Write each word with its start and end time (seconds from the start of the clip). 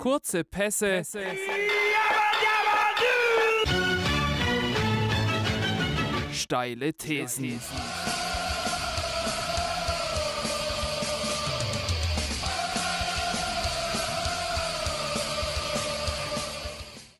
Kurze 0.00 0.44
Pässe. 0.44 1.02
Steile 6.32 6.94
Thesen. 6.94 7.60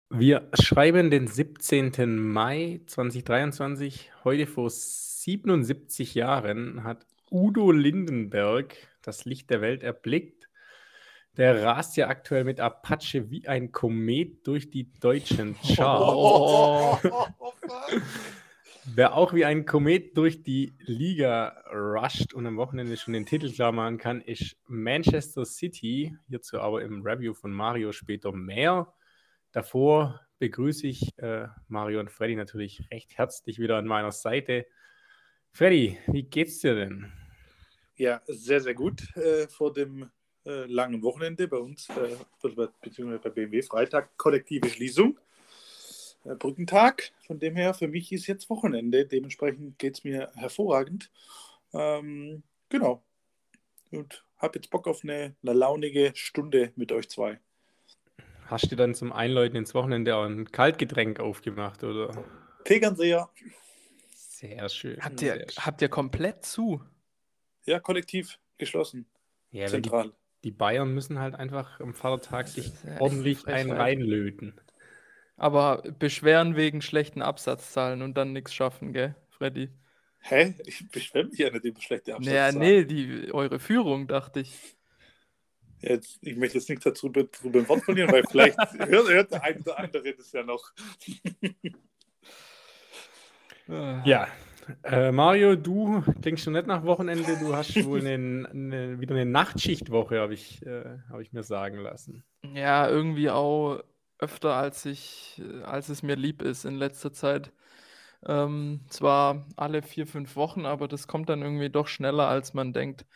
Wir 0.08 0.48
schreiben 0.58 1.10
den 1.10 1.26
17. 1.26 2.16
Mai 2.16 2.80
2023. 2.86 4.10
Heute 4.24 4.46
vor 4.46 4.70
77 4.70 6.14
Jahren 6.14 6.82
hat 6.84 7.04
Udo 7.30 7.72
Lindenberg 7.72 8.74
das 9.02 9.26
Licht 9.26 9.50
der 9.50 9.60
Welt 9.60 9.82
erblickt. 9.82 10.39
Der 11.36 11.62
rast 11.62 11.96
ja 11.96 12.08
aktuell 12.08 12.44
mit 12.44 12.60
Apache 12.60 13.30
wie 13.30 13.46
ein 13.46 13.70
Komet 13.72 14.46
durch 14.46 14.70
die 14.70 14.92
deutschen 15.00 15.56
Charts. 15.76 16.14
Oh, 16.14 16.98
Wer 18.94 19.14
auch 19.14 19.32
wie 19.34 19.44
ein 19.44 19.66
Komet 19.66 20.16
durch 20.16 20.42
die 20.42 20.72
Liga 20.80 21.62
rusht 21.72 22.34
und 22.34 22.46
am 22.46 22.56
Wochenende 22.56 22.96
schon 22.96 23.14
den 23.14 23.26
Titel 23.26 23.52
klar 23.52 23.72
machen 23.72 23.98
kann, 23.98 24.20
ist 24.20 24.56
Manchester 24.66 25.44
City. 25.44 26.16
Hierzu 26.28 26.58
aber 26.58 26.82
im 26.82 27.02
Review 27.02 27.34
von 27.34 27.52
Mario 27.52 27.92
später 27.92 28.32
mehr. 28.32 28.92
Davor 29.52 30.20
begrüße 30.38 30.86
ich 30.86 31.16
äh, 31.18 31.46
Mario 31.68 32.00
und 32.00 32.10
Freddy 32.10 32.34
natürlich 32.34 32.88
recht 32.90 33.16
herzlich 33.16 33.58
wieder 33.58 33.76
an 33.76 33.86
meiner 33.86 34.12
Seite. 34.12 34.66
Freddy, 35.52 35.98
wie 36.06 36.22
geht's 36.24 36.60
dir 36.60 36.74
denn? 36.74 37.12
Ja, 37.96 38.22
sehr, 38.26 38.60
sehr 38.60 38.74
gut. 38.74 39.14
Äh, 39.16 39.46
vor 39.48 39.72
dem 39.72 40.10
äh, 40.46 40.64
langen 40.66 41.02
Wochenende 41.02 41.48
bei 41.48 41.58
uns, 41.58 41.88
äh, 41.90 42.16
beziehungsweise 42.82 43.20
bei 43.20 43.30
BMW, 43.30 43.62
Freitag, 43.62 44.16
kollektive 44.16 44.68
Schließung. 44.68 45.18
Äh, 46.24 46.34
Brückentag. 46.34 47.12
Von 47.26 47.38
dem 47.38 47.56
her, 47.56 47.74
für 47.74 47.88
mich 47.88 48.12
ist 48.12 48.26
jetzt 48.26 48.50
Wochenende. 48.50 49.06
Dementsprechend 49.06 49.78
geht 49.78 49.98
es 49.98 50.04
mir 50.04 50.30
hervorragend. 50.34 51.10
Ähm, 51.72 52.42
genau. 52.68 53.02
Und 53.90 54.24
habe 54.38 54.58
jetzt 54.58 54.70
Bock 54.70 54.86
auf 54.86 55.02
eine, 55.02 55.34
eine 55.42 55.52
launige 55.52 56.12
Stunde 56.14 56.72
mit 56.76 56.92
euch 56.92 57.08
zwei. 57.08 57.38
Hast 58.46 58.72
du 58.72 58.76
dann 58.76 58.94
zum 58.94 59.12
Einläuten 59.12 59.56
ins 59.56 59.74
Wochenende 59.74 60.16
auch 60.16 60.24
ein 60.24 60.50
Kaltgetränk 60.50 61.20
aufgemacht, 61.20 61.84
oder? 61.84 62.24
Tegernseher. 62.64 63.30
Sehr 64.12 64.68
schön. 64.68 65.00
Habt 65.00 65.20
sehr 65.20 65.36
ihr, 65.36 65.48
schön. 65.48 65.64
habt 65.64 65.82
ihr 65.82 65.88
komplett 65.88 66.44
zu? 66.44 66.82
Ja, 67.64 67.78
kollektiv 67.78 68.38
geschlossen. 68.58 69.06
Ja, 69.52 69.66
Zentral. 69.66 70.12
Die 70.44 70.50
Bayern 70.50 70.94
müssen 70.94 71.18
halt 71.18 71.34
einfach 71.34 71.80
am 71.80 71.94
Vatertag 71.94 72.48
sich 72.48 72.72
ordentlich 72.98 73.46
einen 73.46 73.72
reinlöten. 73.72 74.58
Aber 75.36 75.82
beschweren 75.98 76.56
wegen 76.56 76.82
schlechten 76.82 77.22
Absatzzahlen 77.22 78.02
und 78.02 78.16
dann 78.16 78.32
nichts 78.32 78.54
schaffen, 78.54 78.92
gell, 78.92 79.14
Freddy? 79.30 79.70
Hä? 80.18 80.54
Ich 80.66 80.90
beschwere 80.90 81.24
mich 81.24 81.38
ja 81.38 81.50
nicht 81.50 81.64
über 81.64 81.80
schlechte 81.80 82.10
Naja, 82.12 82.48
Absatzzahlen. 82.48 82.58
nee, 82.58 82.84
die, 82.84 83.32
eure 83.32 83.58
Führung, 83.58 84.06
dachte 84.06 84.40
ich. 84.40 84.76
Jetzt, 85.80 86.18
ich 86.20 86.36
möchte 86.36 86.58
jetzt 86.58 86.68
nichts 86.68 86.84
dazu 86.84 87.08
drüber 87.08 87.58
im 87.58 87.68
Wort 87.68 87.82
verlieren, 87.84 88.12
weil 88.12 88.22
vielleicht 88.28 88.58
hört, 88.78 89.08
hört 89.08 89.32
der 89.32 89.42
ein 89.42 89.60
oder 89.62 89.78
andere 89.78 90.12
das 90.14 90.30
ja 90.32 90.42
noch. 90.42 90.72
Ah. 93.68 94.02
Ja, 94.04 94.28
äh, 94.84 95.12
Mario, 95.12 95.56
du 95.56 96.02
klingst 96.22 96.44
schon 96.44 96.52
nicht 96.52 96.66
nach 96.66 96.84
Wochenende. 96.84 97.36
Du 97.38 97.54
hast 97.54 97.84
wohl 97.84 98.00
eine, 98.00 98.48
eine, 98.48 99.00
wieder 99.00 99.14
eine 99.14 99.26
Nachtschichtwoche, 99.26 100.20
habe 100.20 100.34
ich, 100.34 100.64
äh, 100.64 100.98
hab 101.08 101.20
ich 101.20 101.32
mir 101.32 101.42
sagen 101.42 101.78
lassen. 101.78 102.24
Ja, 102.42 102.88
irgendwie 102.88 103.30
auch 103.30 103.82
öfter, 104.18 104.54
als 104.54 104.84
ich, 104.86 105.42
als 105.64 105.88
es 105.88 106.02
mir 106.02 106.16
lieb 106.16 106.42
ist 106.42 106.64
in 106.64 106.76
letzter 106.76 107.12
Zeit. 107.12 107.52
Ähm, 108.26 108.82
zwar 108.88 109.46
alle 109.56 109.82
vier, 109.82 110.06
fünf 110.06 110.36
Wochen, 110.36 110.66
aber 110.66 110.88
das 110.88 111.08
kommt 111.08 111.30
dann 111.30 111.40
irgendwie 111.40 111.70
doch 111.70 111.86
schneller, 111.86 112.28
als 112.28 112.52
man 112.52 112.72
denkt. 112.72 113.06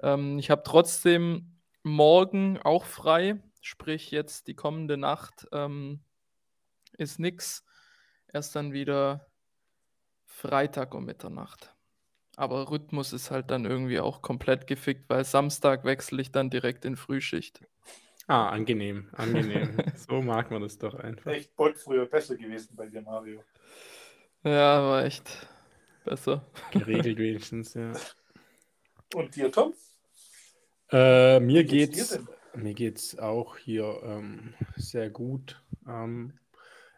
Ähm, 0.00 0.38
ich 0.38 0.50
habe 0.50 0.62
trotzdem 0.64 1.58
morgen 1.82 2.58
auch 2.62 2.84
frei, 2.84 3.42
sprich 3.60 4.12
jetzt 4.12 4.46
die 4.46 4.54
kommende 4.54 4.96
Nacht 4.96 5.48
ähm, 5.52 6.04
ist 6.96 7.18
nix. 7.18 7.64
Erst 8.32 8.54
dann 8.54 8.72
wieder 8.72 9.26
Freitag 10.42 10.92
um 10.94 11.04
Mitternacht. 11.04 11.72
Aber 12.36 12.68
Rhythmus 12.70 13.12
ist 13.12 13.30
halt 13.30 13.50
dann 13.52 13.64
irgendwie 13.64 14.00
auch 14.00 14.22
komplett 14.22 14.66
gefickt, 14.66 15.08
weil 15.08 15.24
Samstag 15.24 15.84
wechsle 15.84 16.20
ich 16.20 16.32
dann 16.32 16.50
direkt 16.50 16.84
in 16.84 16.96
Frühschicht. 16.96 17.60
Ah, 18.26 18.48
angenehm, 18.48 19.08
angenehm. 19.12 19.84
so 19.96 20.20
mag 20.20 20.50
man 20.50 20.62
das 20.62 20.78
doch 20.78 20.94
einfach. 20.94 21.30
Echt 21.30 21.54
Bolt 21.54 21.78
früher 21.78 22.06
besser 22.06 22.36
gewesen 22.36 22.74
bei 22.74 22.86
dir, 22.86 23.02
Mario. 23.02 23.44
Ja, 24.42 24.82
war 24.82 25.04
echt 25.04 25.46
besser. 26.04 26.44
Geregelt 26.72 27.18
wenigstens, 27.18 27.74
ja. 27.74 27.92
Und 29.14 29.36
dir, 29.36 29.52
Tom? 29.52 29.74
Äh, 30.90 31.38
mir 31.38 31.62
Wie 31.62 31.66
geht's 31.66 31.96
geht's, 31.96 32.18
dir 32.18 32.26
mir 32.54 32.74
geht's 32.74 33.18
auch 33.18 33.56
hier 33.56 34.00
ähm, 34.02 34.54
sehr 34.76 35.08
gut. 35.08 35.62
Ähm, 35.86 36.32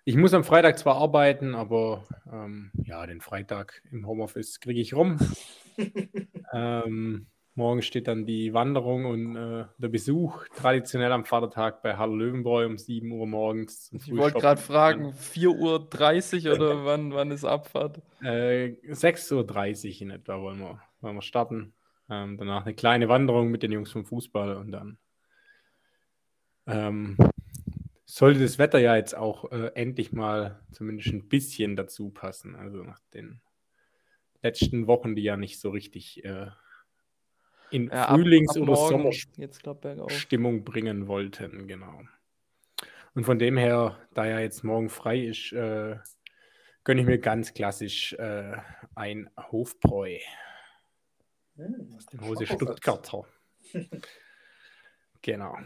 ich 0.05 0.17
muss 0.17 0.35
am 0.35 0.45
Freitag 0.45 0.79
zwar 0.79 0.97
arbeiten, 0.97 1.55
aber 1.55 2.05
ähm, 2.31 2.71
ja, 2.85 3.07
den 3.07 3.21
Freitag 3.21 3.83
im 3.91 4.07
Homeoffice 4.07 4.61
kriege 4.61 4.81
ich 4.81 4.95
rum. 4.95 5.19
ähm, 6.53 7.27
morgen 7.55 7.81
steht 7.81 8.07
dann 8.07 8.27
die 8.27 8.53
Wanderung 8.53 9.07
und 9.07 9.37
äh, 9.37 9.65
der 9.79 9.89
Besuch 9.89 10.47
traditionell 10.57 11.11
am 11.11 11.25
Vatertag 11.25 11.83
bei 11.83 11.97
Hallo 11.97 12.17
Löwenbräu 12.17 12.67
um 12.67 12.77
7 12.77 13.11
Uhr 13.13 13.27
morgens. 13.27 13.91
Ich 13.93 14.15
wollte 14.15 14.41
gerade 14.41 14.61
fragen, 14.61 15.13
4.30 15.13 16.49
Uhr 16.49 16.57
oder 16.57 16.85
wann, 16.85 17.15
wann 17.15 17.31
ist 17.31 17.45
Abfahrt? 17.45 18.03
Äh, 18.23 18.77
6.30 18.91 19.97
Uhr 19.97 20.03
in 20.03 20.11
etwa 20.11 20.41
wollen 20.41 20.59
wir, 20.59 20.81
wollen 21.01 21.17
wir 21.17 21.23
starten. 21.23 21.73
Ähm, 22.11 22.37
danach 22.37 22.67
eine 22.67 22.75
kleine 22.75 23.09
Wanderung 23.09 23.51
mit 23.51 23.63
den 23.63 23.73
Jungs 23.73 23.91
vom 23.91 24.05
Fußball 24.05 24.57
und 24.57 24.71
dann 24.71 24.99
ähm, 26.67 27.17
sollte 28.15 28.41
das 28.41 28.59
Wetter 28.59 28.79
ja 28.79 28.95
jetzt 28.95 29.17
auch 29.17 29.51
äh, 29.51 29.73
endlich 29.75 30.13
mal 30.13 30.61
zumindest 30.71 31.13
ein 31.13 31.29
bisschen 31.29 31.75
dazu 31.75 32.11
passen. 32.11 32.55
Also 32.55 32.85
nach 32.85 33.01
den 33.13 33.41
letzten 34.41 34.87
Wochen, 34.87 35.17
die 35.17 35.23
ja 35.23 35.37
nicht 35.37 35.59
so 35.59 35.71
richtig 35.71 36.25
äh, 36.25 36.47
in 37.71 37.89
Ja, 37.89 38.07
ab- 38.07 38.21
Frühlings- 38.21 38.51
ab 38.51 38.57
oder 38.63 38.75
glaube 39.63 39.81
bergauf. 39.81 40.11
Sommerstimmung 40.13 40.65
bringen 40.65 41.09
wollten, 41.09 41.67
genau. 41.67 42.03
Und 43.15 43.25
von 43.25 43.39
dem 43.41 43.57
her, 43.57 43.99
da 44.15 44.27
ja 44.27 44.39
jetzt 44.39 44.63
morgen 44.63 44.91
frei 44.91 45.21
ist, 45.25 45.53
äh, 45.53 45.97
gönne 46.85 47.01
ich 47.01 47.07
mir 47.07 47.19
ganz 47.19 47.53
klassisch 47.53 48.13
äh, 48.13 48.57
ein 48.95 49.29
Hofbräu. 49.51 50.19
Hm, 51.57 51.99
Den 52.13 52.21
Hose 52.21 52.47
Stuttgarter. 52.47 53.25
genau. 55.23 55.57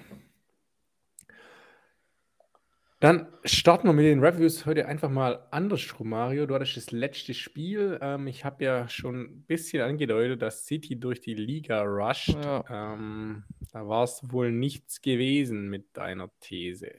Dann 3.00 3.28
starten 3.44 3.86
wir 3.86 3.92
mit 3.92 4.06
den 4.06 4.24
Reviews 4.24 4.66
heute 4.66 4.86
einfach 4.86 5.08
mal 5.08 5.46
andersrum, 5.52 6.08
Mario. 6.08 6.46
Du 6.46 6.54
hattest 6.56 6.76
das 6.76 6.90
letzte 6.90 7.32
Spiel. 7.32 7.96
Ähm, 8.02 8.26
ich 8.26 8.44
habe 8.44 8.64
ja 8.64 8.88
schon 8.88 9.20
ein 9.20 9.42
bisschen 9.42 9.82
angedeutet, 9.82 10.42
dass 10.42 10.66
City 10.66 10.98
durch 10.98 11.20
die 11.20 11.34
Liga 11.34 11.82
rusht. 11.82 12.30
Ja. 12.30 12.64
Ähm, 12.68 13.44
da 13.72 13.86
war 13.86 14.02
es 14.02 14.20
wohl 14.24 14.50
nichts 14.50 15.00
gewesen 15.00 15.68
mit 15.68 15.96
deiner 15.96 16.28
These. 16.40 16.90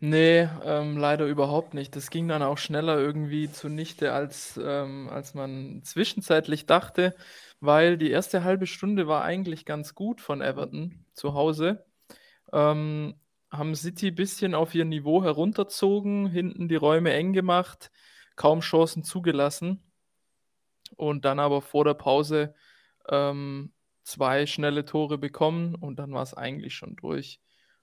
Nee, 0.00 0.48
ähm, 0.64 0.98
leider 0.98 1.26
überhaupt 1.26 1.72
nicht. 1.72 1.96
Das 1.96 2.10
ging 2.10 2.28
dann 2.28 2.42
auch 2.42 2.58
schneller 2.58 2.98
irgendwie 2.98 3.50
zunichte, 3.50 4.12
als, 4.12 4.60
ähm, 4.62 5.08
als 5.10 5.32
man 5.32 5.82
zwischenzeitlich 5.82 6.66
dachte, 6.66 7.14
weil 7.60 7.96
die 7.96 8.10
erste 8.10 8.44
halbe 8.44 8.66
Stunde 8.66 9.06
war 9.06 9.24
eigentlich 9.24 9.64
ganz 9.64 9.94
gut 9.94 10.20
von 10.20 10.42
Everton 10.42 11.06
zu 11.14 11.32
Hause. 11.32 11.86
Ähm, 12.52 13.14
haben 13.50 13.74
City 13.74 14.08
ein 14.08 14.14
bisschen 14.14 14.54
auf 14.54 14.74
ihr 14.74 14.84
Niveau 14.84 15.22
herunterzogen, 15.22 16.28
hinten 16.28 16.68
die 16.68 16.76
Räume 16.76 17.12
eng 17.12 17.32
gemacht, 17.32 17.90
kaum 18.36 18.60
Chancen 18.60 19.02
zugelassen 19.04 19.82
und 20.96 21.24
dann 21.24 21.38
aber 21.38 21.62
vor 21.62 21.84
der 21.84 21.94
Pause 21.94 22.54
ähm, 23.08 23.72
zwei 24.02 24.46
schnelle 24.46 24.84
Tore 24.84 25.18
bekommen 25.18 25.74
und 25.74 25.98
dann 25.98 26.12
war 26.12 26.22
es 26.22 26.34
eigentlich 26.34 26.74
schon 26.74 26.96
durch. 26.96 27.40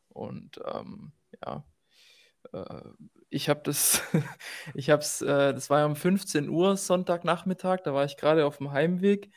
Und 0.10 0.60
ähm, 0.66 1.12
ja, 1.44 1.64
äh, 2.54 2.82
ich 3.30 3.50
habe 3.50 3.62
das, 3.64 4.02
ich 4.74 4.90
habe 4.90 5.02
es, 5.02 5.22
äh, 5.22 5.54
das 5.54 5.70
war 5.70 5.80
ja 5.80 5.86
um 5.86 5.96
15 5.96 6.50
Uhr 6.50 6.78
Sonntagnachmittag, 6.78 7.82
da 7.84 7.94
war 7.94 8.06
ich 8.06 8.18
gerade 8.18 8.46
auf 8.46 8.58
dem 8.58 8.72
Heimweg, 8.72 9.30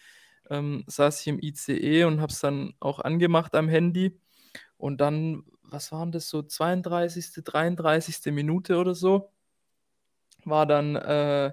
ähm, 0.49 0.85
saß 0.87 1.21
ich 1.21 1.27
im 1.29 1.39
ICE 1.41 2.05
und 2.05 2.21
habe 2.21 2.33
es 2.33 2.41
dann 2.41 2.75
auch 2.81 3.01
angemacht 3.01 3.55
am 3.55 3.69
Handy. 3.69 4.19
Und 4.77 5.01
dann, 5.01 5.45
was 5.71 5.93
waren 5.93 6.13
das 6.13 6.29
so, 6.29 6.43
32., 6.43 7.45
33. 7.45 8.33
Minute 8.33 8.77
oder 8.77 8.95
so, 8.95 9.31
war 10.45 10.67
dann 10.67 10.97
äh, 10.97 11.53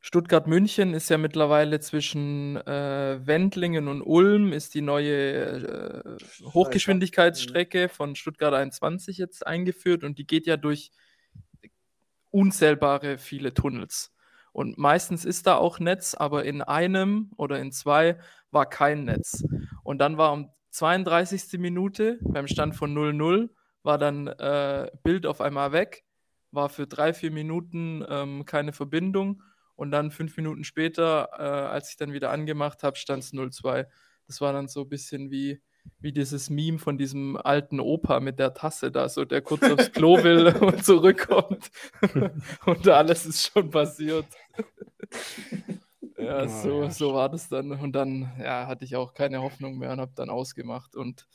Stuttgart-München 0.00 0.94
ist 0.94 1.08
ja 1.10 1.18
mittlerweile 1.18 1.80
zwischen 1.80 2.56
äh, 2.58 3.18
Wendlingen 3.26 3.88
und 3.88 4.02
Ulm 4.02 4.52
ist 4.52 4.74
die 4.74 4.80
neue 4.80 5.18
äh, 5.42 6.44
Hochgeschwindigkeitsstrecke 6.44 7.88
von 7.88 8.14
Stuttgart 8.14 8.54
21 8.54 9.18
jetzt 9.18 9.44
eingeführt 9.44 10.04
und 10.04 10.18
die 10.18 10.26
geht 10.26 10.46
ja 10.46 10.56
durch 10.56 10.92
unzählbare 12.30 13.18
viele 13.18 13.52
Tunnels. 13.52 14.12
Und 14.52 14.78
meistens 14.78 15.24
ist 15.24 15.46
da 15.46 15.56
auch 15.56 15.80
Netz, 15.80 16.14
aber 16.14 16.44
in 16.44 16.62
einem 16.62 17.30
oder 17.36 17.58
in 17.58 17.72
zwei 17.72 18.18
war 18.50 18.66
kein 18.66 19.04
Netz. 19.04 19.44
Und 19.82 19.98
dann 19.98 20.18
war 20.18 20.32
um 20.32 20.50
32. 20.76 21.58
Minute 21.58 22.18
beim 22.20 22.46
Stand 22.46 22.76
von 22.76 22.94
0-0 22.94 23.48
war 23.82 23.96
dann 23.96 24.26
äh, 24.26 24.90
Bild 25.02 25.24
auf 25.24 25.40
einmal 25.40 25.72
weg, 25.72 26.04
war 26.50 26.68
für 26.68 26.86
drei, 26.86 27.14
vier 27.14 27.30
Minuten 27.30 28.04
ähm, 28.06 28.44
keine 28.44 28.74
Verbindung 28.74 29.42
und 29.74 29.90
dann 29.90 30.10
fünf 30.10 30.36
Minuten 30.36 30.64
später, 30.64 31.30
äh, 31.32 31.42
als 31.42 31.90
ich 31.90 31.96
dann 31.96 32.12
wieder 32.12 32.30
angemacht 32.30 32.82
habe, 32.82 32.96
stand 32.96 33.22
es 33.22 33.32
0-2. 33.32 33.86
Das 34.26 34.42
war 34.42 34.52
dann 34.52 34.68
so 34.68 34.82
ein 34.82 34.88
bisschen 34.90 35.30
wie, 35.30 35.62
wie 35.98 36.12
dieses 36.12 36.50
Meme 36.50 36.78
von 36.78 36.98
diesem 36.98 37.38
alten 37.38 37.80
Opa 37.80 38.20
mit 38.20 38.38
der 38.38 38.52
Tasse 38.52 38.90
da, 38.90 39.08
so 39.08 39.24
der 39.24 39.40
kurz 39.40 39.62
aufs 39.62 39.92
Klo 39.92 40.22
will 40.22 40.48
und 40.60 40.84
zurückkommt. 40.84 41.70
und 42.66 42.86
alles 42.86 43.24
ist 43.24 43.50
schon 43.50 43.70
passiert. 43.70 44.26
ja, 46.18 46.44
Oh, 46.44 46.46
so, 46.46 46.82
ja. 46.82 46.90
so 46.90 47.14
war 47.14 47.28
das 47.28 47.48
dann. 47.48 47.72
Und 47.72 47.92
dann 47.92 48.32
ja, 48.38 48.66
hatte 48.66 48.84
ich 48.84 48.96
auch 48.96 49.14
keine 49.14 49.42
Hoffnung 49.42 49.78
mehr 49.78 49.92
und 49.92 50.00
habe 50.00 50.12
dann 50.14 50.30
ausgemacht. 50.30 50.96
Und 50.96 51.26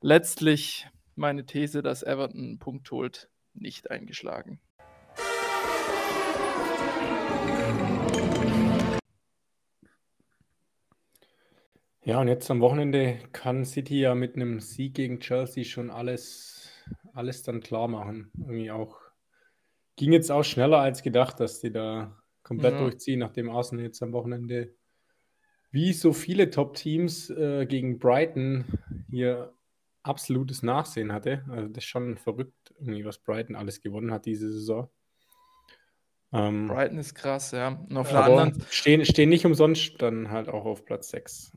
letztlich 0.00 0.88
meine 1.14 1.44
These, 1.46 1.82
dass 1.82 2.02
Everton 2.02 2.40
einen 2.40 2.58
Punkt 2.58 2.90
holt, 2.90 3.28
nicht 3.54 3.90
eingeschlagen. 3.90 4.60
Ja, 12.08 12.20
und 12.22 12.28
jetzt 12.28 12.50
am 12.50 12.60
Wochenende 12.62 13.18
kann 13.32 13.66
City 13.66 14.00
ja 14.00 14.14
mit 14.14 14.34
einem 14.34 14.60
Sieg 14.60 14.94
gegen 14.94 15.20
Chelsea 15.20 15.64
schon 15.64 15.90
alles, 15.90 16.70
alles 17.12 17.42
dann 17.42 17.60
klar 17.60 17.86
machen. 17.86 18.30
Irgendwie 18.38 18.70
auch. 18.70 18.98
Ging 19.96 20.12
jetzt 20.12 20.30
auch 20.30 20.42
schneller 20.44 20.78
als 20.78 21.02
gedacht, 21.02 21.38
dass 21.38 21.60
die 21.60 21.70
da 21.70 22.17
komplett 22.48 22.74
Ja. 22.74 22.80
durchziehen, 22.80 23.18
nachdem 23.18 23.50
Arsenal 23.50 23.84
jetzt 23.84 24.02
am 24.02 24.12
Wochenende 24.12 24.74
wie 25.70 25.92
so 25.92 26.14
viele 26.14 26.48
Top-Teams 26.48 27.28
äh, 27.28 27.66
gegen 27.66 27.98
Brighton 27.98 28.64
hier 29.10 29.52
absolutes 30.02 30.62
Nachsehen 30.62 31.12
hatte. 31.12 31.44
Also 31.50 31.68
das 31.68 31.84
ist 31.84 31.90
schon 31.90 32.16
verrückt, 32.16 32.74
irgendwie, 32.80 33.04
was 33.04 33.18
Brighton 33.18 33.54
alles 33.54 33.82
gewonnen 33.82 34.10
hat 34.10 34.24
diese 34.24 34.50
Saison. 34.50 34.88
Ähm, 36.32 36.68
Brighton 36.68 36.98
ist 36.98 37.14
krass, 37.14 37.50
ja. 37.52 37.68
Und 37.88 37.96
auf 37.98 38.08
der 38.08 38.24
aber 38.24 38.40
anderen, 38.42 38.64
stehen, 38.70 39.04
stehen 39.04 39.28
nicht 39.28 39.44
umsonst 39.44 40.00
dann 40.00 40.30
halt 40.30 40.48
auch 40.48 40.64
auf 40.64 40.86
Platz 40.86 41.10
6. 41.10 41.52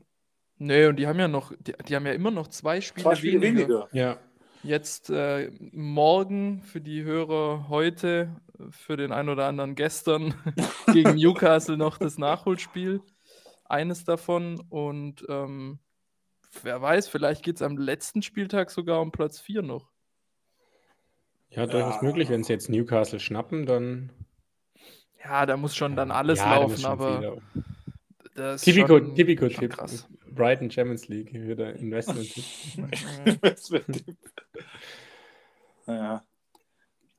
nee, 0.58 0.86
und 0.86 0.96
die 0.96 1.06
haben 1.06 1.18
ja 1.18 1.28
noch, 1.28 1.54
die, 1.58 1.72
die 1.88 1.96
haben 1.96 2.04
ja 2.06 2.12
immer 2.12 2.30
noch 2.30 2.48
zwei 2.48 2.82
Spiele, 2.82 3.04
Zwei 3.04 3.14
Spiele 3.14 3.40
weniger. 3.40 3.88
Ja, 3.92 4.18
Jetzt 4.64 5.10
äh, 5.10 5.50
morgen 5.72 6.62
für 6.62 6.80
die 6.80 7.02
Hörer 7.02 7.68
heute, 7.68 8.36
für 8.70 8.96
den 8.96 9.12
einen 9.12 9.28
oder 9.28 9.46
anderen 9.46 9.74
gestern 9.74 10.34
gegen 10.92 11.14
Newcastle 11.14 11.76
noch 11.76 11.98
das 11.98 12.18
Nachholspiel. 12.18 13.00
Eines 13.64 14.04
davon. 14.04 14.60
Und 14.68 15.24
ähm, 15.28 15.78
wer 16.62 16.80
weiß, 16.82 17.08
vielleicht 17.08 17.42
geht 17.42 17.56
es 17.56 17.62
am 17.62 17.76
letzten 17.78 18.22
Spieltag 18.22 18.70
sogar 18.70 19.00
um 19.00 19.10
Platz 19.12 19.40
4 19.40 19.62
noch. 19.62 19.90
ja, 21.50 21.66
durchaus 21.66 21.96
Ja. 21.96 22.02
möglich. 22.02 22.28
Wenn 22.28 22.44
sie 22.44 22.52
jetzt 22.52 22.68
Newcastle 22.68 23.20
schnappen, 23.20 23.66
dann. 23.66 24.10
Ja, 25.24 25.46
da 25.46 25.56
muss 25.56 25.76
schon 25.76 25.94
dann 25.96 26.10
alles 26.10 26.40
Ja, 26.40 26.46
da 26.50 26.54
laufen, 26.60 26.78
schon 26.78 26.90
aber 26.90 27.36
das 28.34 28.56
ist 28.56 28.64
Typico, 28.64 28.98
schon, 28.98 29.14
typico 29.14 29.48
schon 29.48 29.60
Tipp. 29.60 29.72
krass. 29.76 30.08
Brighton 30.30 30.70
Champions 30.70 31.08
League, 31.08 31.32
wieder 31.32 31.74
Investment-Tipp. 31.76 32.44
Investment-Tipp. 33.26 34.16
ja. 35.86 36.22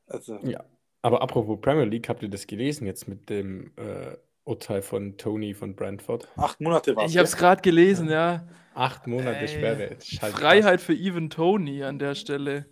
Also, 0.08 0.38
ja. 0.44 0.64
Aber 1.04 1.22
apropos 1.22 1.60
Premier 1.62 1.84
League, 1.84 2.08
habt 2.08 2.24
ihr 2.24 2.30
das 2.30 2.48
gelesen 2.48 2.88
jetzt 2.88 3.08
mit 3.10 3.30
dem 3.30 3.74
äh, 3.76 4.16
Urteil 4.46 4.82
von 4.82 5.18
Tony 5.18 5.54
von 5.54 5.76
Brentford? 5.76 6.30
acht 6.38 6.62
Monate 6.62 6.96
war 6.96 7.06
Ich 7.06 7.18
habe 7.18 7.26
es 7.26 7.36
gerade 7.36 7.62
gelesen, 7.62 8.10
ja. 8.10 8.48
Acht 8.74 9.06
Monate 9.06 9.40
Ey, 9.40 9.48
Sperre. 9.50 9.98
Halt 10.22 10.34
Freiheit 10.34 10.82
für 10.82 10.94
Even 10.94 11.30
Tony 11.30 11.84
an 11.84 12.00
der 12.00 12.16
Stelle. 12.16 12.66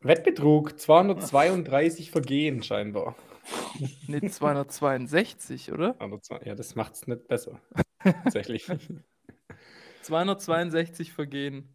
Wettbetrug, 0.00 0.78
232 0.78 2.10
Vergehen 2.10 2.62
scheinbar. 2.62 3.16
Ne, 4.06 4.22
262, 4.22 5.70
oder? 5.70 5.96
Aber 5.98 6.18
ja, 6.44 6.54
das 6.54 6.76
macht 6.76 6.94
es 6.94 7.06
nicht 7.06 7.28
besser. 7.28 7.60
Tatsächlich. 8.02 8.66
262 10.00 11.12
Vergehen. 11.12 11.74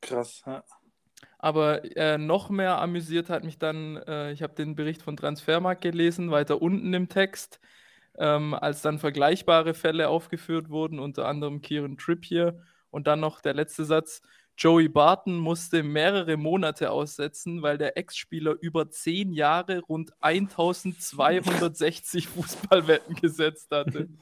krass. 0.00 0.42
Ja. 0.46 0.64
Aber 1.42 1.96
äh, 1.96 2.18
noch 2.18 2.50
mehr 2.50 2.82
amüsiert 2.82 3.30
hat 3.30 3.44
mich 3.44 3.58
dann, 3.58 3.96
äh, 3.96 4.30
ich 4.30 4.42
habe 4.42 4.54
den 4.54 4.74
Bericht 4.74 5.00
von 5.00 5.16
Transfermarkt 5.16 5.80
gelesen, 5.80 6.30
weiter 6.30 6.60
unten 6.60 6.92
im 6.92 7.08
Text, 7.08 7.60
ähm, 8.18 8.52
als 8.52 8.82
dann 8.82 8.98
vergleichbare 8.98 9.72
Fälle 9.72 10.10
aufgeführt 10.10 10.68
wurden, 10.68 10.98
unter 10.98 11.26
anderem 11.26 11.62
Kieran 11.62 11.96
Trippier 11.96 12.60
und 12.90 13.06
dann 13.06 13.20
noch 13.20 13.40
der 13.40 13.54
letzte 13.54 13.86
Satz, 13.86 14.20
Joey 14.58 14.90
Barton 14.90 15.38
musste 15.38 15.82
mehrere 15.82 16.36
Monate 16.36 16.90
aussetzen, 16.90 17.62
weil 17.62 17.78
der 17.78 17.96
Ex-Spieler 17.96 18.56
über 18.60 18.90
zehn 18.90 19.32
Jahre 19.32 19.78
rund 19.78 20.12
1260 20.20 22.28
Fußballwetten 22.28 23.14
gesetzt 23.14 23.70
hatte. 23.70 24.10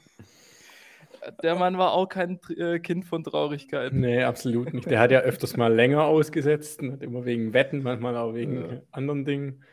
Der 1.42 1.54
Mann 1.56 1.78
war 1.78 1.92
auch 1.92 2.06
kein 2.08 2.40
äh, 2.56 2.78
Kind 2.78 3.04
von 3.04 3.22
Traurigkeit. 3.24 3.92
Nee, 3.92 4.22
absolut 4.22 4.72
nicht. 4.74 4.90
Der 4.90 5.00
hat 5.00 5.10
ja 5.10 5.20
öfters 5.20 5.56
mal 5.56 5.72
länger 5.72 6.04
ausgesetzt 6.04 6.80
und 6.82 6.92
hat 6.92 7.02
immer 7.02 7.24
wegen 7.24 7.52
Wetten, 7.52 7.82
manchmal 7.82 8.16
auch 8.16 8.34
wegen 8.34 8.56
Ja. 8.70 8.82
anderen 8.92 9.24
Dingen. 9.24 9.64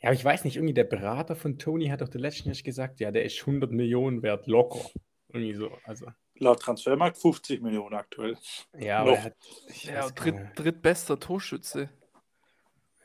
Ja, 0.00 0.08
aber 0.10 0.14
ich 0.14 0.24
weiß 0.24 0.44
nicht, 0.44 0.56
irgendwie 0.56 0.74
der 0.74 0.84
Berater 0.84 1.34
von 1.36 1.58
Tony 1.58 1.86
hat 1.88 2.00
doch 2.02 2.08
der 2.08 2.20
letzten 2.20 2.50
Jahr 2.50 2.62
gesagt, 2.62 3.00
ja, 3.00 3.10
der 3.10 3.24
ist 3.24 3.40
100 3.40 3.70
Millionen 3.72 4.22
wert, 4.22 4.46
locker. 4.46 4.80
Irgendwie 5.32 5.54
so. 5.54 5.70
Also, 5.84 6.06
Laut 6.38 6.60
Transfermarkt 6.60 7.16
50 7.18 7.62
Millionen 7.62 7.94
aktuell. 7.94 8.36
ja, 8.78 8.98
aber 8.98 9.12
er 9.12 9.24
hat. 9.24 9.34
Ja, 9.84 10.08
dritt, 10.10 10.36
drittbester 10.54 11.18
Torschütze. 11.18 11.88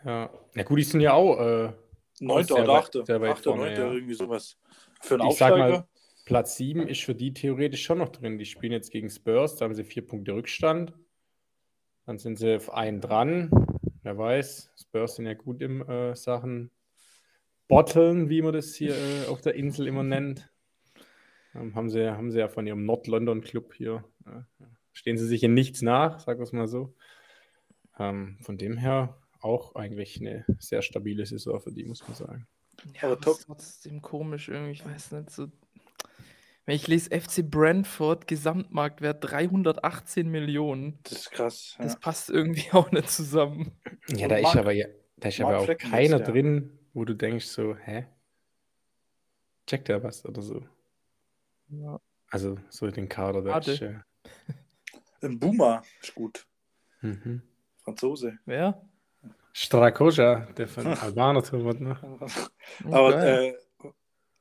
ja. 0.03 0.29
ja, 0.55 0.63
gut, 0.63 0.79
die 0.79 0.83
sind 0.83 0.99
ja 1.01 1.13
auch 1.13 1.39
äh, 1.39 1.71
Neunter 2.19 2.61
oder 2.63 2.73
achter. 2.73 3.05
sehr 3.05 3.21
weit 3.21 3.31
Achter, 3.31 3.43
vorne, 3.51 3.65
neunter, 3.67 3.85
ja. 3.87 3.93
irgendwie 3.93 4.13
sowas. 4.13 4.57
Für 5.01 5.15
einen 5.15 5.29
Ich 5.29 5.37
sag 5.37 5.53
Aufsteiger. 5.53 5.71
mal, 5.79 5.87
Platz 6.31 6.55
7 6.55 6.87
ist 6.87 7.03
für 7.03 7.13
die 7.13 7.33
theoretisch 7.33 7.83
schon 7.83 7.97
noch 7.97 8.07
drin. 8.07 8.37
Die 8.37 8.45
spielen 8.45 8.71
jetzt 8.71 8.89
gegen 8.89 9.09
Spurs, 9.09 9.57
da 9.57 9.65
haben 9.65 9.75
sie 9.75 9.83
vier 9.83 10.07
Punkte 10.07 10.33
Rückstand. 10.33 10.93
Dann 12.05 12.19
sind 12.19 12.37
sie 12.37 12.55
auf 12.55 12.73
einen 12.73 13.01
dran. 13.01 13.51
Wer 14.01 14.17
weiß, 14.17 14.71
Spurs 14.79 15.17
sind 15.17 15.25
ja 15.25 15.33
gut 15.33 15.61
im 15.61 15.81
äh, 15.81 16.15
Sachen 16.15 16.71
Botteln, 17.67 18.29
wie 18.29 18.41
man 18.41 18.53
das 18.53 18.73
hier 18.73 18.95
äh, 18.95 19.25
auf 19.27 19.41
der 19.41 19.55
Insel 19.55 19.87
immer 19.87 20.03
nennt. 20.03 20.49
Ähm, 21.53 21.75
haben, 21.75 21.89
sie, 21.89 22.09
haben 22.09 22.31
sie 22.31 22.39
ja 22.39 22.47
von 22.47 22.65
ihrem 22.65 22.85
Nord-London-Club 22.85 23.73
hier. 23.73 24.05
Äh, 24.25 24.63
stehen 24.93 25.17
sie 25.17 25.27
sich 25.27 25.43
in 25.43 25.53
nichts 25.53 25.81
nach, 25.81 26.21
sagen 26.21 26.39
wir 26.39 26.45
es 26.45 26.53
mal 26.53 26.69
so. 26.69 26.95
Ähm, 27.99 28.37
von 28.39 28.57
dem 28.57 28.77
her 28.77 29.17
auch 29.41 29.75
eigentlich 29.75 30.21
eine 30.21 30.45
sehr 30.59 30.81
stabile 30.81 31.25
Saison 31.25 31.59
für 31.59 31.73
die, 31.73 31.83
muss 31.83 32.07
man 32.07 32.15
sagen. 32.15 32.47
Ja, 32.93 33.01
Aber 33.01 33.11
aber 33.11 33.21
top. 33.21 33.37
trotzdem 33.45 34.01
komisch 34.01 34.47
irgendwie, 34.47 34.71
ich 34.71 34.85
weiß 34.85 35.11
nicht, 35.11 35.29
so. 35.29 35.49
Wenn 36.71 36.77
ich 36.77 36.87
lese 36.87 37.09
FC 37.09 37.43
Brentford, 37.43 38.27
Gesamtmarktwert 38.27 39.29
318 39.29 40.29
Millionen, 40.29 40.99
Das 41.03 41.11
ist 41.23 41.31
krass. 41.31 41.75
Ja. 41.77 41.83
das 41.83 41.99
passt 41.99 42.29
irgendwie 42.29 42.63
auch 42.71 42.89
nicht 42.93 43.09
zusammen. 43.09 43.73
Ja, 44.07 44.29
da 44.29 44.37
ist 44.37 44.55
aber, 44.55 44.71
ja, 44.71 44.87
da 45.17 45.27
ist 45.27 45.41
aber 45.41 45.57
auch 45.57 45.65
Flecken 45.65 45.91
keiner 45.91 46.19
jetzt, 46.19 46.27
ja. 46.27 46.31
drin, 46.33 46.79
wo 46.93 47.03
du 47.03 47.13
denkst 47.13 47.47
so, 47.47 47.75
hä? 47.75 48.05
Checkt 49.67 49.89
er 49.89 50.01
was 50.01 50.23
oder 50.23 50.41
so? 50.41 50.63
Ja. 51.67 51.99
Also 52.29 52.57
so 52.69 52.89
den 52.89 53.09
Kader, 53.09 53.43
Schade. 53.43 53.71
ist 53.73 53.81
äh, 53.81 53.99
Ein 55.27 55.39
Boomer 55.39 55.83
ist 56.01 56.15
gut. 56.15 56.47
mhm. 57.01 57.41
Franzose. 57.83 58.39
Wer? 58.45 58.81
Strakoja, 59.51 60.47
der 60.55 60.69
von 60.69 60.87
Albaner 60.87 61.43
Torwart, 61.43 61.81
ne? 61.81 61.97
Oh, 62.85 62.93
Aber 62.93 63.11
geil. 63.11 63.43
äh, 63.43 63.53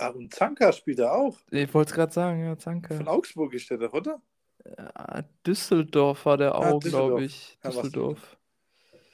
ah, 0.01 0.09
und 0.09 0.35
Zanka 0.35 0.73
spielt 0.73 0.99
er 0.99 1.13
auch. 1.13 1.39
ich 1.51 1.73
wollte 1.75 1.91
es 1.91 1.95
gerade 1.95 2.13
sagen, 2.13 2.41
ja, 2.45 2.57
Von 2.57 2.59
danke. 2.65 3.07
Augsburg 3.07 3.55
ist 3.55 3.71
der 3.71 3.79
doch, 3.79 3.93
oder? 3.93 4.21
Ja, 4.77 5.23
Düsseldorf 5.47 6.27
war 6.27 6.37
der 6.37 6.55
Ah, 6.55 6.59
auch, 6.73 6.81
glaube 6.81 7.21
Düsseldorf. 7.23 7.23
ich. 7.23 7.59
Düsseldorf. 7.65 8.37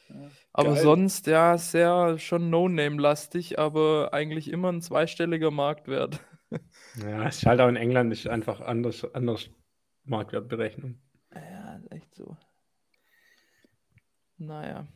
Ja. 0.08 0.30
Aber 0.52 0.74
Geil. 0.74 0.82
sonst, 0.82 1.26
ja, 1.26 1.58
sehr 1.58 2.18
schon 2.18 2.48
No-Name-lastig, 2.50 3.58
aber 3.58 4.10
eigentlich 4.12 4.50
immer 4.50 4.72
ein 4.72 4.80
zweistelliger 4.82 5.50
Marktwert. 5.50 6.20
Ja, 6.96 7.26
ist 7.28 7.44
halt 7.44 7.60
auch 7.60 7.68
in 7.68 7.76
England 7.76 8.12
ist 8.12 8.26
einfach 8.28 8.60
anders, 8.60 9.04
anders 9.14 9.50
Marktwertberechnung. 10.04 10.98
Ja, 11.34 11.80
echt 11.90 12.14
so. 12.14 12.36
Naja. 14.38 14.86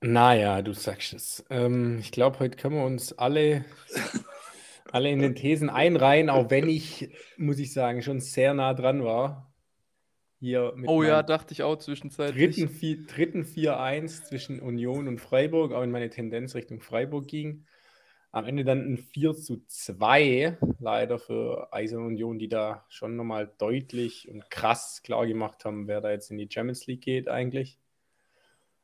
Naja, 0.00 0.62
du 0.62 0.72
sagst 0.74 1.14
es. 1.14 1.44
Ähm, 1.50 1.98
ich 1.98 2.12
glaube, 2.12 2.38
heute 2.38 2.56
können 2.56 2.76
wir 2.76 2.84
uns 2.84 3.12
alle 3.18 3.64
alle 4.92 5.10
in 5.10 5.18
den 5.18 5.34
Thesen 5.34 5.70
einreihen, 5.70 6.30
auch 6.30 6.50
wenn 6.50 6.68
ich, 6.68 7.10
muss 7.36 7.58
ich 7.58 7.72
sagen, 7.72 8.02
schon 8.02 8.20
sehr 8.20 8.54
nah 8.54 8.74
dran 8.74 9.04
war. 9.04 9.52
Hier 10.38 10.72
mit 10.76 10.88
Oh 10.88 11.02
ja, 11.02 11.22
dachte 11.22 11.52
ich 11.52 11.62
auch 11.62 11.76
zwischenzeitlich. 11.76 12.56
dritten, 12.56 12.68
Vi- 12.68 13.06
dritten 13.06 13.44
4-1 13.44 14.24
zwischen 14.24 14.60
Union 14.60 15.08
und 15.08 15.18
Freiburg, 15.18 15.72
auch 15.72 15.80
wenn 15.80 15.90
meine 15.90 16.10
Tendenz 16.10 16.54
Richtung 16.54 16.80
Freiburg 16.80 17.26
ging. 17.26 17.64
Am 18.32 18.44
Ende 18.44 18.64
dann 18.64 18.80
ein 18.92 18.98
4 18.98 19.34
zu 19.34 19.64
2, 19.66 20.58
leider 20.78 21.18
für 21.18 21.72
Eisern 21.72 22.04
Union, 22.04 22.38
die 22.38 22.48
da 22.48 22.84
schon 22.88 23.16
nochmal 23.16 23.50
deutlich 23.56 24.28
und 24.28 24.50
krass 24.50 25.02
klar 25.02 25.26
gemacht 25.26 25.64
haben, 25.64 25.88
wer 25.88 26.02
da 26.02 26.10
jetzt 26.10 26.30
in 26.30 26.36
die 26.36 26.48
Champions 26.50 26.86
League 26.86 27.00
geht 27.00 27.28
eigentlich. 27.28 27.78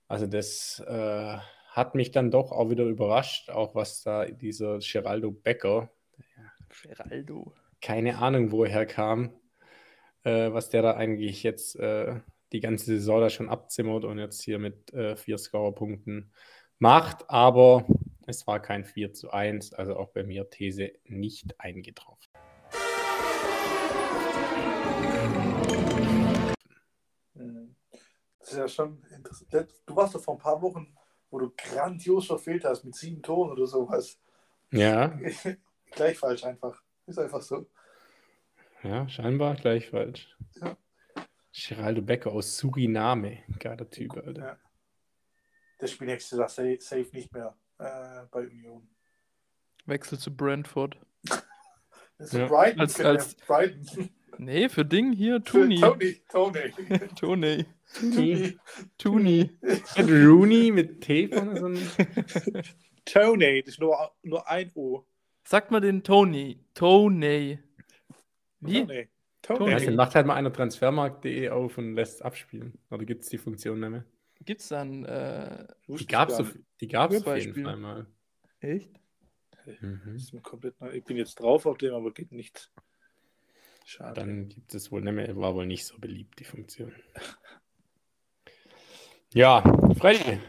Also 0.09 0.27
das 0.27 0.83
äh, 0.87 1.37
hat 1.73 1.95
mich 1.95 2.11
dann 2.11 2.31
doch 2.31 2.53
auch 2.53 2.69
wieder 2.69 2.85
überrascht, 2.85 3.49
auch 3.49 3.75
was 3.75 4.03
da 4.03 4.27
dieser 4.27 4.79
Geraldo 4.79 5.31
Becker, 5.31 5.91
Geraldo. 6.83 7.55
keine 7.81 8.19
Ahnung, 8.19 8.53
wo 8.53 8.65
er 8.65 8.71
herkam, 8.71 9.33
äh, 10.23 10.53
was 10.53 10.69
der 10.69 10.83
da 10.83 10.95
eigentlich 10.95 11.43
jetzt 11.43 11.77
äh, 11.77 12.21
die 12.53 12.61
ganze 12.61 12.85
Saison 12.85 13.23
da 13.23 13.31
schon 13.31 13.49
abzimmert 13.49 14.05
und 14.05 14.19
jetzt 14.19 14.43
hier 14.43 14.59
mit 14.59 14.93
äh, 14.93 15.17
vier 15.17 15.39
Scorerpunkten 15.39 16.31
macht. 16.79 17.31
Aber 17.31 17.87
es 18.27 18.47
war 18.47 18.61
kein 18.61 18.85
4 18.85 19.15
zu 19.15 19.31
1, 19.31 19.73
also 19.73 19.97
auch 19.97 20.11
bei 20.11 20.25
mir 20.25 20.51
These 20.51 20.93
nicht 21.05 21.59
eingetroffen. 21.59 22.31
Mhm. 27.33 27.77
Das 28.41 28.53
ist 28.53 28.59
ja 28.59 28.69
schon 28.69 29.03
interessant. 29.05 29.71
Du 29.87 29.97
warst 29.97 30.15
doch 30.15 30.21
vor 30.21 30.35
ein 30.35 30.41
paar 30.41 30.61
Wochen, 30.61 30.95
wo 31.33 31.39
du 31.39 31.51
grandios 31.57 32.27
verfehlt 32.27 32.65
hast 32.65 32.85
mit 32.85 32.95
sieben 32.95 33.23
Toren 33.23 33.51
oder 33.51 33.67
sowas. 33.67 34.21
Ja, 34.71 35.19
Gleich 35.91 36.19
falsch 36.19 36.45
einfach. 36.45 36.81
Ist 37.07 37.19
einfach 37.19 37.43
so. 37.43 37.67
ja, 38.83 39.09
scheinbar 39.09 39.57
gleich 39.57 39.91
falsch. 39.91 40.37
Ja. 40.61 40.77
Geraldo 41.53 42.01
Becker 42.01 42.31
aus 42.33 42.57
Suriname, 42.57 43.43
geiler 43.59 43.89
Typ, 43.91 44.17
Alter. 44.17 44.43
Ja. 44.47 44.59
Der 45.81 45.87
spielt 45.89 46.11
nächstes 46.11 46.39
Jahr 46.39 46.49
safe, 46.49 47.09
nicht 47.13 47.33
mehr 47.33 47.55
äh, 47.79 48.23
bei 48.31 48.47
Union. 48.47 48.89
Wechsel 49.87 50.19
zu 50.19 50.35
Brentford. 50.35 50.97
Das 52.19 52.29
ist 52.33 52.39
Ja. 52.39 52.47
Brighton. 52.47 52.81
Als- 52.81 53.01
als- 53.01 53.35
Brighton. 53.35 54.11
Nee, 54.39 54.69
für 54.69 54.85
Ding 54.85 55.13
hier, 55.13 55.43
Tuni. 55.45 55.81
Tony. 55.81 56.17
Tony. 56.29 56.73
Tony. 57.19 57.67
Tony. 57.95 58.59
Tuni. 58.99 59.51
Mit 59.61 60.09
Rooney 60.09 60.71
mit 60.73 61.01
T 61.03 61.29
vorne 61.29 61.57
so 61.61 61.67
ein 61.67 61.79
Tony. 63.05 63.63
Das 63.63 63.75
ist 63.75 63.81
nur, 63.81 63.97
nur 64.23 64.49
ein 64.49 64.71
O. 64.75 65.05
Sagt 65.45 65.71
mal 65.71 65.81
den 65.81 66.03
Tony. 66.03 66.59
Tony. 66.75 67.59
Wie? 68.61 68.81
Tony. 68.87 69.09
Tony. 69.43 69.85
Dann 69.85 69.97
macht 69.97 70.15
halt 70.15 70.27
mal 70.27 70.35
einer 70.37 70.53
transfermarkt.de 70.53 71.49
auf 71.51 71.77
und 71.77 71.95
lässt 71.95 72.25
abspielen. 72.25 72.79
Oder 72.91 73.05
gibt 73.05 73.25
es 73.25 73.29
die 73.29 73.39
Funktion 73.39 73.81
nicht 73.81 73.91
mehr? 73.91 74.05
Gibt's 74.45 74.69
dann 74.69 75.05
äh, 75.05 75.67
Die 75.89 76.07
gab 76.07 76.31
es 76.31 76.41
auf, 76.41 76.57
die 76.81 76.89
gab's 76.89 77.15
auf 77.15 77.21
jeden 77.21 77.25
Beispiel. 77.25 77.65
Fall 77.65 77.77
mal. 77.77 78.07
echt? 78.61 78.91
Mhm. 79.81 80.01
Das 80.15 80.23
ist 80.23 80.33
mir 80.33 80.41
komplett 80.41 80.81
neu. 80.81 80.91
Ich 80.93 81.05
bin 81.05 81.17
jetzt 81.17 81.35
drauf 81.41 81.67
auf 81.67 81.79
dem, 81.79 81.95
aber 81.95 82.13
geht 82.13 82.33
nicht. 82.33 82.71
Schade. 83.85 84.21
Dann 84.21 84.49
gibt 84.49 84.75
es 84.75 84.91
wohl 84.93 85.03
nicht 85.03 85.13
mehr, 85.13 85.37
war 85.37 85.55
wohl 85.55 85.67
nicht 85.67 85.85
so 85.85 85.99
beliebt, 85.99 86.39
die 86.39 86.45
Funktion. 86.45 86.93
Ja, 89.35 89.63
Freddy, 89.99 90.41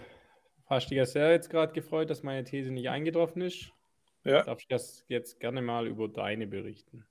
hast 0.66 0.88
du 0.88 0.90
dich 0.90 0.98
ja 0.98 1.06
sehr 1.06 1.32
jetzt 1.32 1.50
gerade 1.50 1.72
gefreut, 1.72 2.10
dass 2.10 2.22
meine 2.22 2.44
These 2.44 2.70
nicht 2.70 2.90
eingetroffen 2.90 3.42
ist? 3.42 3.72
Ja. 4.26 4.44
Darf 4.44 4.60
ich 4.60 4.68
das 4.68 5.06
jetzt 5.08 5.40
gerne 5.40 5.62
mal 5.62 5.88
über 5.88 6.10
deine 6.10 6.48
berichten? 6.48 7.06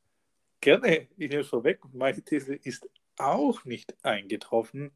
Gerne, 0.60 1.08
ich 1.16 1.30
nehme 1.30 1.40
es 1.40 1.48
vorweg. 1.48 1.80
Meine 1.94 2.22
These 2.22 2.56
ist 2.56 2.86
auch 3.16 3.64
nicht 3.64 3.94
eingetroffen. 4.04 4.92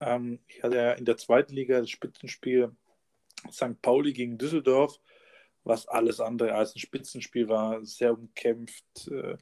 Ähm, 0.00 0.40
ich 0.48 0.62
hatte 0.62 0.76
ja 0.76 0.92
in 0.92 1.04
der 1.04 1.16
zweiten 1.16 1.54
Liga 1.54 1.78
das 1.78 1.90
Spitzenspiel 1.90 2.74
St. 3.50 3.80
Pauli 3.80 4.12
gegen 4.12 4.38
Düsseldorf, 4.38 5.00
was 5.64 5.88
alles 5.88 6.20
andere 6.20 6.54
als 6.54 6.74
ein 6.74 6.80
Spitzenspiel 6.80 7.48
war, 7.48 7.84
sehr 7.84 8.12
umkämpft, 8.12 9.08
äh, 9.10 9.36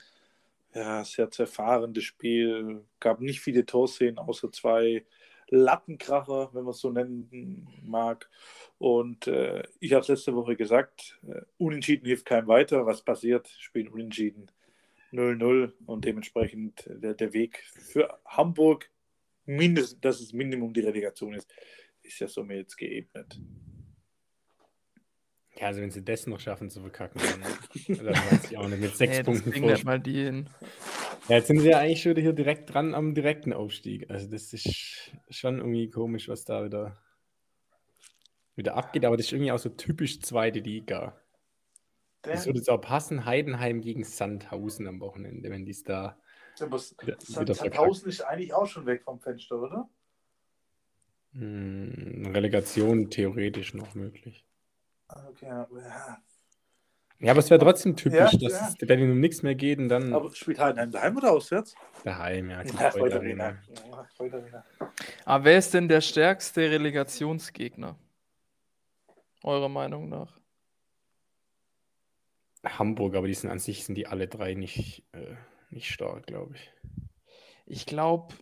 ja, 0.75 1.05
sehr 1.05 1.31
zerfahrenes 1.31 2.05
Spiel, 2.05 2.85
gab 3.01 3.21
nicht 3.21 3.41
viele 3.41 3.67
Torszenen, 3.67 4.19
außer 4.19 4.51
zwei 4.53 5.05
Lattenkracher, 5.49 6.49
wenn 6.55 6.65
man 6.65 6.71
es 6.73 6.81
so 6.81 6.91
nennen 6.91 7.69
mag. 7.85 8.31
Und 8.79 9.27
äh, 9.27 9.63
ich 9.81 9.93
habe 9.93 10.01
es 10.01 10.09
letzte 10.09 10.35
Woche 10.35 10.57
gesagt, 10.57 11.19
äh, 11.29 11.43
unentschieden 11.59 12.07
hilft 12.07 12.25
keinem 12.25 12.49
weiter. 12.49 12.87
Was 12.87 13.03
passiert? 13.03 13.49
Spielen 13.59 13.89
unentschieden 13.89 14.51
0-0 15.13 15.73
und 15.85 16.05
dementsprechend 16.07 16.85
der, 16.89 17.15
der 17.15 17.35
Weg 17.35 17.63
für 17.75 18.19
Hamburg, 18.25 18.91
mindestens, 19.45 20.01
dass 20.01 20.21
es 20.21 20.33
Minimum 20.33 20.73
die 20.73 20.81
Relegation 20.81 21.35
ist, 21.35 21.53
ist 22.03 22.19
ja 22.21 22.29
somit 22.29 22.59
jetzt 22.59 22.77
geebnet. 22.77 23.39
Ja, 25.63 25.69
also 25.69 25.81
wenn 25.81 25.93
sie 25.93 26.03
das 26.05 26.27
noch 26.27 26.41
schaffen 26.41 26.71
zu 26.71 26.81
verkacken, 26.81 27.21
dann, 27.23 27.97
dann 28.05 28.07
weiß 28.17 28.51
ich 28.51 28.59
auch 28.59 28.67
nicht. 28.67 28.81
Mit 28.81 28.97
sechs 28.97 29.13
Nee, 29.19 29.23
das 29.23 29.27
Punkten 29.43 29.53
Vorsprung. 29.61 29.85
mal 29.85 30.01
die 30.01 30.25
hin. 30.25 30.51
Ja, 31.29 31.37
jetzt 31.37 31.47
sind 31.47 31.61
sie 31.61 31.69
ja 31.71 31.79
eigentlich 31.79 32.03
schon 32.03 32.17
hier 32.17 32.33
direkt 32.33 32.75
dran 32.75 32.95
am 32.97 33.15
direkten 33.15 33.53
Aufstieg. 33.53 34.11
Also 34.11 34.29
das 34.29 34.53
ist 34.53 35.13
schon 35.31 35.59
irgendwie 35.59 35.89
komisch, 35.89 36.29
was 36.29 36.45
da 36.45 36.65
wieder, 36.65 36.97
wieder 38.57 38.75
abgeht. 38.75 39.05
Aber 39.05 39.17
das 39.17 39.27
ist 39.27 39.33
irgendwie 39.33 39.53
auch 39.53 39.59
so 39.61 39.69
typisch 39.69 40.21
zweite 40.21 40.59
Liga. 40.59 41.17
Das 42.23 42.47
würde 42.47 42.59
jetzt 42.59 42.69
auch 42.69 42.81
passen, 42.81 43.25
Heidenheim 43.25 43.81
gegen 43.83 44.03
Sandhausen 44.03 44.89
am 44.89 44.99
Wochenende, 45.01 45.49
wenn 45.49 45.65
die 45.65 45.71
es 45.71 45.85
da 45.85 46.19
Aber 46.61 46.73
wieder, 47.01 47.17
Sand- 47.21 47.41
wieder. 47.41 47.55
Sandhausen 47.55 48.09
ist 48.09 48.21
eigentlich 48.23 48.53
auch 48.53 48.67
schon 48.67 48.85
weg 48.87 49.03
vom 49.05 49.21
Fenster, 49.21 49.61
oder? 49.63 49.89
Hm, 51.35 52.33
Relegation 52.35 53.11
theoretisch 53.11 53.75
noch 53.75 53.95
möglich. 53.95 54.45
Okay, 55.17 55.47
ja. 55.47 55.67
Ja, 57.21 57.31
aber 57.31 57.39
es 57.41 57.51
wäre 57.51 57.61
trotzdem 57.61 57.95
typisch, 57.97 58.33
Ja, 58.33 58.39
dass 58.39 58.53
ja. 58.53 58.75
es 58.81 58.89
wenn 58.89 59.11
um 59.11 59.21
nichts 59.21 59.43
mehr 59.43 59.55
geht 59.55 59.79
und 59.79 59.89
dann 59.89 60.13
aber 60.13 60.35
spielt 60.35 60.59
Heidenheim 60.59 60.91
daheim 60.91 61.17
oder 61.17 61.33
auswärts? 61.33 61.75
daheim. 62.05 62.51
Ja, 62.51 62.65
die 62.65 62.77
Ja, 62.77 62.91
Freude 62.91 63.17
Arena. 63.17 63.45
Arena. 63.45 64.55
Aber 65.25 65.45
wer 65.45 65.59
ist 65.59 65.73
denn 65.75 65.89
der 65.89 66.01
stärkste 66.01 66.63
Relegationsgegner? 66.71 67.97
Eurer 69.45 69.69
Meinung 69.69 70.09
nach? 70.09 70.41
Hamburg, 72.65 73.15
aber 73.17 73.27
die 73.27 73.35
sind 73.35 73.51
an 73.51 73.59
sich 73.59 73.85
sind 73.85 73.97
die 73.97 74.07
alle 74.07 74.29
drei 74.29 74.55
nicht, 74.55 75.05
äh, 75.13 75.35
nicht 75.71 75.91
stark, 75.91 76.27
glaube 76.27 76.55
ich. 76.57 76.73
Ich 77.67 77.87
glaube, 77.87 78.35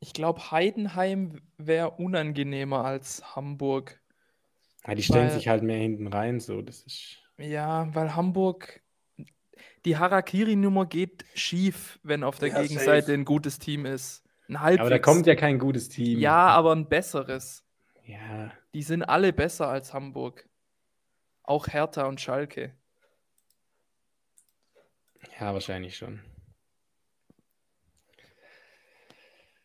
ich 0.00 0.12
glaube, 0.12 0.50
Heidenheim 0.50 1.42
wäre 1.58 1.92
unangenehmer 1.92 2.84
als 2.84 3.36
Hamburg. 3.36 4.00
Ja, 4.86 4.94
die 4.94 5.02
stellen 5.02 5.28
Weil- 5.28 5.34
sich 5.34 5.48
halt 5.48 5.62
mehr 5.62 5.78
hinten 5.78 6.06
rein, 6.06 6.40
so 6.40 6.62
das 6.62 6.82
ist. 6.82 7.18
Ja, 7.38 7.94
weil 7.94 8.14
Hamburg, 8.16 8.82
die 9.84 9.96
Harakiri-Nummer 9.96 10.86
geht 10.86 11.24
schief, 11.34 11.98
wenn 12.02 12.22
auf 12.24 12.38
der 12.38 12.48
Ja, 12.50 12.62
Gegenseite 12.62 13.06
safe. 13.08 13.14
ein 13.14 13.24
gutes 13.24 13.58
Team 13.58 13.86
ist. 13.86 14.22
Ein 14.48 14.60
halbwegs. 14.60 14.80
Aber 14.80 14.90
da 14.90 14.98
kommt 14.98 15.26
ja 15.26 15.34
kein 15.36 15.58
gutes 15.58 15.88
Team. 15.88 16.18
Ja, 16.18 16.48
aber 16.48 16.72
ein 16.74 16.88
besseres. 16.88 17.64
Ja, 18.04 18.52
Die 18.74 18.82
sind 18.82 19.02
alle 19.04 19.32
besser 19.32 19.68
als 19.68 19.92
Hamburg. 19.94 20.48
Auch 21.42 21.66
Hertha 21.68 22.04
und 22.06 22.20
Schalke. 22.20 22.74
ja, 25.38 25.52
wahrscheinlich 25.52 25.96
schon. 25.96 26.20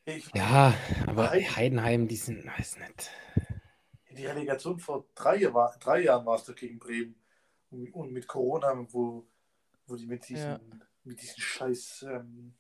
Ich, 0.06 0.30
Ja, 0.36 0.74
aber 1.08 1.32
Heiden- 1.32 1.56
Heidenheim, 1.56 2.08
die 2.08 2.16
sind, 2.16 2.46
weiß 2.46 2.78
nicht. 2.78 3.12
Die 4.18 4.26
Relegation 4.26 4.80
vor 4.80 5.06
drei, 5.16 5.38
Jahr, 5.38 5.54
war- 5.54 5.76
drei 5.80 6.04
Jahren 6.04 6.26
war 6.26 6.36
es 6.36 6.46
doch 6.46 6.56
gegen 6.56 6.80
Bremen. 6.80 7.16
Und, 7.72 7.94
und 7.94 8.12
mit 8.12 8.28
Corona, 8.28 8.74
wo, 8.92 9.26
wo 9.88 9.96
die 9.96 10.08
mit 10.08 10.28
diesen, 10.30 10.44
Ja. 10.52 10.60
mit 11.04 11.22
diesen 11.22 11.42
scheiß 11.42 12.06
ähm, 12.10 12.54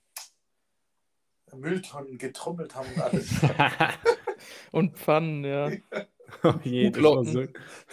Mülltonnen 1.53 2.17
getrommelt 2.17 2.75
haben 2.75 2.89
und 2.93 3.01
alles. 3.01 3.29
Und 4.71 4.97
Pfannen, 4.97 5.43
ja. 5.45 5.71
oh 6.43 6.53
je, 6.63 6.89
das 6.89 7.01
war, 7.03 7.23
so, 7.23 7.45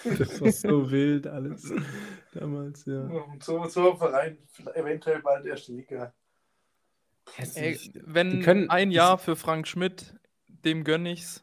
das 0.05 0.41
war 0.41 0.51
so 0.51 0.91
wild 0.91 1.27
alles 1.27 1.73
damals, 2.33 2.85
ja. 2.87 3.03
und 3.03 3.43
so, 3.43 3.65
so 3.69 3.93
ein 3.93 3.97
Verein, 3.99 4.39
eventuell 4.75 5.23
bald 5.23 5.47
erste 5.47 5.73
Liga. 5.73 6.13
Ey, 7.55 7.79
wenn 7.95 8.43
können- 8.43 8.69
ein 8.71 8.91
Jahr 8.91 9.17
für 9.19 9.37
Frank 9.37 9.69
Schmidt, 9.69 10.15
dem 10.49 10.83
gönn 10.83 11.07
ich's. 11.07 11.41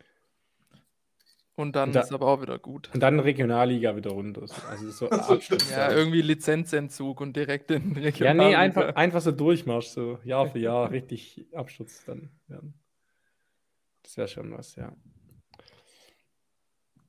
Und 1.60 1.76
dann 1.76 1.90
Und 1.90 1.96
da- 1.96 2.02
ist 2.02 2.14
aber 2.14 2.28
auch 2.28 2.42
wieder 2.42 2.58
gut. 2.58 2.90
Und 2.94 3.02
dann 3.04 3.20
Regionalliga 3.20 3.94
wieder 3.94 4.12
runter. 4.12 4.48
so. 4.48 4.66
Also 4.70 4.90
so 4.92 5.10
Also, 5.12 5.38
Ja, 5.70 5.92
irgendwie 5.92 6.22
Lizenzentzug 6.22 7.20
und 7.20 7.36
direkt 7.36 7.70
in 7.70 7.96
Ja, 7.96 8.02
Regionalliga. 8.02 8.48
nee, 8.50 8.56
einfach, 8.56 8.96
einfach 8.96 9.20
so 9.20 9.34
Durchmarsch, 9.34 9.88
so 9.88 10.20
Jahr 10.24 10.48
für 10.48 10.60
Jahr 10.60 10.90
richtig 10.92 11.46
Absturz 11.54 12.06
dann 12.06 12.32
werden. 12.48 12.80
Das 14.04 14.16
wäre 14.16 14.30
schon 14.30 14.54
was, 14.54 14.78
ja. 14.78 14.96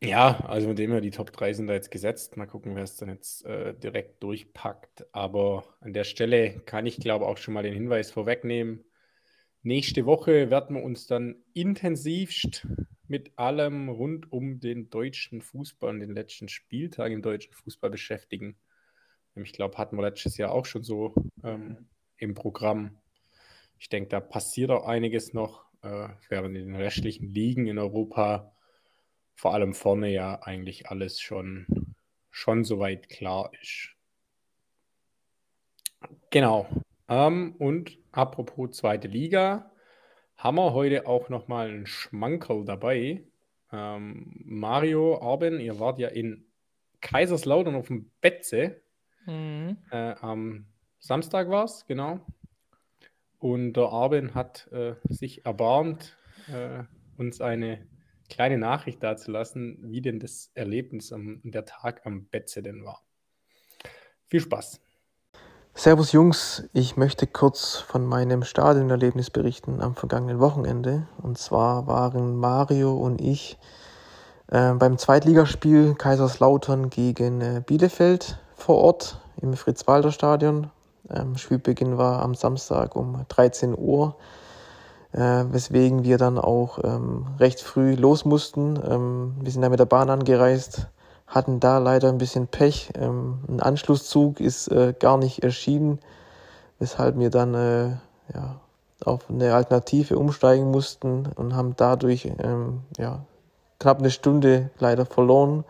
Ja, 0.02 0.40
also 0.46 0.66
mit 0.66 0.78
dem 0.80 0.90
her, 0.90 1.00
die 1.00 1.10
Top 1.12 1.30
3 1.30 1.52
sind 1.52 1.68
da 1.68 1.74
jetzt 1.74 1.92
gesetzt. 1.92 2.36
Mal 2.36 2.46
gucken, 2.46 2.74
wer 2.74 2.82
es 2.82 2.96
dann 2.96 3.08
jetzt 3.10 3.44
äh, 3.44 3.72
direkt 3.74 4.20
durchpackt. 4.22 5.06
Aber 5.14 5.62
an 5.80 5.92
der 5.92 6.04
Stelle 6.04 6.58
kann 6.66 6.86
ich, 6.86 6.96
glaube 6.98 7.26
auch 7.26 7.36
schon 7.36 7.54
mal 7.54 7.62
den 7.62 7.74
Hinweis 7.74 8.10
vorwegnehmen. 8.10 8.82
Nächste 9.62 10.06
Woche 10.06 10.50
werden 10.50 10.74
wir 10.74 10.82
uns 10.82 11.06
dann 11.06 11.36
intensivst 11.52 12.66
mit 13.10 13.36
allem 13.36 13.88
rund 13.88 14.30
um 14.30 14.60
den 14.60 14.88
deutschen 14.88 15.42
Fußball 15.42 15.90
und 15.90 16.00
den 16.00 16.14
letzten 16.14 16.48
Spieltag 16.48 17.10
im 17.10 17.22
deutschen 17.22 17.52
Fußball 17.52 17.90
beschäftigen. 17.90 18.56
Ich 19.34 19.52
glaube, 19.52 19.78
hatten 19.78 19.96
wir 19.96 20.02
letztes 20.02 20.36
Jahr 20.36 20.52
auch 20.52 20.64
schon 20.64 20.84
so 20.84 21.14
ähm, 21.42 21.88
im 22.18 22.34
Programm. 22.34 22.96
Ich 23.80 23.88
denke, 23.88 24.10
da 24.10 24.20
passiert 24.20 24.70
auch 24.70 24.86
einiges 24.86 25.32
noch, 25.32 25.64
äh, 25.82 26.08
während 26.28 26.56
in 26.56 26.66
den 26.66 26.76
restlichen 26.76 27.28
Ligen 27.28 27.66
in 27.66 27.78
Europa 27.78 28.54
vor 29.34 29.54
allem 29.54 29.74
vorne 29.74 30.08
ja 30.10 30.40
eigentlich 30.42 30.88
alles 30.88 31.20
schon, 31.20 31.66
schon 32.30 32.62
soweit 32.62 33.08
klar 33.08 33.50
ist. 33.60 33.90
Genau. 36.30 36.68
Ähm, 37.08 37.56
und 37.58 37.98
apropos 38.12 38.76
zweite 38.76 39.08
Liga, 39.08 39.72
haben 40.40 40.56
wir 40.56 40.72
heute 40.72 41.06
auch 41.06 41.28
nochmal 41.28 41.68
einen 41.68 41.86
Schmankerl 41.86 42.64
dabei. 42.64 43.24
Ähm, 43.70 44.32
Mario, 44.42 45.20
Arben, 45.20 45.60
ihr 45.60 45.78
wart 45.78 45.98
ja 45.98 46.08
in 46.08 46.46
Kaiserslautern 47.02 47.74
auf 47.74 47.88
dem 47.88 48.10
Betze. 48.22 48.80
Mhm. 49.26 49.76
Äh, 49.90 50.14
am 50.20 50.66
Samstag 50.98 51.50
war 51.50 51.64
es, 51.64 51.84
genau. 51.86 52.20
Und 53.38 53.74
der 53.74 53.90
Arben 53.90 54.34
hat 54.34 54.66
äh, 54.72 54.94
sich 55.10 55.44
erbarmt, 55.44 56.16
äh, 56.48 56.84
uns 57.18 57.42
eine 57.42 57.86
kleine 58.30 58.56
Nachricht 58.56 59.02
dazulassen, 59.02 59.78
wie 59.90 60.00
denn 60.00 60.20
das 60.20 60.52
Erlebnis 60.54 61.12
am 61.12 61.42
der 61.44 61.66
Tag 61.66 62.06
am 62.06 62.26
Betze 62.26 62.62
denn 62.62 62.82
war. 62.82 63.02
Viel 64.26 64.40
Spaß. 64.40 64.80
Servus 65.74 66.12
Jungs, 66.12 66.64
ich 66.72 66.96
möchte 66.96 67.26
kurz 67.26 67.76
von 67.76 68.04
meinem 68.04 68.42
Stadionerlebnis 68.42 69.30
berichten 69.30 69.80
am 69.80 69.94
vergangenen 69.94 70.40
Wochenende. 70.40 71.06
Und 71.22 71.38
zwar 71.38 71.86
waren 71.86 72.36
Mario 72.36 72.92
und 72.92 73.20
ich 73.20 73.58
äh, 74.48 74.74
beim 74.74 74.98
Zweitligaspiel 74.98 75.94
Kaiserslautern 75.94 76.90
gegen 76.90 77.40
äh, 77.40 77.62
Bielefeld 77.64 78.38
vor 78.56 78.76
Ort 78.76 79.20
im 79.40 79.54
Fritz-Walter-Stadion. 79.54 80.70
Ähm, 81.08 81.36
Spielbeginn 81.36 81.96
war 81.96 82.20
am 82.20 82.34
Samstag 82.34 82.96
um 82.96 83.24
13 83.28 83.74
Uhr 83.78 84.16
äh, 85.12 85.18
weswegen 85.18 86.04
wir 86.04 86.18
dann 86.18 86.38
auch 86.38 86.78
ähm, 86.84 87.26
recht 87.38 87.60
früh 87.60 87.94
los 87.94 88.24
mussten. 88.24 88.78
Ähm, 88.84 89.34
wir 89.40 89.50
sind 89.50 89.62
da 89.62 89.68
mit 89.68 89.80
der 89.80 89.86
Bahn 89.86 90.10
angereist, 90.10 90.88
hatten 91.30 91.60
da 91.60 91.78
leider 91.78 92.08
ein 92.08 92.18
bisschen 92.18 92.48
Pech. 92.48 92.90
Ähm, 92.96 93.38
ein 93.48 93.60
Anschlusszug 93.60 94.40
ist 94.40 94.68
äh, 94.68 94.92
gar 94.98 95.16
nicht 95.16 95.42
erschienen, 95.42 96.00
weshalb 96.78 97.18
wir 97.18 97.30
dann 97.30 97.54
äh, 97.54 97.88
ja, 98.34 98.56
auf 99.04 99.30
eine 99.30 99.54
Alternative 99.54 100.18
umsteigen 100.18 100.70
mussten 100.70 101.28
und 101.36 101.54
haben 101.54 101.74
dadurch 101.76 102.30
ähm, 102.40 102.80
ja, 102.98 103.20
knapp 103.78 104.00
eine 104.00 104.10
Stunde 104.10 104.70
leider 104.78 105.06
verloren. 105.06 105.64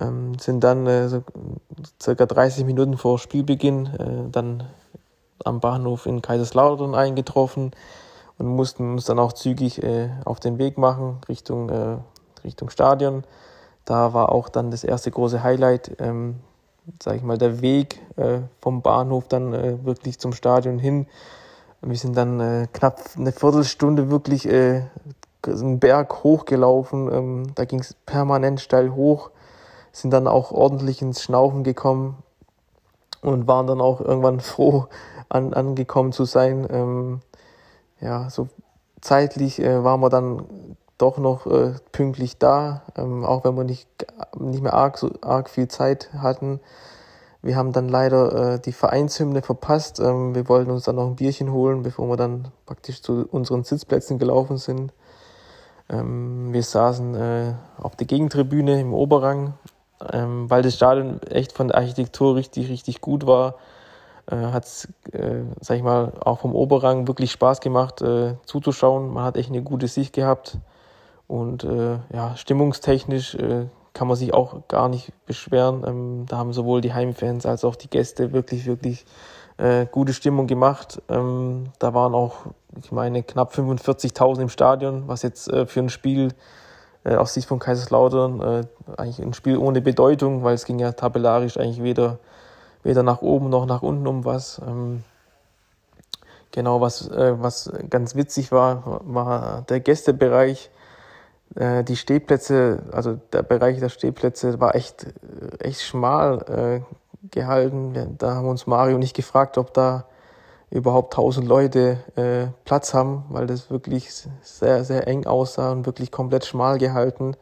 Ähm, 0.00 0.38
sind 0.38 0.64
dann 0.64 0.86
äh, 0.86 1.08
so 1.08 1.22
circa 2.00 2.26
30 2.26 2.64
Minuten 2.64 2.96
vor 2.96 3.18
Spielbeginn 3.18 3.86
äh, 3.86 4.30
dann 4.30 4.64
am 5.44 5.60
Bahnhof 5.60 6.06
in 6.06 6.22
Kaiserslautern 6.22 6.94
eingetroffen 6.94 7.72
und 8.38 8.46
mussten 8.46 8.92
uns 8.92 9.04
dann 9.04 9.18
auch 9.18 9.32
zügig 9.32 9.82
äh, 9.82 10.10
auf 10.24 10.40
den 10.40 10.58
Weg 10.58 10.78
machen 10.78 11.20
Richtung, 11.28 11.68
äh, 11.68 11.98
Richtung 12.42 12.70
Stadion. 12.70 13.24
Da 13.84 14.12
war 14.14 14.30
auch 14.30 14.48
dann 14.48 14.70
das 14.70 14.84
erste 14.84 15.10
große 15.10 15.42
Highlight, 15.42 15.96
ähm, 15.98 16.36
sage 17.02 17.16
ich 17.18 17.22
mal, 17.22 17.38
der 17.38 17.60
Weg 17.60 18.00
äh, 18.16 18.40
vom 18.60 18.82
Bahnhof 18.82 19.28
dann 19.28 19.52
äh, 19.52 19.84
wirklich 19.84 20.18
zum 20.18 20.32
Stadion 20.32 20.78
hin. 20.78 21.06
Wir 21.80 21.96
sind 21.96 22.16
dann 22.16 22.38
äh, 22.40 22.68
knapp 22.72 23.00
eine 23.16 23.32
Viertelstunde 23.32 24.10
wirklich 24.10 24.48
äh, 24.48 24.84
einen 25.46 25.80
Berg 25.80 26.22
hochgelaufen. 26.22 27.12
Ähm, 27.12 27.54
da 27.54 27.64
ging 27.64 27.80
es 27.80 27.94
permanent 27.94 28.60
steil 28.60 28.94
hoch, 28.94 29.30
sind 29.90 30.12
dann 30.12 30.28
auch 30.28 30.52
ordentlich 30.52 31.02
ins 31.02 31.22
Schnaufen 31.22 31.64
gekommen 31.64 32.22
und 33.20 33.48
waren 33.48 33.66
dann 33.66 33.80
auch 33.80 34.00
irgendwann 34.00 34.40
froh, 34.40 34.86
an, 35.28 35.54
angekommen 35.54 36.12
zu 36.12 36.24
sein. 36.24 36.66
Ähm, 36.70 37.20
ja, 38.00 38.30
so 38.30 38.48
zeitlich 39.00 39.60
äh, 39.60 39.82
waren 39.82 40.00
wir 40.00 40.10
dann 40.10 40.76
doch 41.02 41.18
noch 41.18 41.46
äh, 41.46 41.74
pünktlich 41.90 42.38
da, 42.38 42.82
ähm, 42.96 43.24
auch 43.24 43.44
wenn 43.44 43.56
wir 43.56 43.64
nicht, 43.64 43.88
nicht 44.38 44.62
mehr 44.62 44.74
arg, 44.74 44.96
so 44.98 45.10
arg 45.20 45.50
viel 45.50 45.68
Zeit 45.68 46.10
hatten. 46.16 46.60
Wir 47.42 47.56
haben 47.56 47.72
dann 47.72 47.88
leider 47.88 48.54
äh, 48.54 48.60
die 48.60 48.72
Vereinshymne 48.72 49.42
verpasst. 49.42 49.98
Ähm, 49.98 50.34
wir 50.34 50.48
wollten 50.48 50.70
uns 50.70 50.84
dann 50.84 50.96
noch 50.96 51.06
ein 51.06 51.16
Bierchen 51.16 51.52
holen, 51.52 51.82
bevor 51.82 52.08
wir 52.08 52.16
dann 52.16 52.48
praktisch 52.66 53.02
zu 53.02 53.26
unseren 53.30 53.64
Sitzplätzen 53.64 54.18
gelaufen 54.18 54.58
sind. 54.58 54.92
Ähm, 55.90 56.52
wir 56.52 56.62
saßen 56.62 57.14
äh, 57.16 57.54
auf 57.78 57.96
der 57.96 58.06
Gegentribüne 58.06 58.80
im 58.80 58.94
Oberrang, 58.94 59.54
ähm, 60.12 60.48
weil 60.48 60.62
das 60.62 60.76
Stadion 60.76 61.20
echt 61.24 61.52
von 61.52 61.68
der 61.68 61.78
Architektur 61.78 62.36
richtig, 62.36 62.70
richtig 62.70 63.00
gut 63.00 63.26
war 63.26 63.56
äh, 64.30 64.36
hat 64.36 64.64
es, 64.64 64.88
äh, 65.12 65.42
sag 65.60 65.76
ich 65.76 65.82
mal, 65.82 66.12
auch 66.24 66.38
vom 66.38 66.54
Oberrang 66.54 67.08
wirklich 67.08 67.32
Spaß 67.32 67.60
gemacht 67.60 68.02
äh, 68.02 68.36
zuzuschauen. 68.46 69.12
Man 69.12 69.24
hat 69.24 69.36
echt 69.36 69.50
eine 69.50 69.62
gute 69.62 69.88
Sicht 69.88 70.12
gehabt 70.12 70.58
und 71.32 71.64
äh, 71.64 71.96
ja, 72.12 72.36
stimmungstechnisch 72.36 73.36
äh, 73.36 73.64
kann 73.94 74.06
man 74.06 74.18
sich 74.18 74.34
auch 74.34 74.68
gar 74.68 74.90
nicht 74.90 75.12
beschweren. 75.24 75.82
Ähm, 75.86 76.26
da 76.28 76.36
haben 76.36 76.52
sowohl 76.52 76.82
die 76.82 76.92
Heimfans 76.92 77.46
als 77.46 77.64
auch 77.64 77.74
die 77.74 77.88
Gäste 77.88 78.34
wirklich, 78.34 78.66
wirklich 78.66 79.06
äh, 79.56 79.86
gute 79.90 80.12
Stimmung 80.12 80.46
gemacht. 80.46 81.00
Ähm, 81.08 81.70
da 81.78 81.94
waren 81.94 82.14
auch, 82.14 82.48
ich 82.78 82.92
meine, 82.92 83.22
knapp 83.22 83.54
45.000 83.54 84.42
im 84.42 84.48
Stadion, 84.50 85.04
was 85.06 85.22
jetzt 85.22 85.50
äh, 85.50 85.64
für 85.64 85.80
ein 85.80 85.88
Spiel 85.88 86.34
äh, 87.04 87.14
aus 87.14 87.32
Sicht 87.32 87.48
von 87.48 87.58
Kaiserslautern 87.58 88.40
äh, 88.42 88.64
eigentlich 88.98 89.18
ein 89.20 89.32
Spiel 89.32 89.56
ohne 89.56 89.80
Bedeutung, 89.80 90.44
weil 90.44 90.52
es 90.54 90.66
ging 90.66 90.78
ja 90.78 90.92
tabellarisch 90.92 91.56
eigentlich 91.56 91.82
weder 91.82 92.18
weder 92.82 93.02
nach 93.02 93.22
oben 93.22 93.48
noch 93.48 93.64
nach 93.64 93.80
unten 93.80 94.06
um 94.06 94.26
was. 94.26 94.60
Ähm, 94.66 95.02
genau, 96.50 96.82
was, 96.82 97.08
was 97.10 97.72
ganz 97.88 98.16
witzig 98.16 98.52
war, 98.52 99.00
war 99.04 99.62
der 99.62 99.80
Gästebereich. 99.80 100.70
Äh, 101.54 101.84
die 101.84 101.96
Stehplätze, 101.96 102.82
also 102.92 103.18
der 103.32 103.42
Bereich 103.42 103.78
der 103.80 103.88
Stehplätze 103.88 104.60
war 104.60 104.74
echt, 104.74 105.04
äh, 105.04 105.58
echt 105.60 105.82
schmal 105.82 106.82
äh, 106.84 107.28
gehalten. 107.30 108.16
Da 108.18 108.34
haben 108.34 108.48
uns 108.48 108.66
Mario 108.66 108.98
nicht 108.98 109.14
gefragt, 109.14 109.58
ob 109.58 109.74
da 109.74 110.06
überhaupt 110.70 111.12
1000 111.14 111.46
Leute 111.46 111.98
äh, 112.16 112.50
Platz 112.64 112.94
haben, 112.94 113.24
weil 113.28 113.46
das 113.46 113.70
wirklich 113.70 114.10
sehr, 114.40 114.84
sehr 114.84 115.06
eng 115.06 115.26
aussah 115.26 115.70
und 115.70 115.84
wirklich 115.84 116.10
komplett 116.10 116.46
schmal 116.46 116.78
gehalten. 116.78 117.36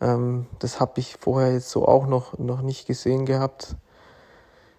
Ähm, 0.00 0.46
das 0.58 0.80
habe 0.80 0.92
ich 0.96 1.16
vorher 1.18 1.52
jetzt 1.52 1.70
so 1.70 1.86
auch 1.86 2.06
noch, 2.06 2.36
noch 2.38 2.62
nicht 2.62 2.86
gesehen 2.86 3.26
gehabt. 3.26 3.76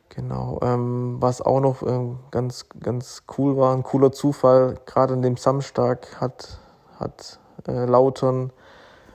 Genau. 0.09 0.59
Ähm, 0.61 1.17
was 1.19 1.41
auch 1.41 1.61
noch 1.61 1.83
ähm, 1.83 2.19
ganz, 2.31 2.65
ganz 2.81 3.23
cool 3.37 3.55
war, 3.55 3.73
ein 3.73 3.83
cooler 3.83 4.11
Zufall, 4.11 4.77
gerade 4.85 5.13
an 5.13 5.21
dem 5.21 5.37
Samstag 5.37 6.19
hat, 6.19 6.59
hat 6.99 7.39
äh, 7.67 7.85
Lautern 7.85 8.51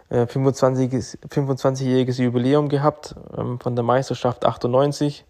äh, 0.09 0.27
25, 0.27 1.19
25-jähriges 1.29 2.23
Jubiläum 2.23 2.69
gehabt 2.69 3.15
ähm, 3.37 3.59
von 3.61 3.75
der 3.77 3.85
Meisterschaft 3.85 4.45
98. 4.45 5.25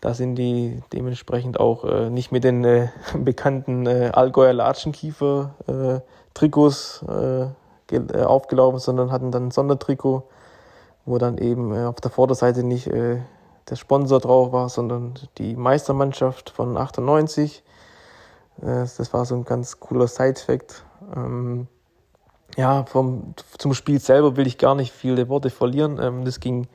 Da 0.00 0.14
sind 0.14 0.36
die 0.36 0.80
dementsprechend 0.92 1.58
auch 1.58 1.84
äh, 1.84 2.10
nicht 2.10 2.30
mit 2.30 2.44
den 2.44 2.64
äh, 2.64 2.88
bekannten 3.14 3.86
äh, 3.86 4.10
Allgäuer 4.12 4.52
Latschenkiefer 4.52 5.54
äh, 5.66 6.00
äh, 7.08 7.46
äh, 7.90 8.22
aufgelaufen, 8.22 8.78
sondern 8.78 9.10
hatten 9.10 9.32
dann 9.32 9.48
ein 9.48 9.50
Sondertrikot, 9.50 10.22
wo 11.04 11.18
dann 11.18 11.38
eben 11.38 11.76
auf 11.76 11.96
der 11.96 12.10
Vorderseite 12.10 12.62
nicht 12.62 12.86
der 13.70 13.76
Sponsor 13.76 14.20
drauf 14.20 14.52
war, 14.52 14.68
sondern 14.68 15.14
die 15.38 15.56
Meistermannschaft 15.56 16.50
von 16.50 16.76
98. 16.76 17.62
Äh, 18.60 18.64
das 18.64 19.12
war 19.12 19.24
so 19.24 19.34
ein 19.34 19.44
ganz 19.44 19.80
cooler 19.80 20.08
Side-Fact. 20.08 20.84
Ähm, 21.14 21.68
ja, 22.56 22.84
vom, 22.84 23.34
zum 23.58 23.74
Spiel 23.74 24.00
selber 24.00 24.36
will 24.36 24.46
ich 24.46 24.58
gar 24.58 24.74
nicht 24.74 24.92
viele 24.92 25.28
Worte 25.28 25.50
verlieren. 25.50 25.98
Ähm, 26.00 26.24
das 26.24 26.40
ging 26.40 26.66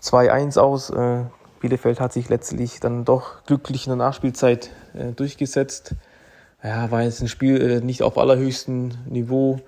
2-1 0.00 0.58
aus. 0.58 0.90
Äh, 0.90 1.24
Bielefeld 1.60 2.00
hat 2.00 2.12
sich 2.12 2.28
letztlich 2.28 2.80
dann 2.80 3.04
doch 3.04 3.44
glücklich 3.44 3.86
in 3.86 3.90
der 3.90 3.96
Nachspielzeit 3.96 4.70
äh, 4.94 5.12
durchgesetzt. 5.12 5.94
Ja, 6.62 6.90
war 6.90 7.02
jetzt 7.02 7.20
ein 7.20 7.28
Spiel 7.28 7.80
nicht 7.80 8.02
auf 8.02 8.18
allerhöchstem 8.18 8.90
Niveau, 9.08 9.60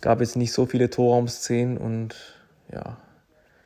gab 0.00 0.20
jetzt 0.20 0.36
nicht 0.36 0.52
so 0.52 0.66
viele 0.66 0.88
Torraumszenen 0.88 1.76
und 1.76 2.14
ja, 2.72 2.98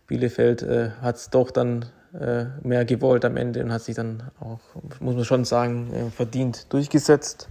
Bielefeld 0.07 0.63
äh, 0.63 0.91
hat 1.03 1.17
es 1.17 1.31
doch 1.31 1.51
dann 1.51 1.87
äh, 2.19 2.47
mehr 2.63 2.85
gewollt 2.85 3.25
am 3.25 3.37
Ende 3.37 3.63
und 3.63 3.73
hat 3.73 3.83
sich 3.83 3.97
dann 3.97 4.23
auch, 4.41 4.61
muss 5.01 5.15
man 5.15 5.25
schon 5.25 5.45
sagen, 5.45 5.93
äh, 5.93 6.11
verdient 6.11 6.73
durchgesetzt. 6.73 7.49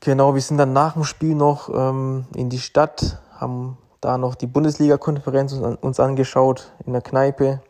Genau, 0.00 0.34
wir 0.34 0.40
sind 0.40 0.58
dann 0.58 0.72
nach 0.72 0.92
dem 0.92 1.02
Spiel 1.02 1.34
noch 1.34 1.68
ähm, 1.74 2.26
in 2.36 2.50
die 2.50 2.60
Stadt, 2.60 3.18
haben 3.34 3.78
da 4.00 4.16
noch 4.16 4.36
die 4.36 4.46
Bundesliga-Konferenz 4.46 5.52
uns, 5.52 5.98
angeschaut 5.98 6.72
in 6.86 6.92
der 6.92 7.02
Kneipe. 7.02 7.60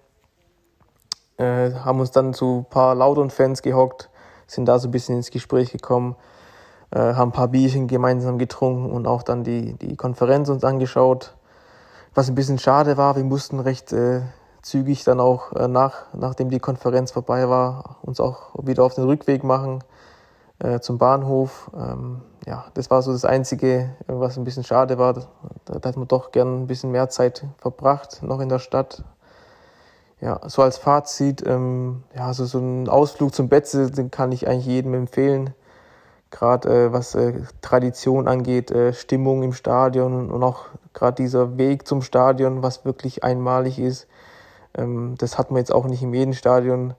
Äh, 1.38 1.72
haben 1.72 2.00
uns 2.00 2.10
dann 2.10 2.34
zu 2.34 2.66
ein 2.66 2.70
paar 2.70 2.94
Lautern-Fans 2.94 3.62
gehockt, 3.62 4.10
sind 4.46 4.66
da 4.66 4.78
so 4.78 4.88
ein 4.88 4.90
bisschen 4.90 5.16
ins 5.16 5.30
Gespräch 5.30 5.72
gekommen, 5.72 6.16
äh, 6.90 7.14
haben 7.14 7.30
ein 7.30 7.32
paar 7.32 7.48
Bierchen 7.48 7.86
gemeinsam 7.86 8.36
getrunken 8.36 8.90
und 8.90 9.06
auch 9.06 9.22
dann 9.22 9.42
die, 9.42 9.72
die 9.78 9.96
Konferenz 9.96 10.50
uns 10.50 10.64
angeschaut. 10.64 11.34
Was 12.14 12.28
ein 12.28 12.34
bisschen 12.34 12.58
schade 12.58 12.98
war, 12.98 13.16
wir 13.16 13.24
mussten 13.24 13.58
recht 13.58 13.90
äh, 13.94 14.20
zügig 14.60 15.02
dann 15.04 15.18
auch 15.18 15.52
äh, 15.52 15.66
nach, 15.66 16.12
nachdem 16.12 16.50
die 16.50 16.60
Konferenz 16.60 17.10
vorbei 17.10 17.48
war, 17.48 17.96
uns 18.02 18.20
auch 18.20 18.50
wieder 18.62 18.84
auf 18.84 18.94
den 18.94 19.04
Rückweg 19.04 19.44
machen 19.44 19.82
äh, 20.60 20.80
zum 20.80 20.98
Bahnhof. 20.98 21.70
Ähm, 21.76 22.22
ja, 22.46 22.66
das 22.74 22.90
war 22.90 23.02
so 23.02 23.12
das 23.12 23.24
Einzige, 23.24 23.90
was 24.06 24.36
ein 24.38 24.44
bisschen 24.44 24.64
schade 24.64 24.98
war. 24.98 25.14
Da, 25.64 25.78
da 25.78 25.88
hat 25.88 25.96
man 25.96 26.08
doch 26.08 26.32
gern 26.32 26.62
ein 26.62 26.66
bisschen 26.66 26.90
mehr 26.90 27.08
Zeit 27.08 27.44
verbracht, 27.58 28.22
noch 28.22 28.40
in 28.40 28.48
der 28.48 28.58
Stadt. 28.58 29.04
Ja, 30.20 30.40
so 30.46 30.62
als 30.62 30.78
Fazit, 30.78 31.46
ähm, 31.46 32.02
ja, 32.14 32.32
so, 32.32 32.44
so 32.44 32.58
ein 32.58 32.88
Ausflug 32.88 33.34
zum 33.34 33.48
Betze, 33.48 33.90
den 33.90 34.10
kann 34.10 34.32
ich 34.32 34.48
eigentlich 34.48 34.66
jedem 34.66 34.94
empfehlen. 34.94 35.54
Gerade 36.30 36.86
äh, 36.86 36.92
was 36.92 37.14
äh, 37.14 37.34
Tradition 37.62 38.26
angeht, 38.26 38.70
äh, 38.70 38.92
Stimmung 38.92 39.42
im 39.42 39.52
Stadion 39.52 40.30
und 40.30 40.42
auch 40.42 40.66
gerade 40.92 41.22
dieser 41.22 41.56
Weg 41.56 41.86
zum 41.86 42.02
Stadion, 42.02 42.62
was 42.62 42.84
wirklich 42.84 43.22
einmalig 43.22 43.78
ist. 43.78 44.08
Ähm, 44.74 45.14
das 45.18 45.38
hat 45.38 45.50
man 45.50 45.58
jetzt 45.58 45.72
auch 45.72 45.86
nicht 45.86 46.02
in 46.02 46.12
jedem 46.12 46.34
Stadion. 46.34 46.94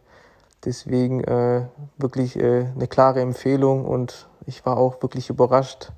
Deswegen 0.65 1.23
äh, 1.23 1.67
wirklich 1.97 2.37
äh, 2.37 2.65
eine 2.75 2.87
klare 2.87 3.21
Empfehlung 3.21 3.85
und 3.85 4.27
ich 4.45 4.65
war 4.65 4.77
auch 4.77 5.01
wirklich 5.01 5.29
überrascht, 5.29 5.91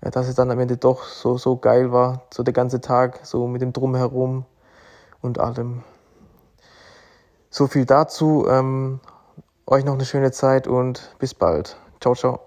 äh, 0.00 0.10
dass 0.10 0.28
es 0.28 0.34
dann 0.34 0.50
am 0.50 0.58
Ende 0.58 0.78
doch 0.78 1.04
so, 1.04 1.36
so 1.36 1.56
geil 1.56 1.92
war, 1.92 2.22
so 2.32 2.42
der 2.42 2.54
ganze 2.54 2.80
Tag, 2.80 3.20
so 3.24 3.46
mit 3.46 3.60
dem 3.60 3.72
Drumherum 3.72 4.46
und 5.20 5.38
allem. 5.38 5.84
So 7.50 7.66
viel 7.66 7.84
dazu. 7.84 8.46
Ähm, 8.48 9.00
euch 9.66 9.84
noch 9.84 9.94
eine 9.94 10.04
schöne 10.04 10.32
Zeit 10.32 10.66
und 10.66 11.14
bis 11.18 11.34
bald. 11.34 11.76
Ciao, 12.00 12.14
ciao. 12.14 12.40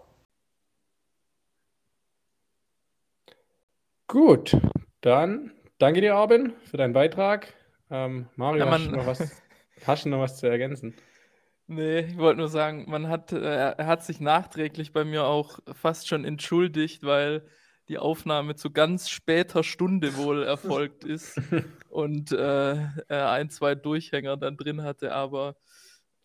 Gut, 4.07 4.57
dann 5.01 5.51
danke 5.79 6.01
dir, 6.01 6.15
Arben, 6.15 6.53
für 6.65 6.77
deinen 6.77 6.93
Beitrag. 6.93 7.53
Ähm, 7.89 8.27
Mario, 8.35 8.65
Ja, 8.65 8.71
hast, 8.71 8.85
du 8.85 8.91
noch 8.91 9.07
was, 9.07 9.41
hast 9.85 10.05
du 10.05 10.09
noch 10.09 10.19
was 10.19 10.37
zu 10.37 10.47
ergänzen? 10.47 10.95
Nee, 11.75 12.01
ich 12.01 12.17
wollte 12.17 12.37
nur 12.37 12.49
sagen, 12.49 12.85
man 12.87 13.07
hat, 13.07 13.31
äh, 13.31 13.71
er 13.71 13.87
hat 13.87 14.03
sich 14.03 14.19
nachträglich 14.19 14.93
bei 14.93 15.03
mir 15.03 15.25
auch 15.25 15.57
fast 15.73 16.07
schon 16.07 16.23
entschuldigt, 16.23 17.03
weil 17.03 17.47
die 17.87 17.97
Aufnahme 17.97 18.53
zu 18.53 18.71
ganz 18.71 19.09
später 19.09 19.63
Stunde 19.63 20.15
wohl 20.15 20.43
erfolgt 20.43 21.03
ist 21.03 21.41
und 21.89 22.31
äh, 22.31 22.75
er 23.07 23.31
ein, 23.31 23.49
zwei 23.49 23.73
Durchhänger 23.73 24.37
dann 24.37 24.55
drin 24.55 24.83
hatte, 24.83 25.13
aber 25.13 25.55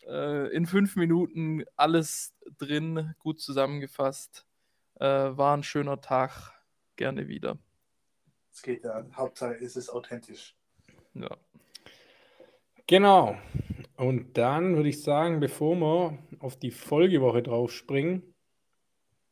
äh, 0.06 0.54
in 0.54 0.66
fünf 0.66 0.96
Minuten 0.96 1.64
alles 1.76 2.34
drin, 2.58 3.14
gut 3.18 3.40
zusammengefasst. 3.40 4.44
Äh, 4.96 5.06
war 5.06 5.56
ein 5.56 5.62
schöner 5.62 6.02
Tag, 6.02 6.52
gerne 6.96 7.26
wieder. 7.26 7.56
Es 8.52 8.60
geht 8.60 8.84
ja, 8.84 9.02
Hauptsache 9.14 9.54
ist 9.54 9.76
es 9.76 9.88
authentisch. 9.88 10.54
Ja. 11.14 11.30
Genau. 12.86 13.38
Und 13.98 14.38
dann 14.38 14.76
würde 14.76 14.88
ich 14.90 15.02
sagen, 15.02 15.40
bevor 15.40 15.74
wir 15.74 16.18
auf 16.38 16.56
die 16.56 16.70
Folgewoche 16.70 17.42
drauf 17.42 17.72
springen, 17.72 18.22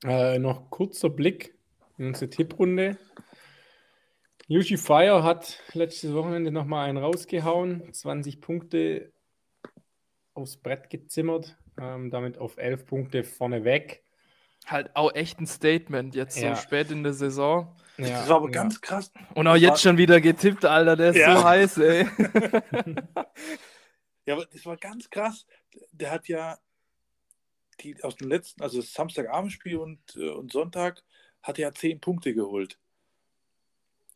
äh, 0.05 0.41
noch 0.41 0.71
kurzer 0.71 1.09
Blick 1.09 1.55
in 1.99 2.09
unsere 2.09 2.29
Tipprunde. 2.31 2.99
Yushi 4.49 4.77
Fire 4.77 5.23
hat 5.23 5.61
letztes 5.73 6.13
Wochenende 6.15 6.51
nochmal 6.51 6.89
einen 6.89 6.99
rausgehauen, 6.99 7.93
20 7.93 8.41
Punkte 8.41 9.13
aufs 10.35 10.57
Brett 10.57 10.91
gezimmert, 10.91 11.57
ähm, 11.81 12.11
damit 12.11 12.39
auf 12.39 12.57
11 12.57 12.87
Punkte 12.87 13.23
vorne 13.23 13.63
weg. 13.63 14.03
Halt 14.67 14.91
auch 14.97 15.15
echt 15.15 15.39
ein 15.41 15.47
Statement 15.47 16.17
jetzt 16.17 16.41
Ja. 16.41 16.57
so 16.57 16.63
spät 16.63 16.91
in 16.91 17.05
der 17.05 17.13
Saison. 17.13 17.73
Ja, 17.99 18.09
das 18.09 18.29
war 18.29 18.39
aber 18.39 18.47
ja. 18.47 18.51
ganz 18.63 18.81
krass. 18.81 19.13
Und 19.35 19.47
auch 19.47 19.55
jetzt 19.55 19.81
schon 19.81 19.97
wieder 19.97 20.21
getippt, 20.21 20.65
Alter, 20.65 20.97
der 20.97 21.11
ist 21.11 21.19
Ja. 21.19 21.37
so 21.37 21.45
heiß, 21.45 21.79
ey. 21.79 22.07
Ja, 24.27 24.35
aber 24.35 24.47
das 24.47 24.67
war 24.67 24.77
ganz 24.77 25.09
krass. 25.09 25.47
Der 25.93 26.11
hat 26.11 26.29
ja 26.29 26.59
die 27.81 28.03
aus 28.03 28.17
dem 28.17 28.29
letzten, 28.29 28.63
also 28.63 28.81
das 28.81 28.93
Samstagabendspiel 28.93 29.77
und, 29.77 30.01
äh, 30.17 30.31
und 30.31 30.53
Sonntag, 30.53 31.03
hat 31.43 31.59
er 31.59 31.69
ja 31.69 31.75
zehn 31.75 32.01
Punkte 32.01 32.35
geholt. 32.35 32.79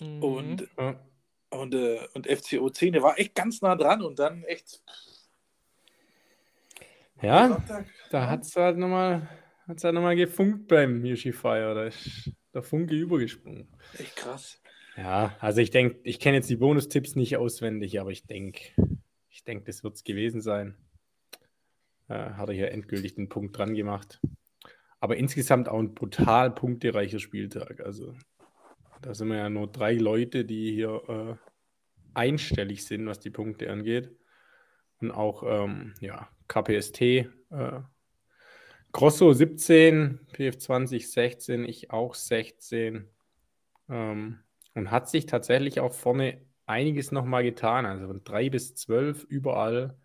Mhm. 0.00 0.22
Und, 0.22 0.68
Ja. 0.78 1.00
und, 1.50 1.74
äh, 1.74 2.06
und 2.14 2.26
FCO 2.26 2.70
10, 2.70 2.94
der 2.94 3.02
war 3.02 3.18
echt 3.18 3.34
ganz 3.34 3.60
nah 3.62 3.76
dran 3.76 4.02
und 4.02 4.18
dann 4.18 4.44
echt. 4.44 4.82
Ja, 7.22 7.48
Sonntag, 7.48 7.86
da 8.10 8.28
hat 8.28 8.44
es 8.44 8.56
halt 8.56 8.78
nochmal 8.78 9.28
hat's 9.68 9.84
halt 9.84 9.94
noch 9.94 10.02
mal 10.02 10.16
gefunkt 10.16 10.68
beim 10.68 11.04
Yushi 11.04 11.32
Fire. 11.32 11.74
Da 11.74 11.84
ist 11.84 12.32
der 12.52 12.62
Funke 12.62 12.94
übergesprungen. 12.94 13.68
echt 13.98 14.16
krass. 14.16 14.60
Ja, 14.96 15.36
also 15.38 15.60
ich 15.60 15.70
denke, 15.70 16.00
ich 16.02 16.18
kenne 16.18 16.38
jetzt 16.38 16.50
die 16.50 16.56
Bonustipps 16.56 17.14
nicht 17.14 17.36
auswendig, 17.36 18.00
aber 18.00 18.10
ich 18.10 18.26
denke, 18.26 18.72
ich 19.30 19.44
denke, 19.44 19.64
das 19.64 19.82
wird 19.84 19.94
es 19.94 20.04
gewesen 20.04 20.40
sein. 20.40 20.76
Äh, 22.08 22.30
hat 22.32 22.48
er 22.48 22.54
hier 22.54 22.72
endgültig 22.72 23.14
den 23.14 23.28
Punkt 23.28 23.56
dran 23.56 23.74
gemacht. 23.74 24.20
Aber 24.98 25.16
insgesamt 25.16 25.68
auch 25.68 25.78
ein 25.78 25.94
brutal 25.94 26.50
punktereicher 26.50 27.20
Spieltag. 27.20 27.80
Also 27.80 28.14
da 29.00 29.14
sind 29.14 29.28
wir 29.28 29.36
ja 29.36 29.48
nur 29.48 29.66
drei 29.66 29.94
Leute, 29.94 30.44
die 30.44 30.72
hier 30.72 31.02
äh, 31.08 31.50
einstellig 32.12 32.84
sind, 32.84 33.06
was 33.06 33.20
die 33.20 33.30
Punkte 33.30 33.70
angeht. 33.70 34.10
Und 35.00 35.10
auch, 35.10 35.42
ähm, 35.46 35.94
ja, 36.00 36.28
KPST, 36.48 37.00
äh, 37.00 37.26
Grosso 38.92 39.32
17, 39.32 40.26
PF20 40.32 41.10
16, 41.10 41.64
ich 41.64 41.90
auch 41.90 42.14
16. 42.14 43.08
Ähm, 43.88 44.40
und 44.74 44.90
hat 44.90 45.08
sich 45.08 45.26
tatsächlich 45.26 45.80
auch 45.80 45.94
vorne 45.94 46.42
einiges 46.70 47.12
nochmal 47.12 47.42
getan. 47.42 47.84
Also 47.84 48.06
von 48.06 48.24
3 48.24 48.48
bis 48.50 48.74
12 48.74 49.24
überall. 49.24 49.96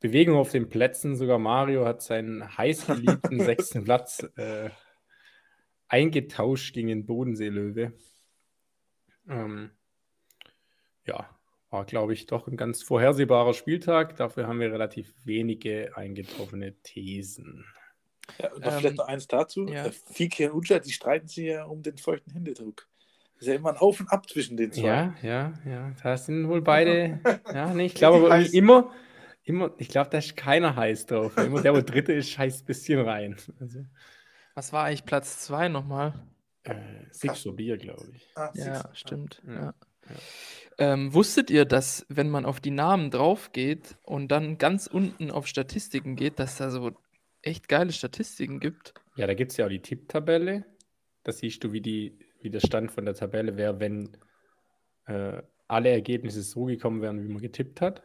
Bewegung 0.00 0.36
auf 0.36 0.50
den 0.50 0.68
Plätzen. 0.68 1.14
Sogar 1.16 1.38
Mario 1.38 1.84
hat 1.84 2.02
seinen 2.02 2.56
heißgeliebten 2.56 3.40
sechsten 3.44 3.84
Platz 3.84 4.26
äh, 4.36 4.70
eingetauscht 5.88 6.74
gegen 6.74 6.88
den 6.88 7.06
Bodenseelöwe. 7.06 7.92
Ähm, 9.28 9.70
ja, 11.06 11.28
war, 11.70 11.84
glaube 11.84 12.14
ich, 12.14 12.26
doch 12.26 12.46
ein 12.48 12.56
ganz 12.56 12.82
vorhersehbarer 12.82 13.54
Spieltag. 13.54 14.16
Dafür 14.16 14.46
haben 14.46 14.60
wir 14.60 14.72
relativ 14.72 15.14
wenige 15.24 15.96
eingetroffene 15.96 16.74
Thesen. 16.82 17.64
Ja, 18.38 18.52
und 18.52 18.64
noch 18.64 18.72
Ähm, 18.72 18.78
vielleicht 18.78 18.96
noch 18.96 19.06
eins 19.08 19.26
dazu. 19.28 19.66
ja. 19.68 19.86
Ja. 19.86 19.90
Fiki 19.90 20.46
und 20.48 20.54
Uja, 20.70 20.78
die 20.78 20.92
streiten 20.92 21.28
sich 21.28 21.44
ja 21.46 21.64
um 21.64 21.82
den 21.82 21.98
feuchten 21.98 22.32
Händedruck. 22.32 22.88
Das 23.40 23.46
ist 23.46 23.52
ja 23.54 23.54
immer 23.58 23.70
ein 23.70 23.76
Auf 23.78 24.00
und 24.00 24.08
Ab 24.12 24.28
zwischen 24.28 24.58
den 24.58 24.70
zwei. 24.70 24.82
Ja, 24.82 25.14
ja, 25.22 25.52
ja. 25.66 25.92
Da 26.02 26.16
sind 26.18 26.46
wohl 26.48 26.60
beide. 26.60 27.20
Ja, 27.54 27.72
nee, 27.72 27.86
ich 27.86 27.94
glaube 27.94 28.26
aber 28.26 28.52
immer, 28.52 28.92
immer, 29.44 29.72
ich 29.78 29.88
glaube, 29.88 30.10
da 30.10 30.18
ist 30.18 30.36
keiner 30.36 30.76
heiß 30.76 31.06
drauf. 31.06 31.36
Immer 31.38 31.62
der, 31.62 31.74
wo 31.74 31.80
Dritte 31.80 32.12
ist, 32.12 32.28
scheißt 32.30 32.62
ein 32.62 32.66
bisschen 32.66 33.00
rein. 33.00 33.36
Also, 33.58 33.80
Was 34.54 34.72
war 34.74 34.84
eigentlich 34.84 35.06
Platz 35.06 35.38
2 35.40 35.68
nochmal? 35.68 36.12
äh, 36.64 36.74
Sixo 37.10 37.52
Bier, 37.52 37.78
glaube 37.78 38.10
ich. 38.14 38.28
Ah, 38.34 38.50
Ja, 38.54 38.74
Six. 38.82 38.98
stimmt. 39.00 39.42
Ja, 39.46 39.54
Ja. 39.54 39.60
ja. 40.10 40.16
Ähm, 40.92 41.14
wusstet 41.14 41.50
ihr, 41.50 41.64
dass 41.64 42.04
wenn 42.10 42.28
man 42.28 42.44
auf 42.44 42.60
die 42.60 42.70
Namen 42.70 43.10
drauf 43.10 43.52
geht 43.52 43.96
und 44.02 44.28
dann 44.28 44.58
ganz 44.58 44.86
unten 44.86 45.30
auf 45.30 45.46
Statistiken 45.46 46.14
geht, 46.14 46.38
dass 46.38 46.58
da 46.58 46.70
so 46.70 46.92
echt 47.42 47.68
geile 47.68 47.92
Statistiken 47.92 48.60
gibt? 48.60 48.92
Ja, 49.16 49.26
da 49.26 49.32
gibt 49.34 49.50
es 49.52 49.56
ja 49.56 49.64
auch 49.64 49.70
die 49.70 49.80
Tipptabelle. 49.82 50.64
Da 51.24 51.32
siehst 51.32 51.64
du, 51.64 51.72
wie, 51.72 51.80
die, 51.80 52.18
wie 52.42 52.50
der 52.50 52.60
Stand 52.60 52.92
von 52.92 53.04
der 53.04 53.14
Tabelle 53.14 53.56
wäre, 53.56 53.80
wenn 53.80 54.16
äh, 55.06 55.42
alle 55.68 55.90
Ergebnisse 55.90 56.42
so 56.42 56.66
gekommen 56.66 57.02
wären, 57.02 57.22
wie 57.22 57.28
man 57.28 57.42
getippt 57.42 57.80
hat. 57.80 58.02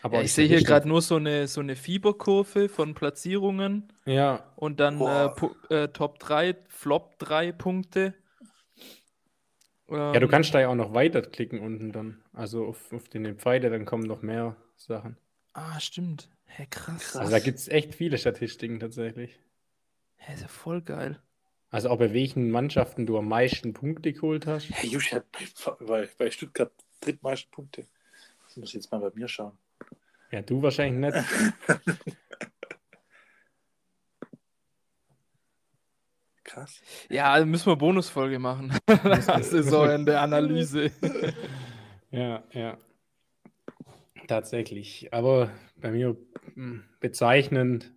Aber 0.00 0.20
Ja, 0.20 0.22
ich 0.22 0.32
sehe 0.32 0.46
hier 0.46 0.62
gerade 0.62 0.88
nur 0.88 1.02
so 1.02 1.16
eine, 1.16 1.48
so 1.48 1.60
eine 1.60 1.76
Fieberkurve 1.76 2.68
von 2.68 2.94
Platzierungen 2.94 3.92
Ja, 4.06 4.54
und 4.56 4.80
dann 4.80 5.06
äh, 5.06 5.30
äh, 5.70 5.88
Top 5.88 6.18
3, 6.20 6.56
Flop 6.68 7.18
3 7.18 7.52
Punkte. 7.52 8.14
ja, 10.12 10.18
du 10.20 10.26
Ähm, 10.26 10.28
kannst 10.28 10.52
da 10.54 10.60
ja 10.60 10.68
auch 10.68 10.74
noch 10.74 10.94
weiterklicken 10.94 11.60
unten 11.60 11.92
dann. 11.92 12.20
Also 12.32 12.66
auf, 12.66 12.92
auf 12.92 13.08
den 13.08 13.36
Pfeile, 13.38 13.70
dann 13.70 13.84
kommen 13.84 14.06
noch 14.06 14.22
mehr 14.22 14.56
Sachen. 14.76 15.16
Ah, 15.54 15.80
stimmt. 15.80 16.28
Hä, 16.44 16.66
krass. 16.70 17.18
Also 17.18 17.32
da 17.32 17.40
gibt 17.40 17.58
es 17.58 17.66
echt 17.66 17.96
viele 17.96 18.16
Statistiken 18.16 18.78
tatsächlich. 18.78 19.40
Hä, 20.16 20.34
ist 20.34 20.42
ja 20.42 20.48
voll 20.48 20.82
geil. 20.82 21.22
Also 21.70 21.90
auch 21.90 21.98
bei 21.98 22.12
welchen 22.12 22.50
Mannschaften 22.50 23.06
du 23.06 23.18
am 23.18 23.28
meisten 23.28 23.72
Punkte 23.72 24.12
geholt 24.12 24.46
hast. 24.46 24.70
Herr 24.70 24.88
Jusch 24.88 25.12
hat 25.12 25.24
bei, 25.80 26.08
bei, 26.16 26.30
Stuttgart 26.30 26.72
drittmeisten 27.00 27.50
Punkte. 27.50 27.86
Das 28.44 28.56
muss 28.56 28.68
ich 28.70 28.74
jetzt 28.74 28.92
mal 28.92 29.00
bei 29.00 29.10
mir 29.14 29.28
schauen. 29.28 29.58
Ja, 30.30 30.42
du 30.42 30.62
wahrscheinlich 30.62 31.12
nicht. 31.12 31.26
Krass. 36.44 36.80
Ja, 37.10 37.32
also 37.32 37.44
müssen 37.46 37.66
wir 37.66 37.76
Bonusfolge 37.76 38.38
machen. 38.38 38.72
Saisonende 39.20 40.18
Analyse. 40.20 40.90
Ja, 42.12 42.44
ja. 42.52 42.78
Tatsächlich. 44.28 45.12
Aber 45.12 45.50
bei 45.76 45.90
mir 45.90 46.16
mh, 46.54 46.82
bezeichnend, 47.00 47.92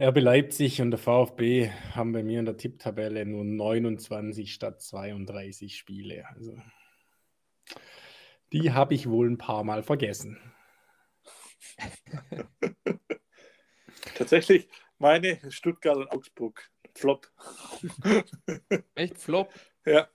RB 0.00 0.20
Leipzig 0.20 0.80
und 0.80 0.92
der 0.92 0.98
VfB 0.98 1.70
haben 1.94 2.12
bei 2.12 2.22
mir 2.22 2.38
in 2.38 2.44
der 2.44 2.56
Tipptabelle 2.56 3.26
nur 3.26 3.44
29 3.44 4.54
statt 4.54 4.80
32 4.80 5.76
Spiele. 5.76 6.24
Also 6.28 6.56
die 8.52 8.72
habe 8.72 8.94
ich 8.94 9.08
wohl 9.08 9.28
ein 9.28 9.38
paar 9.38 9.64
Mal 9.64 9.82
vergessen. 9.82 10.38
Tatsächlich, 14.14 14.68
meine 14.98 15.38
Stuttgart 15.50 15.96
und 15.96 16.12
Augsburg. 16.12 16.70
Flop. 16.94 17.30
Echt 18.94 19.18
Flop. 19.18 19.52
Ja. 19.84 20.08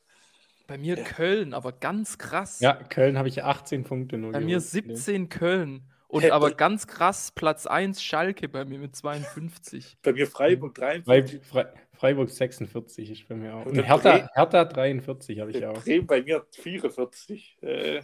Bei 0.66 0.78
mir 0.78 0.96
Köln, 0.96 1.54
aber 1.54 1.74
ganz 1.74 2.18
krass. 2.18 2.62
Ja, 2.62 2.74
Köln 2.74 3.18
habe 3.18 3.28
ich 3.28 3.44
18 3.44 3.84
Punkte 3.84 4.18
nur 4.18 4.32
Bei 4.32 4.40
mir 4.40 4.58
geholt. 4.58 4.64
17 4.64 5.28
Köln. 5.28 5.93
Und 6.14 6.30
aber 6.30 6.52
ganz 6.56 6.86
krass, 6.86 7.32
Platz 7.32 7.66
1 7.66 8.04
Schalke 8.04 8.48
bei 8.48 8.66
mir 8.66 8.78
mit 8.78 8.96
52. 8.96 9.98
Bei 10.04 10.14
mir 10.14 10.28
Freiburg 10.28 10.78
Frei, 10.78 11.00
43. 11.00 11.44
Frei, 11.44 11.66
Freiburg 11.94 12.30
46 12.30 13.10
ist 13.10 13.28
bei 13.28 13.36
mir 13.36 13.56
auch. 13.56 13.66
Und 13.66 13.82
Hertha, 13.82 14.30
Hertha 14.36 14.66
43 14.66 15.40
habe 15.40 15.50
ich 15.50 15.66
auch. 15.66 15.84
Bremen 15.84 16.06
bei 16.06 16.22
mir 16.22 16.46
44. 16.52 17.58
Äh, 17.62 18.02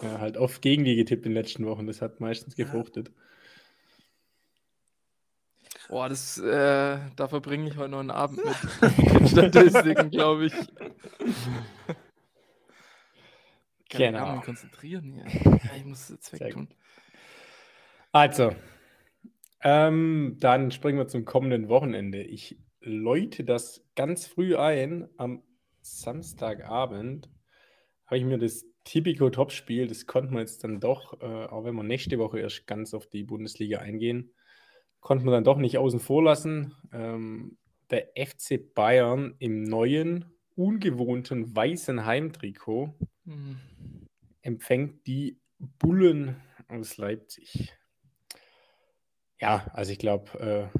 Ja, 0.00 0.18
halt 0.20 0.38
oft 0.38 0.62
gegen 0.62 0.84
die 0.84 0.96
getippt 0.96 1.26
in 1.26 1.32
den 1.32 1.42
letzten 1.42 1.66
Wochen. 1.66 1.86
Das 1.86 2.00
hat 2.00 2.20
meistens 2.20 2.56
gefruchtet. 2.56 3.12
Boah, 5.90 6.08
das, 6.08 6.38
äh, 6.38 6.98
da 7.14 7.28
verbringe 7.28 7.68
ich 7.68 7.76
heute 7.76 7.90
noch 7.90 8.00
einen 8.00 8.10
Abend 8.10 8.40
mit 8.42 9.28
Statistiken, 9.28 10.10
glaube 10.10 10.46
ich. 10.46 10.54
Kann 13.94 14.14
ich 14.14 14.20
Genau. 14.20 14.36
mich 14.36 14.44
konzentrieren 14.44 15.12
hier. 15.12 15.24
Ich 15.76 15.84
muss 15.84 16.00
es 16.04 16.08
jetzt 16.10 16.32
wegtun. 16.32 16.68
Also, 18.12 18.52
ähm, 19.62 20.36
dann 20.40 20.70
springen 20.70 20.98
wir 20.98 21.08
zum 21.08 21.24
kommenden 21.24 21.68
Wochenende. 21.68 22.22
Ich 22.22 22.58
läute 22.80 23.44
das 23.44 23.84
ganz 23.96 24.26
früh 24.26 24.56
ein. 24.56 25.08
Am 25.16 25.42
Samstagabend 25.80 27.30
habe 28.06 28.18
ich 28.18 28.24
mir 28.24 28.38
das 28.38 28.66
Tipico 28.84 29.30
Topspiel, 29.30 29.86
das 29.86 30.06
konnten 30.06 30.34
wir 30.34 30.40
jetzt 30.40 30.62
dann 30.62 30.78
doch, 30.78 31.18
äh, 31.22 31.24
auch 31.24 31.64
wenn 31.64 31.74
wir 31.74 31.82
nächste 31.82 32.18
Woche 32.18 32.38
erst 32.40 32.66
ganz 32.66 32.92
auf 32.92 33.06
die 33.06 33.24
Bundesliga 33.24 33.78
eingehen, 33.78 34.34
konnten 35.00 35.24
wir 35.24 35.32
dann 35.32 35.44
doch 35.44 35.56
nicht 35.56 35.78
außen 35.78 36.00
vor 36.00 36.22
lassen. 36.22 36.74
Ähm, 36.92 37.56
der 37.90 38.08
FC 38.14 38.58
Bayern 38.74 39.34
im 39.38 39.62
neuen, 39.62 40.26
ungewohnten 40.54 41.56
weißen 41.56 42.04
Heimtrikot 42.04 42.94
Hm. 43.24 43.58
empfängt 44.42 45.06
die 45.06 45.40
Bullen 45.58 46.42
aus 46.68 46.98
Leipzig. 46.98 47.72
Ja, 49.40 49.66
also 49.72 49.92
ich 49.92 49.98
glaube, 49.98 50.70
äh, 50.74 50.78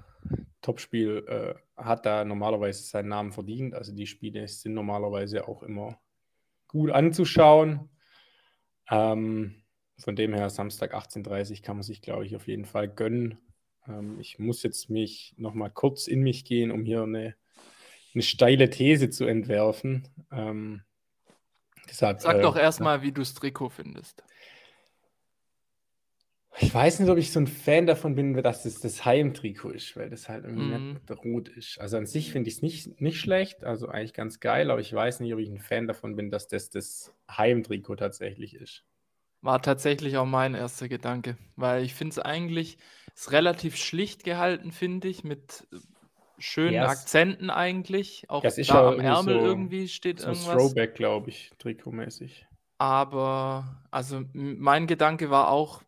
Topspiel 0.60 1.24
äh, 1.28 1.54
hat 1.82 2.06
da 2.06 2.24
normalerweise 2.24 2.82
seinen 2.82 3.08
Namen 3.08 3.32
verdient. 3.32 3.74
Also 3.74 3.92
die 3.92 4.06
Spiele 4.06 4.46
sind 4.48 4.74
normalerweise 4.74 5.48
auch 5.48 5.62
immer 5.62 6.00
gut 6.68 6.90
anzuschauen. 6.90 7.90
Ähm, 8.90 9.62
von 9.98 10.16
dem 10.16 10.34
her, 10.34 10.50
Samstag 10.50 10.94
18.30 10.94 11.62
kann 11.62 11.76
man 11.76 11.82
sich, 11.82 12.02
glaube 12.02 12.26
ich, 12.26 12.36
auf 12.36 12.48
jeden 12.48 12.64
Fall 12.64 12.88
gönnen. 12.88 13.38
Ähm, 13.86 14.18
ich 14.20 14.38
muss 14.38 14.62
jetzt 14.62 14.90
mich 14.90 15.34
nochmal 15.36 15.70
kurz 15.70 16.06
in 16.06 16.20
mich 16.20 16.44
gehen, 16.44 16.70
um 16.70 16.84
hier 16.84 17.02
eine, 17.02 17.36
eine 18.14 18.22
steile 18.22 18.70
These 18.70 19.10
zu 19.10 19.24
entwerfen. 19.24 20.08
Ähm, 20.32 20.82
deshalb, 21.88 22.22
Sag 22.22 22.40
äh, 22.40 22.40
doch 22.40 22.56
erstmal, 22.56 23.02
wie 23.02 23.12
du 23.12 23.20
das 23.22 23.34
Trikot 23.34 23.68
findest. 23.70 24.24
Ich 26.58 26.72
weiß 26.74 26.98
nicht, 27.00 27.08
ob 27.10 27.18
ich 27.18 27.30
so 27.32 27.38
ein 27.40 27.46
Fan 27.48 27.86
davon 27.86 28.14
bin, 28.16 28.34
dass 28.34 28.64
es 28.64 28.80
das 28.80 29.04
Heimtrikot 29.04 29.70
ist, 29.70 29.96
weil 29.96 30.08
das 30.10 30.28
halt 30.28 30.44
irgendwie 30.44 30.78
Mhm. 30.78 30.98
nicht 30.98 31.10
rot 31.24 31.48
ist. 31.48 31.78
Also 31.80 31.96
an 31.96 32.06
sich 32.06 32.30
finde 32.32 32.48
ich 32.48 32.56
es 32.56 32.62
nicht, 32.62 33.00
nicht 33.00 33.18
schlecht, 33.20 33.62
also 33.64 33.88
eigentlich 33.88 34.14
ganz 34.14 34.38
geil, 34.40 34.70
aber 34.70 34.80
ich 34.80 34.92
weiß 34.92 35.20
nicht, 35.20 35.32
ob 35.34 35.40
ich 35.40 35.48
ein 35.48 35.58
Fan 35.60 35.86
davon 35.88 36.14
bin, 36.16 36.30
dass 36.30 36.46
das 36.48 36.70
das 36.70 37.12
Heimtrikot 37.30 37.96
tatsächlich 37.96 38.54
ist. 38.54 38.84
War 39.42 39.60
tatsächlich 39.60 40.16
auch 40.16 40.24
mein 40.24 40.54
erster 40.54 40.88
Gedanke, 40.88 41.36
weil 41.56 41.84
ich 41.84 41.94
finde 41.94 42.12
es 42.12 42.18
eigentlich 42.18 42.78
ist 43.14 43.30
relativ 43.30 43.76
schlicht 43.76 44.24
gehalten, 44.24 44.72
finde 44.72 45.06
ich, 45.08 45.22
mit 45.22 45.66
schönen 46.38 46.74
Ja, 46.74 46.84
es- 46.86 47.00
Akzenten 47.00 47.50
eigentlich. 47.50 48.28
Auch 48.28 48.42
Ja, 48.42 48.50
ist 48.50 48.70
da 48.70 48.74
ja 48.74 48.80
am 48.88 48.92
irgendwie 48.94 49.06
Ärmel 49.06 49.40
so- 49.40 49.46
irgendwie 49.46 49.88
steht 49.88 50.20
So 50.20 50.26
ein 50.28 50.32
irgendwas. 50.34 50.52
Throwback, 50.54 50.94
glaube 50.94 51.30
ich, 51.30 51.50
trikotmäßig. 51.58 52.46
Aber 52.78 53.82
also 53.90 54.22
mein 54.32 54.86
Gedanke 54.86 55.30
war 55.30 55.48
auch, 55.48 55.82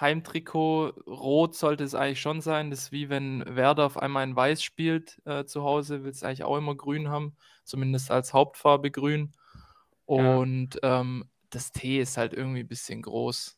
Heimtrikot, 0.00 0.94
rot 1.06 1.54
sollte 1.54 1.84
es 1.84 1.94
eigentlich 1.94 2.20
schon 2.20 2.40
sein. 2.40 2.70
Das 2.70 2.80
ist 2.84 2.92
wie 2.92 3.08
wenn 3.08 3.44
Werder 3.46 3.86
auf 3.86 3.96
einmal 3.96 4.24
in 4.24 4.34
Weiß 4.34 4.62
spielt 4.62 5.20
äh, 5.26 5.44
zu 5.44 5.62
Hause, 5.62 6.02
will 6.02 6.10
es 6.10 6.22
eigentlich 6.24 6.42
auch 6.44 6.56
immer 6.56 6.74
grün 6.74 7.08
haben, 7.08 7.36
zumindest 7.64 8.10
als 8.10 8.32
Hauptfarbe 8.32 8.90
grün. 8.90 9.32
Ja. 10.08 10.36
Und 10.36 10.78
ähm, 10.82 11.24
das 11.50 11.70
T 11.70 12.00
ist 12.00 12.16
halt 12.16 12.32
irgendwie 12.34 12.60
ein 12.60 12.68
bisschen 12.68 13.02
groß. 13.02 13.56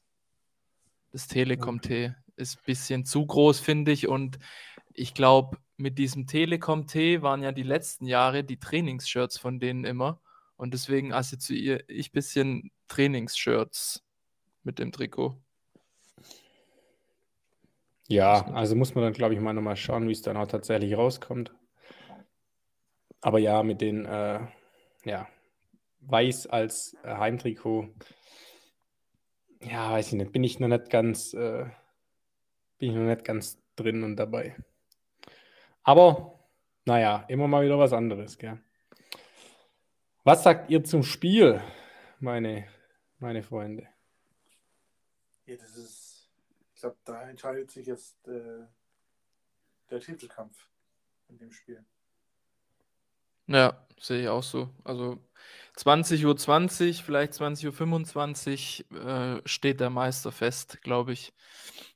Das 1.12 1.28
Telekom-T 1.28 2.12
ist 2.36 2.58
ein 2.58 2.62
bisschen 2.66 3.04
zu 3.06 3.24
groß, 3.24 3.60
finde 3.60 3.92
ich. 3.92 4.08
Und 4.08 4.38
ich 4.92 5.14
glaube, 5.14 5.56
mit 5.76 5.98
diesem 5.98 6.26
Telekom-T 6.26 7.22
waren 7.22 7.42
ja 7.42 7.52
die 7.52 7.62
letzten 7.62 8.06
Jahre 8.06 8.44
die 8.44 8.58
Trainingsshirts 8.58 9.38
von 9.38 9.58
denen 9.58 9.84
immer. 9.84 10.20
Und 10.56 10.72
deswegen 10.72 11.12
assoziiere 11.12 11.84
ich 11.88 12.10
ein 12.10 12.12
bisschen 12.12 12.70
Trainingsshirts 12.88 14.04
mit 14.62 14.78
dem 14.78 14.92
Trikot. 14.92 15.36
Ja, 18.06 18.46
also 18.52 18.76
muss 18.76 18.94
man 18.94 19.04
dann, 19.04 19.12
glaube 19.12 19.34
ich, 19.34 19.40
mal 19.40 19.52
nochmal 19.52 19.76
schauen, 19.76 20.08
wie 20.08 20.12
es 20.12 20.22
dann 20.22 20.36
auch 20.36 20.46
tatsächlich 20.46 20.96
rauskommt. 20.96 21.54
Aber 23.20 23.38
ja, 23.38 23.62
mit 23.62 23.80
den, 23.80 24.04
äh, 24.04 24.40
ja, 25.04 25.26
Weiß 26.06 26.46
als 26.46 26.94
äh, 27.02 27.16
Heimtrikot, 27.16 27.88
ja, 29.62 29.92
weiß 29.92 30.08
ich 30.08 30.12
nicht, 30.12 30.32
bin 30.32 30.44
ich 30.44 30.60
noch 30.60 30.68
nicht 30.68 30.90
ganz, 30.90 31.32
äh, 31.32 31.64
bin 32.78 32.90
ich 32.90 32.94
noch 32.94 33.06
nicht 33.06 33.24
ganz 33.24 33.58
drin 33.74 34.04
und 34.04 34.16
dabei. 34.16 34.54
Aber, 35.84 36.40
naja, 36.84 37.24
immer 37.28 37.46
mal 37.46 37.64
wieder 37.64 37.78
was 37.78 37.92
anderes, 37.92 38.36
gell. 38.36 38.58
Was 40.24 40.42
sagt 40.42 40.70
ihr 40.70 40.82
zum 40.82 41.02
Spiel, 41.02 41.60
meine, 42.18 42.66
meine 43.18 43.42
Freunde? 43.42 43.86
ja, 45.46 45.56
das 45.56 45.76
ist, 45.76 46.30
ich 46.74 46.80
glaube, 46.80 46.96
da 47.04 47.28
entscheidet 47.28 47.70
sich 47.70 47.86
jetzt 47.86 48.26
äh, 48.28 48.66
der 49.90 50.00
Titelkampf 50.00 50.68
in 51.28 51.38
dem 51.38 51.52
Spiel. 51.52 51.84
Ja, 53.46 53.86
sehe 54.00 54.22
ich 54.22 54.28
auch 54.28 54.42
so. 54.42 54.70
Also 54.84 55.18
20.20 55.76 56.24
Uhr, 56.24 56.36
20, 56.36 57.02
vielleicht 57.02 57.34
20.25 57.34 58.90
Uhr 58.90 59.00
äh, 59.00 59.42
steht 59.44 59.80
der 59.80 59.90
Meister 59.90 60.32
fest, 60.32 60.80
glaube 60.82 61.12
ich. 61.12 61.34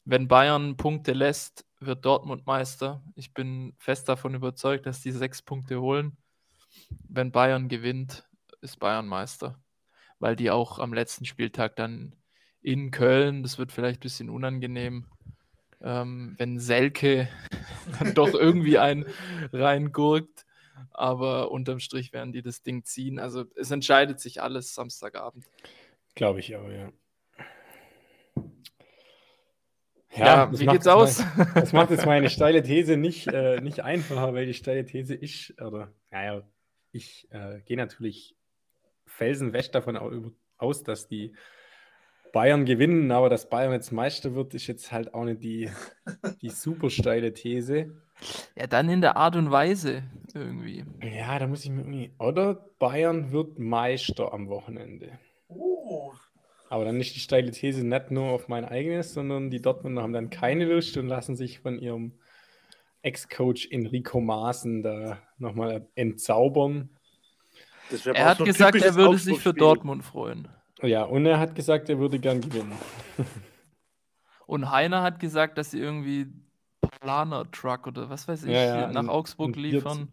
Wenn 0.05 0.29
Bayern 0.29 0.77
Punkte 0.77 1.13
lässt, 1.13 1.65
wird 1.81 2.05
Dortmund 2.05 2.47
Meister. 2.47 3.03
Ich 3.15 3.33
bin 3.35 3.75
fest 3.79 4.09
davon 4.09 4.35
überzeugt, 4.35 4.87
dass 4.87 5.01
die 5.01 5.13
sechs 5.13 5.43
Punkte 5.43 5.81
holen. 5.81 6.17
Wenn 7.09 7.33
Bayern 7.33 7.69
gewinnt, 7.69 8.29
ist 8.61 8.79
Bayern 8.79 9.07
Meister. 9.07 9.61
Weil 10.19 10.37
die 10.37 10.51
auch 10.51 10.79
am 10.79 10.93
letzten 10.93 11.25
Spieltag 11.25 11.77
dann 11.77 12.15
in 12.61 12.91
Köln, 12.91 13.43
das 13.43 13.59
wird 13.59 13.73
vielleicht 13.73 14.01
ein 14.01 14.03
bisschen 14.03 14.31
unangenehm, 14.31 15.07
ähm, 15.81 16.35
wenn 16.39 16.59
Selke 16.59 17.29
dann 17.99 18.15
doch 18.15 18.35
irgendwie 18.35 18.79
einen 18.79 19.07
reingurkt. 19.53 20.45
Aber 20.91 21.51
unterm 21.51 21.81
Strich 21.81 22.13
werden 22.13 22.33
die 22.33 22.43
das 22.43 22.63
Ding 22.63 22.85
ziehen. 22.85 23.19
Also 23.19 23.45
es 23.57 23.71
entscheidet 23.71 24.21
sich 24.21 24.43
alles 24.43 24.75
Samstagabend. 24.75 25.45
Glaube 26.15 26.41
ich 26.41 26.57
auch, 26.57 26.69
ja. 26.69 26.91
Ja, 30.17 30.47
das 30.47 30.61
wie 30.61 30.67
geht's 30.67 30.87
aus? 30.87 31.23
mein- 31.37 31.49
Das 31.55 31.73
macht 31.73 31.91
jetzt 31.91 32.07
meine 32.07 32.31
steile 32.31 32.63
These 32.63 32.97
nicht, 32.97 33.27
äh, 33.29 33.61
nicht 33.61 33.81
einfacher, 33.85 34.33
weil 34.35 34.47
die 34.47 34.55
steile 34.55 34.85
These 34.85 35.15
ist, 35.15 35.61
oder, 35.61 35.93
naja, 36.11 36.43
ich 36.93 37.29
äh, 37.31 37.61
gehe 37.67 37.77
natürlich 37.77 38.35
felsenfest 39.07 39.75
davon 39.75 40.33
aus, 40.57 40.83
dass 40.83 41.09
die 41.09 41.35
Bayern 42.33 42.65
gewinnen, 42.67 43.11
aber 43.11 43.29
dass 43.29 43.49
Bayern 43.49 43.73
jetzt 43.73 43.91
Meister 43.93 44.35
wird, 44.35 44.55
ist 44.55 44.67
jetzt 44.67 44.93
halt 44.93 45.15
auch 45.15 45.25
nicht 45.25 45.43
die, 45.43 45.71
die 46.43 46.51
super 46.51 46.91
steile 46.91 47.33
These. 47.33 47.95
Ja, 48.57 48.67
dann 48.67 48.89
in 48.89 49.01
der 49.01 49.17
Art 49.17 49.37
und 49.37 49.51
Weise 49.51 50.03
irgendwie. 50.35 50.85
Ja, 51.03 51.39
da 51.39 51.47
muss 51.47 51.65
ich 51.65 51.71
mir 51.71 51.81
irgendwie. 51.83 52.11
Oder 52.19 52.55
Bayern 52.79 53.31
wird 53.33 53.59
Meister 53.59 54.33
am 54.33 54.49
Wochenende. 54.49 55.19
Aber 56.71 56.85
dann 56.85 57.01
ist 57.01 57.15
die 57.15 57.21
steile 57.21 57.51
These 57.51 57.87
nicht 57.87 58.11
nur 58.11 58.31
auf 58.31 58.49
mein 58.49 58.65
eigenes, 58.65 59.15
sondern 59.15 59.51
die 59.51 59.63
Dortmunder 59.63 60.03
haben 60.03 60.13
dann 60.13 60.31
keine 60.31 60.67
Lust 60.67 60.97
und 60.99 61.09
lassen 61.09 61.35
sich 61.35 61.61
von 61.61 61.79
ihrem 61.79 62.13
Ex-Coach 63.03 63.69
Enrico 63.71 64.21
Maaßen 64.21 64.83
da 64.83 65.19
nochmal 65.39 65.89
entzaubern. 65.95 66.91
Er 68.05 68.27
hat 68.27 68.39
so 68.39 68.45
gesagt, 68.45 68.83
er 68.83 68.95
würde 68.97 69.17
sich 69.17 69.41
für. 69.41 69.55
Dortmund 69.55 70.05
freuen. 70.05 70.49
Ja, 70.83 71.05
und 71.05 71.25
er 71.25 71.41
hat 71.41 71.55
gesagt, 71.55 71.89
er 71.89 71.99
würde 71.99 72.19
gern 72.19 72.41
gewinnen. 72.41 72.73
Und 74.47 74.71
Heiner 74.71 75.03
hat 75.03 75.21
gesagt, 75.21 75.59
dass 75.59 75.73
sie 75.73 75.79
irgendwie 75.79 76.27
Planer 77.01 77.51
Truck 77.51 77.87
oder 77.87 78.09
was 78.09 78.27
weiß 78.27 78.45
ich 78.45 78.51
Ja, 78.51 78.81
ja, 78.81 78.93
nach 78.93 79.07
Augsburg 79.07 79.57
liefern. 79.57 80.09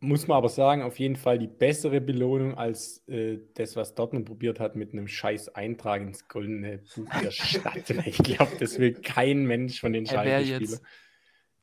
Muss 0.00 0.28
man 0.28 0.36
aber 0.36 0.48
sagen, 0.48 0.82
auf 0.82 0.98
jeden 0.98 1.16
Fall 1.16 1.38
die 1.38 1.48
bessere 1.48 2.00
Belohnung 2.00 2.56
als 2.56 3.06
äh, 3.08 3.38
das, 3.54 3.74
was 3.74 3.94
Dortmund 3.94 4.26
probiert 4.26 4.60
hat 4.60 4.76
mit 4.76 4.92
einem 4.92 5.08
scheiß 5.08 5.54
Eintrag 5.56 6.02
ins 6.02 6.28
goldene 6.28 6.80
Buch 6.94 7.08
der 7.20 7.30
Stadt. 7.32 7.90
ich 7.90 8.18
glaube, 8.18 8.52
das 8.60 8.78
will 8.78 8.92
kein 8.92 9.44
Mensch 9.44 9.80
von 9.80 9.92
den 9.92 10.06
Schalke-Spielern. 10.06 10.80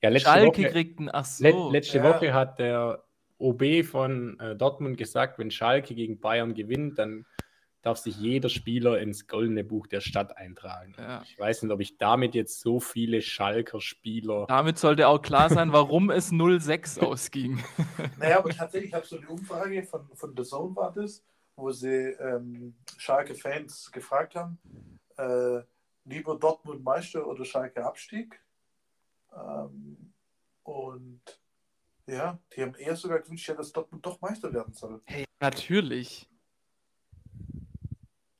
Ja, 0.02 0.10
letzte 0.10 0.30
Schalke 0.30 0.48
Woche, 0.48 0.70
kriegt 0.70 1.00
ein, 1.00 1.10
ach 1.12 1.26
so. 1.26 1.72
letzte 1.72 2.00
ja. 2.00 2.04
Woche 2.04 2.34
hat 2.34 2.60
der 2.60 3.04
OB 3.38 3.86
von 3.86 4.40
äh, 4.40 4.56
Dortmund 4.56 4.98
gesagt, 4.98 5.40
wenn 5.40 5.50
Schalke 5.52 5.96
gegen 5.96 6.20
Bayern 6.20 6.54
gewinnt, 6.54 7.00
dann 7.00 7.26
darf 7.86 8.00
sich 8.00 8.18
jeder 8.18 8.50
Spieler 8.50 9.00
ins 9.00 9.28
goldene 9.28 9.64
Buch 9.64 9.86
der 9.86 10.02
Stadt 10.02 10.38
eintragen. 10.38 10.96
Ja. 10.98 11.22
Ich 11.22 11.38
weiß 11.38 11.62
nicht, 11.62 11.72
ob 11.72 11.80
ich 11.80 11.98
damit 11.98 12.34
jetzt 12.34 12.62
so 12.62 12.80
viele 12.80 13.22
Schalker 13.22 13.80
Spieler. 13.80 14.46
Damit 14.48 14.80
sollte 14.80 15.08
auch 15.08 15.22
klar 15.22 15.50
sein, 15.50 15.72
warum 15.72 16.10
es 16.10 16.32
0-6 16.32 17.00
ausging. 17.06 17.64
Naja, 18.18 18.40
aber 18.40 18.50
tatsächlich, 18.50 18.90
ich 18.90 18.96
habe 18.96 19.06
so 19.06 19.18
eine 19.18 19.28
Umfrage 19.28 19.84
von, 19.84 20.10
von 20.16 20.36
The 20.36 20.44
Zone 20.44 20.76
war 20.76 20.92
das, 20.94 21.24
wo 21.56 21.72
sie 21.72 22.16
ähm, 22.20 22.74
Schalke-Fans 22.98 23.92
gefragt 23.92 24.36
haben, 24.36 24.58
äh, 25.18 25.62
lieber 26.06 26.38
Dortmund 26.38 26.84
Meister 26.84 27.28
oder 27.28 27.46
Schalke 27.46 27.86
Abstieg. 27.86 28.40
Ähm, 29.36 30.12
und 30.64 31.22
ja, 32.08 32.40
die 32.56 32.64
haben 32.64 32.74
eher 32.76 32.96
sogar 32.96 33.20
gewünscht, 33.20 33.48
ja, 33.48 33.54
dass 33.54 33.72
Dortmund 33.72 34.04
doch 34.04 34.20
Meister 34.22 34.52
werden 34.52 34.74
soll. 34.74 35.02
Hey, 35.06 35.26
natürlich. 35.40 36.28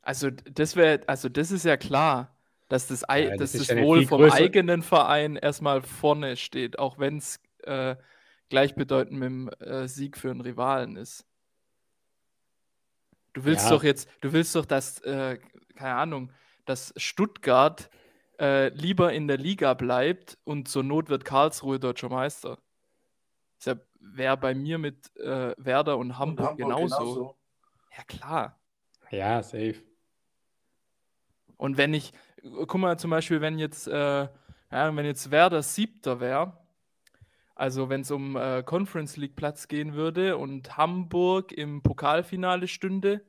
Also 0.06 0.30
das 0.30 0.76
wäre, 0.76 1.02
also 1.08 1.30
das 1.30 1.52
ist 1.52 1.66
ja 1.66 1.78
klar, 1.78 2.36
dass 2.70 2.88
das, 2.88 3.08
Ei- 3.10 3.24
Ja, 3.24 3.30
das 3.38 3.54
dass 3.54 3.68
das 3.68 3.78
Wohl 3.78 4.04
vom 4.04 4.22
eigenen 4.24 4.82
Verein 4.84 5.36
erstmal 5.36 5.82
vorne 5.82 6.38
steht, 6.38 6.80
auch 6.80 7.00
wenn 7.00 7.18
es 7.18 7.40
äh, 7.64 7.96
gleichbedeutend 8.50 9.20
mit 9.20 9.28
dem 9.28 9.50
äh, 9.60 9.88
Sieg 9.88 10.18
für 10.18 10.30
einen 10.32 10.42
Rivalen 10.42 10.96
ist. 10.96 11.26
Du 13.34 13.44
willst 13.44 13.66
Ja. 13.66 13.72
doch 13.72 13.84
jetzt, 13.84 14.08
du 14.22 14.32
willst 14.32 14.56
doch, 14.56 14.66
dass, 14.66 15.00
äh, 15.02 15.40
keine 15.76 15.96
Ahnung, 15.96 16.32
dass 16.66 16.94
Stuttgart 16.98 17.90
äh, 18.40 18.70
lieber 18.70 19.12
in 19.14 19.28
der 19.28 19.38
Liga 19.38 19.74
bleibt 19.74 20.38
und 20.44 20.68
zur 20.68 20.84
Not 20.84 21.10
wird 21.10 21.26
Karlsruhe 21.26 21.80
deutscher 21.80 22.10
Meister. 22.10 22.60
Das 23.64 23.78
wäre 24.00 24.38
bei 24.38 24.54
mir 24.54 24.78
mit 24.78 25.16
äh, 25.18 25.54
Werder 25.58 25.98
und 25.98 26.18
Hamburg, 26.18 26.52
Und 26.52 26.58
genauso. 26.58 27.36
Ja, 27.98 28.04
klar. 28.04 28.60
Ja, 29.12 29.42
safe. 29.42 29.76
Und 31.58 31.78
wenn 31.78 31.94
ich, 31.94 32.12
guck 32.42 32.76
mal, 32.76 32.98
zum 32.98 33.12
Beispiel, 33.12 33.42
wenn 33.42 33.58
jetzt, 33.60 33.88
äh, 33.88 34.28
ja, 34.72 34.96
wenn 34.96 35.06
jetzt 35.06 35.32
Werder 35.32 35.64
Siebter 35.64 36.20
wäre, 36.20 36.58
also 37.56 37.90
wenn 37.90 38.02
es 38.02 38.12
um 38.12 38.36
äh, 38.36 38.64
Conference 38.64 39.16
League 39.16 39.36
Platz 39.36 39.68
gehen 39.68 39.94
würde 39.94 40.38
und 40.38 40.76
Hamburg 40.78 41.54
im 41.54 41.82
Pokalfinale 41.82 42.68
stünde, 42.68 43.22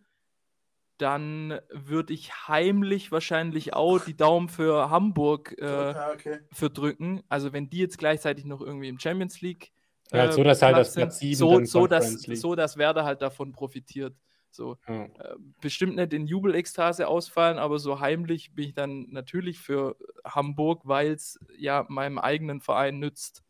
dann 0.98 1.60
würde 1.70 2.12
ich 2.12 2.32
heimlich 2.48 3.12
wahrscheinlich 3.12 3.74
auch 3.74 4.00
die 4.00 4.16
Daumen 4.16 4.48
für 4.48 4.90
Hamburg 4.90 5.54
äh, 5.60 5.92
ja, 5.92 6.10
okay. 6.12 6.40
für 6.52 6.70
drücken. 6.70 7.22
Also 7.28 7.52
wenn 7.52 7.68
die 7.68 7.78
jetzt 7.78 7.98
gleichzeitig 7.98 8.46
noch 8.46 8.60
irgendwie 8.60 8.88
im 8.88 8.98
Champions 8.98 9.40
League 9.42 9.72
Ja, 10.10 10.20
halt 10.20 10.32
so, 10.32 10.42
dass 10.42 10.62
halt 10.62 10.76
das 10.76 10.94
sind, 10.94 11.02
Platz 11.02 11.20
so, 11.20 11.64
so, 11.64 11.86
dass, 11.86 12.12
so, 12.22 12.54
dass 12.54 12.76
Werder 12.78 13.04
halt 13.04 13.22
davon 13.22 13.52
profitiert. 13.52 14.16
So 14.56 14.78
Ja. 14.88 15.04
äh, 15.04 15.36
bestimmt 15.60 15.96
nicht 15.96 16.12
in 16.12 16.26
Jubelekstase 16.26 17.06
ausfallen, 17.08 17.58
aber 17.58 17.78
so 17.78 18.00
heimlich 18.00 18.52
bin 18.54 18.68
ich 18.68 18.74
dann 18.74 19.06
natürlich 19.10 19.58
für 19.58 19.96
Hamburg, 20.24 20.82
weil 20.84 21.12
es 21.12 21.38
ja 21.56 21.86
meinem 21.88 22.18
eigenen 22.18 22.60
Verein 22.60 22.98
nützt. 22.98 23.44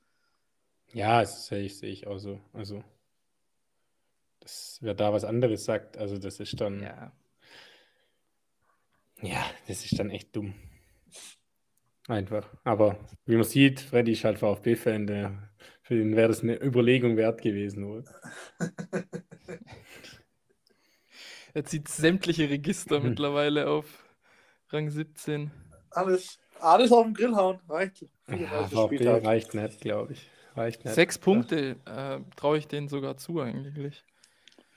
Ja, 0.92 1.20
das 1.20 1.46
sehe 1.46 1.62
ich, 1.64 1.78
sehe 1.78 1.90
ich 1.90 2.06
auch 2.06 2.18
so. 2.18 2.40
Also, 2.52 2.82
das, 4.40 4.78
wer 4.80 4.94
da 4.94 5.12
was 5.12 5.24
anderes 5.24 5.64
sagt, 5.64 5.96
also 5.96 6.18
das 6.18 6.38
ist 6.40 6.60
dann, 6.60 6.82
ja, 6.82 7.12
Ja. 9.22 9.44
das 9.66 9.84
ist 9.84 9.98
dann 9.98 10.10
echt 10.10 10.34
dumm. 10.36 10.54
Einfach. 12.08 12.48
Aber 12.62 12.98
wie 13.24 13.34
man 13.34 13.42
sieht, 13.44 13.80
Freddy 13.80 14.12
ist 14.12 14.22
halt 14.24 14.38
VfB-Fan, 14.38 15.08
der, 15.08 15.50
für 15.82 15.96
den 15.96 16.14
wäre 16.14 16.28
das 16.28 16.42
eine 16.42 16.54
Überlegung 16.62 17.16
wert 17.16 17.42
gewesen, 17.42 17.84
wohl. 17.86 18.04
Er 21.56 21.64
zieht 21.64 21.88
sämtliche 21.88 22.50
Register 22.50 23.00
Mhm. 23.00 23.08
mittlerweile 23.08 23.70
auf 23.70 24.04
Rang 24.68 24.90
17. 24.90 25.50
Alles, 25.90 26.38
alles 26.60 26.92
auf 26.92 27.04
den 27.04 27.14
Grill 27.14 27.34
hauen, 27.34 27.60
reicht. 27.66 28.02
Ja, 28.28 28.36
34 28.68 28.74
VfB 29.00 29.08
reicht 29.26 29.54
nicht, 29.54 29.80
glaube 29.80 30.12
ich. 30.12 30.30
Reicht 30.54 30.84
nicht. 30.84 30.92
Sechs 30.94 31.16
Punkte 31.16 31.76
äh, 31.86 32.20
traue 32.36 32.58
ich 32.58 32.68
denen 32.68 32.88
sogar 32.88 33.16
zu 33.16 33.40
eigentlich. 33.40 34.04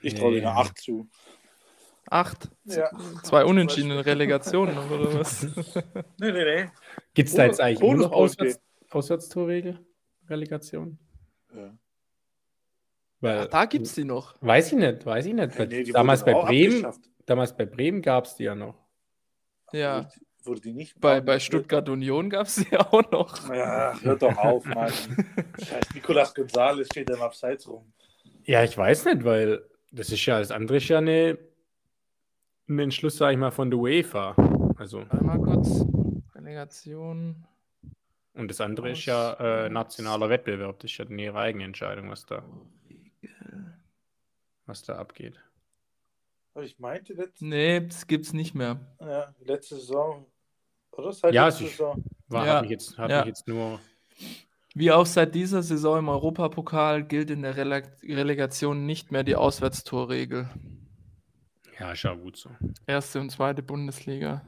Ich 0.02 0.16
traue 0.16 0.30
Nee. 0.32 0.36
denen 0.40 0.48
8 0.48 0.78
zu. 0.78 1.10
Acht. 2.10 2.50
Ja. 2.64 2.90
Zwei 3.24 3.44
Unentschieden 3.44 3.92
in 3.92 4.00
Relegationen 4.00 4.78
oder 4.78 5.20
was? 5.20 5.44
Nee, 6.18 6.32
nee, 6.32 6.46
nee. 6.46 6.70
Gibt 7.14 7.28
es 7.28 7.36
da 7.36 7.44
jetzt 7.44 7.60
eigentlich 7.60 7.82
nur 7.82 7.96
noch. 7.98 8.14
Auswärts 8.14 8.62
Auswärtstorregel? 8.90 9.86
Relegation? 10.30 10.98
Ja. 11.54 11.78
Weil, 13.22 13.40
Ach, 13.42 13.48
da 13.48 13.66
gibt 13.66 13.86
es 13.86 13.96
die 13.96 14.06
noch. 14.06 14.36
Weiß 14.42 14.72
ich 14.72 14.78
nicht, 14.78 15.06
weiß 15.06 15.26
ich 15.26 15.34
nicht. 15.34 15.58
Weil 15.60 15.68
Nee, 15.68 15.84
damals, 15.84 16.24
bei 16.24 16.34
Bremen, 16.34 16.88
damals 17.26 17.56
bei 17.56 17.66
Bremen 17.66 18.02
gab 18.02 18.26
es 18.26 18.36
die 18.36 18.44
ja 18.44 18.56
noch. 18.56 18.76
Ja. 19.74 19.98
Wurde, 19.98 20.10
wurde 20.44 20.62
die 20.62 20.74
nicht 20.74 21.00
Bei, 21.02 21.20
bei 21.22 21.38
Stuttgart 21.40 21.88
Union 21.90 22.30
gab 22.30 22.48
es 22.48 22.56
die 22.56 22.78
auch 22.78 23.12
noch. 23.12 23.54
Ja, 23.54 23.94
hör 24.02 24.16
doch 24.16 24.38
auf, 24.38 24.66
Mann. 24.66 24.92
Scheiß 25.62 25.94
Nicolas 25.94 26.34
Gonzalez 26.34 26.88
steht 26.88 27.10
im 27.10 27.22
Abseits 27.22 27.68
rum. 27.68 27.92
Ja, 28.46 28.64
ich 28.64 28.78
weiß 28.78 29.06
nicht, 29.06 29.24
weil 29.26 29.64
das 29.92 30.10
ist 30.12 30.26
ja 30.26 30.40
das 30.40 30.52
andere 30.52 30.78
ist 30.78 30.88
ja 30.88 31.00
eine, 31.00 31.38
ein 32.70 32.80
Entschluss, 32.80 33.18
sage 33.18 33.34
ich 33.34 33.40
mal, 33.40 33.52
von 33.52 33.70
der 33.70 33.80
UEFA. 33.80 34.36
Also, 34.78 35.04
Einmal 35.10 35.40
kurz. 35.40 35.86
Relegation. 36.36 37.46
und 38.34 38.50
das 38.50 38.62
andere 38.62 38.92
ist 38.92 39.06
ja 39.06 39.34
äh, 39.66 39.70
nationaler 39.70 40.30
Wettbewerb. 40.30 40.80
Das 40.80 40.90
ist 40.92 40.98
ja 40.98 41.06
dann 41.06 41.20
ihre 41.20 41.38
eigene 41.38 41.66
Entscheidung, 41.66 42.10
was 42.10 42.26
da, 42.26 42.44
was 44.70 44.84
da 44.84 44.96
abgeht. 44.98 45.40
Aber 46.54 46.64
ich 46.64 46.80
meinte 46.80 47.14
letzte, 47.14 47.46
Nee, 47.46 47.82
das 47.82 48.08
gibt's 48.08 48.34
nicht 48.34 48.54
mehr. 48.56 48.80
ja, 49.00 49.34
letzte 49.42 49.76
Saison. 49.76 50.26
Oder? 50.92 51.12
Seit 51.14 51.34
Ja, 51.34 51.46
letzter 51.48 51.66
es 51.66 51.72
ist- 51.72 51.78
Saison. 51.78 52.04
War, 52.28 52.46
Ja, 52.46 52.54
hat 52.56 52.62
mich 52.64 52.72
jetzt, 52.72 52.98
hat 52.98 53.10
ja. 53.10 53.20
mich 53.20 53.28
jetzt 53.28 53.48
nur. 53.48 53.80
Wie 54.76 54.92
auch 54.92 55.06
seit 55.06 55.34
dieser 55.34 55.64
Saison 55.64 55.98
im 56.00 56.10
Europapokal 56.10 57.04
gilt 57.04 57.32
in 57.32 57.42
der 57.42 57.58
Rele 57.58 57.84
Relegation 58.04 58.86
nicht 58.86 59.12
mehr 59.12 59.24
die 59.24 59.36
Auswärtstorregel. 59.36 60.48
Ja, 61.80 61.92
ist 61.94 62.04
ja 62.04 62.14
gut 62.14 62.38
so. 62.38 62.52
Erste 62.86 63.20
und 63.20 63.32
zweite 63.32 63.64
Bundesliga. 63.64 64.42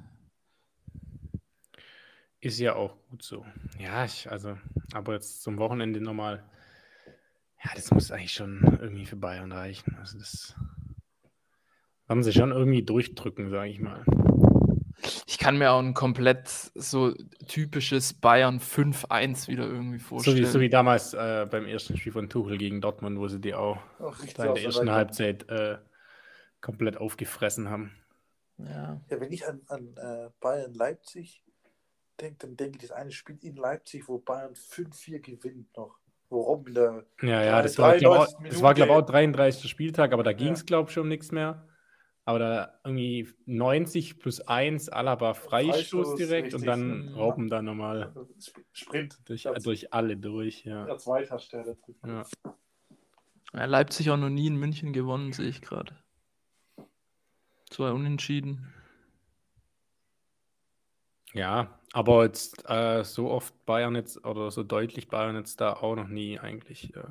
Ist 2.40 2.60
ja 2.60 2.76
auch 2.76 2.96
gut 3.10 3.24
so. 3.24 3.46
Ja, 3.80 4.04
ich, 4.06 4.30
also, 4.30 4.58
aber 4.94 5.14
jetzt 5.14 5.42
zum 5.44 5.58
Wochenende 5.58 6.02
nochmal. 6.02 6.44
Ja, 7.64 7.72
das 7.76 7.92
muss 7.92 8.12
eigentlich 8.12 8.34
schon 8.34 8.62
irgendwie 8.82 9.06
für 9.06 9.16
Bayern 9.16 9.52
reichen. 9.52 9.96
Also, 10.00 10.18
das 10.18 10.56
haben 12.10 12.24
sie 12.24 12.34
schon 12.34 12.52
irgendwie 12.52 12.84
durchdrücken, 12.84 13.50
sage 13.50 13.70
ich 13.70 13.80
mal. 13.80 14.04
Ich 15.26 15.38
kann 15.40 15.58
mir 15.58 15.72
auch 15.72 15.80
ein 15.80 15.94
komplett 15.94 16.48
so 16.76 17.14
typisches 17.48 18.14
Bayern 18.14 18.60
5-1 18.60 19.48
wieder 19.48 19.64
irgendwie 19.66 19.98
So 19.98 20.06
vorstellen. 20.06 20.38
wie, 20.38 20.46
so 20.46 20.60
wie 20.60 20.70
damals 20.70 21.14
äh, 21.14 21.48
beim 21.50 21.66
ersten 21.66 21.98
Spiel 21.98 22.12
von 22.12 22.30
Tuchel 22.30 22.58
gegen 22.58 22.82
Dortmund, 22.82 23.18
wo 23.18 23.28
sie 23.28 23.40
die 23.40 23.54
auch 23.56 23.78
da 24.36 24.46
in 24.46 24.54
der 24.56 24.64
ersten. 24.64 24.92
Halbzeit 24.92 25.50
äh, 25.50 25.78
komplett 26.62 26.98
aufgefressen 26.98 27.70
haben. 27.70 27.92
ja. 28.58 29.02
Ja, 29.10 29.20
wenn 29.20 29.32
ich 29.32 29.48
an, 29.48 29.62
an 29.68 29.96
äh, 29.98 30.30
Bayern 30.40 30.74
Leipzig 30.74 31.44
denke, 32.20 32.46
dann 32.46 32.58
denke 32.58 32.78
ich 32.78 32.90
das 32.90 32.92
eine 32.92 33.12
Spiel 33.12 33.40
in 33.42 33.56
Leipzig, 33.56 34.08
wo 34.08 34.20
Bayern 34.20 34.54
5-4 34.54 35.20
gewinnt 35.20 35.76
noch. 35.76 36.01
In 36.32 36.74
der. 36.74 37.06
Ja, 37.22 37.28
ja, 37.30 37.44
Ja, 37.44 37.62
das 37.62 37.78
war, 37.78 37.98
glaube 37.98 38.26
93. 38.28 38.52
ich, 38.54 38.76
glaub 38.76 38.90
auch 38.90 39.02
33. 39.06 39.70
Spieltag, 39.70 40.14
aber 40.14 40.24
da 40.24 40.34
ging 40.34 40.54
es, 40.54 40.60
Ja. 40.62 40.66
glaube 40.66 40.90
ich, 40.90 40.94
schon 40.94 41.04
um 41.04 41.10
nichts 41.10 41.32
mehr. 41.32 41.68
Aber 42.24 42.40
da 42.40 42.80
irgendwie 42.86 43.28
90 43.46 44.20
plus 44.20 44.42
1 44.42 44.90
Alaba 44.90 45.34
Freistoß 45.34 46.08
Freistoß, 46.10 46.16
direkt 46.16 46.54
und 46.54 46.62
richtig. 46.62 46.66
dann 46.68 47.10
Mhm. 47.12 47.16
Robben 47.16 47.50
da 47.50 47.62
nochmal 47.62 48.14
Sp- 48.40 48.62
Sprint. 48.72 49.20
durch, 49.26 49.44
Ja. 49.44 49.54
durch 49.54 49.92
alle 49.94 50.16
durch. 50.18 50.64
Ja. 50.64 50.86
Der 50.86 50.98
Zweithersteller. 50.98 51.76
Ja. 52.06 52.24
Ja, 53.54 53.66
Leipzig 53.66 54.10
auch 54.12 54.18
noch 54.18 54.30
nie 54.30 54.48
in 54.48 54.56
München 54.56 54.94
gewonnen, 54.94 55.34
sehe 55.34 55.50
ich 55.50 55.62
gerade. 55.62 55.96
Zwei 57.70 57.92
Unentschieden. 57.92 58.72
Ja, 61.34 61.80
aber 61.94 62.24
jetzt 62.24 62.70
äh, 62.70 63.04
so 63.04 63.30
oft 63.30 63.66
Bayern 63.66 63.96
jetzt 63.96 64.24
oder 64.26 64.52
so 64.52 64.64
deutlich 64.64 65.08
Bayern 65.10 65.36
jetzt 65.36 65.60
da 65.62 65.74
auch 65.74 65.96
noch 65.96 66.08
nie 66.08 66.40
eigentlich 66.40 66.96
äh, 66.96 67.04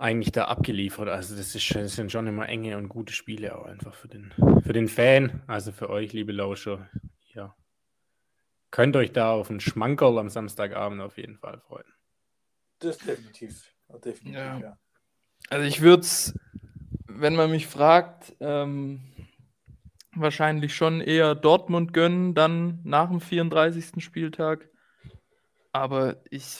eigentlich 0.00 0.32
da 0.32 0.46
abgeliefert. 0.46 1.08
Also 1.08 1.36
das, 1.36 1.54
ist, 1.54 1.74
das 1.74 1.94
sind 1.94 2.10
schon 2.10 2.26
immer 2.26 2.48
enge 2.48 2.76
und 2.78 2.88
gute 2.88 3.12
Spiele 3.12 3.56
auch 3.56 3.66
einfach 3.66 3.94
für 3.94 4.08
den, 4.08 4.32
für 4.62 4.72
den 4.72 4.88
Fan, 4.88 5.42
also 5.46 5.72
für 5.72 5.90
euch, 5.90 6.12
liebe 6.12 6.32
Lauscher. 6.32 6.88
Ja. 7.34 7.54
Könnt 8.70 8.96
euch 8.96 9.12
da 9.12 9.32
auf 9.32 9.50
einen 9.50 9.60
Schmankerl 9.60 10.18
am 10.18 10.30
Samstagabend 10.30 11.02
auf 11.02 11.18
jeden 11.18 11.36
Fall 11.36 11.60
freuen. 11.60 11.84
Das 12.78 12.96
definitiv. 12.98 13.74
definitiv 14.04 14.38
Ja. 14.38 14.58
ja. 14.58 14.78
Also 15.50 15.66
ich 15.66 15.82
würde 15.82 16.02
es, 16.02 16.34
wenn 17.06 17.36
man 17.36 17.50
mich 17.50 17.66
fragt, 17.66 18.36
ähm, 18.40 19.09
wahrscheinlich 20.14 20.74
schon 20.74 21.00
eher 21.00 21.34
Dortmund 21.34 21.92
gönnen, 21.92 22.34
dann 22.34 22.80
nach 22.84 23.08
dem 23.08 23.20
34. 23.20 24.02
Spieltag. 24.02 24.68
Aber 25.72 26.16
ich 26.30 26.58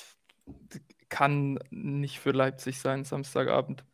kann 1.09 1.59
nicht 1.71 2.21
für 2.21 2.31
Leipzig 2.31 2.81
sein 2.81 3.05
Samstagabend. 3.05 3.85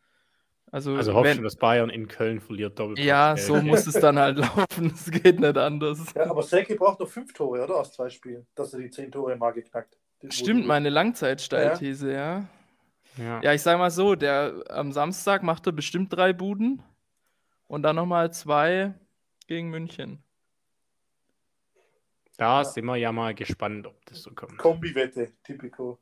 Also, 0.71 0.95
Also 0.95 1.13
hoffst 1.13 1.31
wenn, 1.31 1.37
du, 1.37 1.43
dass 1.43 1.55
Bayern 1.55 1.89
in 1.89 2.07
Köln 2.07 2.39
verliert 2.41 2.77
doppelt. 2.77 2.99
ja, 2.99 3.37
so 3.37 3.55
muss 3.61 3.87
es 3.87 3.95
dann 3.95 4.19
halt 4.19 4.37
laufen. 4.57 4.91
Es 4.93 5.09
geht 5.09 5.39
nicht 5.39 5.57
anders. 5.57 6.13
Ja, 6.13 6.29
aber 6.29 6.43
Selke 6.43 6.75
braucht 6.75 6.99
noch 6.99 7.07
fünf 7.07 7.33
Tore, 7.33 7.63
oder? 7.63 7.77
Aus 7.77 7.93
zwei 7.93 8.09
Spielen, 8.09 8.45
dass 8.53 8.73
er 8.73 8.79
die 8.79 8.89
zehn 8.89 9.11
Tore 9.11 9.35
mal 9.37 9.51
geknackt. 9.51 9.97
Stimmt, 10.29 10.67
meine 10.67 10.89
Langzeitsteilthese, 10.89 12.11
ja. 12.11 12.45
Ja. 13.17 13.41
Ja, 13.41 13.53
ich 13.53 13.61
sag 13.61 13.79
mal 13.79 13.89
so, 13.89 14.13
der 14.15 14.63
am 14.69 14.91
Samstag 14.91 15.41
macht 15.41 15.65
er 15.65 15.71
bestimmt 15.71 16.13
drei 16.13 16.33
Buden 16.33 16.83
und 17.67 17.81
dann 17.83 17.95
nochmal 17.95 18.31
zwei 18.31 18.93
gegen 19.47 19.69
München. 19.69 20.23
Da 22.37 22.63
sind 22.63 22.85
wir 22.85 22.97
ja 22.97 23.11
mal 23.11 23.33
gespannt, 23.33 23.87
ob 23.87 24.05
das 24.05 24.21
so 24.21 24.31
kommt. 24.31 24.57
Kombi-Wette, 24.57 25.33
typico. 25.43 25.99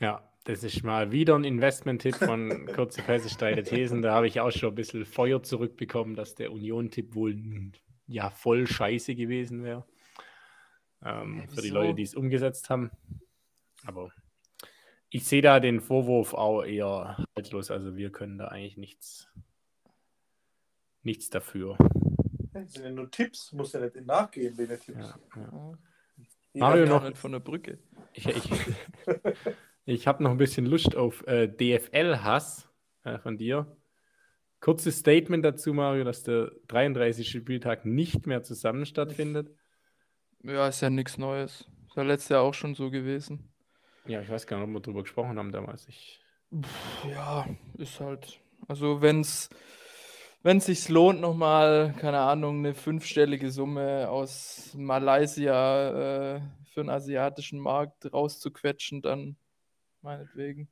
Ja, 0.00 0.26
das 0.44 0.64
ist 0.64 0.82
mal 0.82 1.12
wieder 1.12 1.34
ein 1.34 1.44
Investment-Tipp 1.44 2.16
von 2.16 2.66
kurze 2.74 3.02
Pässe, 3.02 3.28
steile 3.28 3.62
Thesen. 3.62 4.00
Da 4.00 4.14
habe 4.14 4.26
ich 4.26 4.40
auch 4.40 4.50
schon 4.50 4.70
ein 4.70 4.74
bisschen 4.74 5.04
Feuer 5.04 5.42
zurückbekommen, 5.42 6.16
dass 6.16 6.34
der 6.34 6.52
Union-Tipp 6.52 7.14
wohl 7.14 7.38
ja 8.06 8.30
voll 8.30 8.66
scheiße 8.66 9.14
gewesen 9.14 9.62
wäre. 9.62 9.86
Ähm, 11.04 11.46
für 11.48 11.60
die? 11.60 11.68
Leute, 11.68 11.94
die 11.94 12.02
es 12.02 12.14
umgesetzt 12.14 12.70
haben. 12.70 12.90
Aber 13.84 14.10
ich 15.10 15.26
sehe 15.26 15.42
da 15.42 15.60
den 15.60 15.80
Vorwurf 15.80 16.34
auch 16.34 16.62
eher 16.62 17.24
haltlos. 17.36 17.70
Also 17.70 17.96
wir 17.96 18.10
können 18.10 18.38
da 18.38 18.48
eigentlich 18.48 18.76
nichts, 18.76 19.28
nichts 21.02 21.30
dafür. 21.30 21.76
Das 22.52 22.72
sind 22.72 22.84
ja 22.84 22.90
nur 22.90 23.10
Tipps, 23.10 23.52
muss 23.52 23.72
ja 23.72 23.80
nicht 23.80 24.04
nachgehen, 24.06 24.56
wenn 24.58 24.70
er 24.70 24.80
Tipps. 24.80 24.98
Ja, 24.98 25.18
ja. 25.36 25.72
Mario 26.54 26.86
noch- 26.86 27.04
nicht 27.04 27.16
von 27.18 27.32
der 27.32 27.38
Brücke. 27.40 27.78
Ich, 28.12 28.26
ich, 28.26 28.50
ich 29.84 30.06
habe 30.06 30.22
noch 30.22 30.30
ein 30.32 30.36
bisschen 30.36 30.66
Lust 30.66 30.96
auf 30.96 31.26
äh, 31.26 31.46
DFL-Hass 31.48 32.68
äh, 33.04 33.18
von 33.18 33.38
dir. 33.38 33.76
Kurzes 34.60 34.98
Statement 34.98 35.44
dazu, 35.44 35.72
Mario, 35.72 36.04
dass 36.04 36.22
der 36.22 36.50
33. 36.68 37.30
Spieltag 37.30 37.86
nicht 37.86 38.26
mehr 38.26 38.42
zusammen 38.42 38.84
stattfindet. 38.84 39.50
Ja, 40.42 40.68
ist 40.68 40.80
ja 40.82 40.90
nichts 40.90 41.16
Neues. 41.18 41.66
Ist 41.86 41.96
ja 41.96 42.02
letztes 42.02 42.28
Jahr 42.30 42.42
auch 42.42 42.52
schon 42.54 42.74
so 42.74 42.90
gewesen. 42.90 43.48
Ja, 44.06 44.20
ich 44.20 44.28
weiß 44.28 44.46
gar 44.46 44.58
nicht, 44.58 44.66
ob 44.68 44.72
wir 44.74 44.80
darüber 44.80 45.02
gesprochen 45.02 45.38
haben 45.38 45.52
damals. 45.52 45.86
Ich, 45.88 46.20
Ja, 47.08 47.46
ist 47.78 48.00
halt. 48.00 48.40
Also 48.68 49.00
wenn's, 49.00 49.48
wenn 50.42 50.60
sich 50.60 50.88
lohnt, 50.88 51.20
nochmal, 51.20 51.94
keine 51.98 52.18
Ahnung, 52.20 52.58
eine 52.58 52.74
fünfstellige 52.74 53.50
Summe 53.50 54.08
aus 54.08 54.72
Malaysia 54.74 56.36
äh, 56.36 56.40
für 56.72 56.80
den 56.82 56.90
asiatischen 56.90 57.58
Markt 57.58 58.12
rauszuquetschen, 58.12 59.02
dann 59.02 59.36
meinetwegen. 60.02 60.68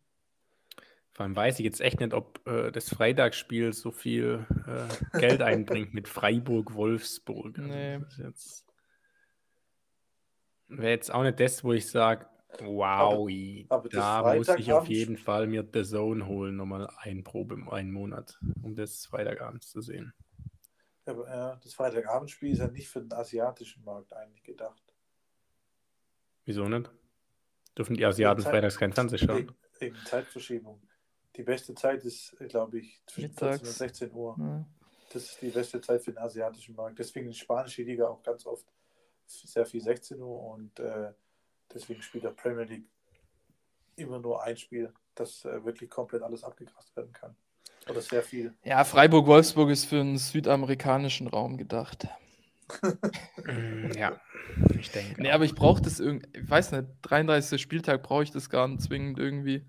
vor 1.13 1.25
allem 1.25 1.37
weiß 1.37 1.59
ich 1.59 1.65
jetzt 1.65 1.81
echt 1.81 2.01
nicht, 2.01 2.15
ob 2.15 2.47
äh, 2.47 2.71
das 2.71 2.89
Freitagsspiel 2.89 3.73
so 3.73 3.91
viel 3.91 4.47
äh, 4.67 5.19
Geld 5.19 5.43
einbringt 5.43 5.93
mit 5.93 6.09
Freiburg-Wolfsburg. 6.09 7.59
Also 7.59 7.69
Nee. 7.69 8.01
wäre 10.69 10.91
jetzt 10.91 11.13
auch 11.13 11.23
nicht 11.25 11.41
das, 11.41 11.65
wo 11.65 11.73
ich 11.73 11.89
sage, 11.91 12.27
wow, 12.63 13.29
aber 13.69 13.89
da 13.89 14.35
muss 14.35 14.49
ich 14.49 14.73
auf 14.73 14.85
Freitagabend- 14.85 14.89
jeden 14.89 15.17
Fall 15.17 15.47
mir 15.47 15.67
The 15.73 15.83
Zone 15.85 16.27
holen, 16.27 16.57
nochmal 16.57 16.89
ein 16.99 17.25
Probe 17.25 17.55
im 17.55 17.69
einen 17.69 17.93
Monat, 17.93 18.39
um 18.63 18.75
das 18.75 19.07
Freitagabends 19.07 19.71
zu 19.71 19.81
sehen. 19.81 20.13
Ja, 21.07 21.13
aber, 21.15 21.29
ja, 21.29 21.57
das 21.63 21.75
Freitagabendspiel 21.75 22.53
ist 22.53 22.59
ja 22.59 22.69
nicht 22.69 22.89
für 22.89 23.01
den 23.01 23.13
asiatischen 23.13 23.83
Markt 23.85 24.13
eigentlich 24.13 24.43
gedacht. 24.43 24.83
Wieso 26.45 26.69
nicht? 26.69 26.91
Dürfen 27.77 27.97
die 27.97 28.05
Asiaten 28.05 28.43
Zeit- 28.43 28.51
freitags 28.53 28.77
kein 28.79 28.93
Fernsehen 28.93 29.19
schauen? 29.19 29.53
Wegen, 29.79 29.97
Zeitverschiebung. 30.07 30.83
Die 31.37 31.43
beste 31.45 31.75
Zeit 31.75 32.05
ist, 32.05 32.37
glaube 32.49 32.81
ich, 32.81 33.01
zwischen 33.07 33.31
14 33.31 33.47
und 33.49 33.53
Mittags. 33.55 33.79
16 33.79 34.13
Uhr. 34.13 34.37
Ja. 34.39 34.67
Das 35.13 35.25
ist 35.25 35.41
die 35.41 35.51
beste 35.51 35.81
Zeit 35.81 36.03
für 36.03 36.11
den 36.13 36.19
asiatischen 36.19 36.75
Markt. 36.75 36.99
Deswegen 36.99 37.29
die 37.29 37.35
spanische 37.35 37.83
Liga 37.83 38.09
auch 38.09 38.23
ganz 38.23 38.45
oft 38.45 38.67
sehr 39.27 39.65
viel 39.65 39.81
16 39.81 40.21
Uhr 40.21 40.43
und 40.43 40.79
äh, 40.81 41.13
deswegen 41.73 42.03
spielt 42.03 42.25
der 42.25 42.31
Premier 42.31 42.65
League 42.65 42.87
immer 43.97 44.19
nur 44.19 44.43
ein 44.43 44.57
Spiel, 44.57 44.93
das 45.15 45.45
äh, 45.45 45.65
wirklich 45.65 45.91
komplett 45.91 46.23
alles 46.23 46.45
abgegrast 46.45 46.95
werden 46.97 47.13
kann. 47.13 47.37
Oder 47.89 48.01
sehr 48.01 48.23
viel. 48.23 48.55
Ja, 48.65 48.85
Freiburg-Wolfsburg 48.85 49.71
ist 49.71 49.87
für 49.87 49.97
den 49.97 50.19
südamerikanischen 50.19 51.27
Raum 51.27 51.57
gedacht. 51.57 52.07
Mm, 53.45 53.93
ja, 53.97 54.21
ich 54.79 54.91
denke. 54.91 55.23
Nee, 55.23 55.31
aber 55.31 55.45
ich 55.45 55.55
brauche 55.55 55.81
das 55.81 56.01
irgendwie, 56.01 56.29
ich 56.39 56.49
weiß 56.49 56.73
nicht, 56.73 56.87
33. 57.03 57.61
Spieltag 57.61 58.03
brauche 58.03 58.25
ich 58.25 58.31
das 58.31 58.51
gar 58.51 58.69
nicht 58.69 58.83
zwingend 58.83 59.19
irgendwie. 59.19 59.65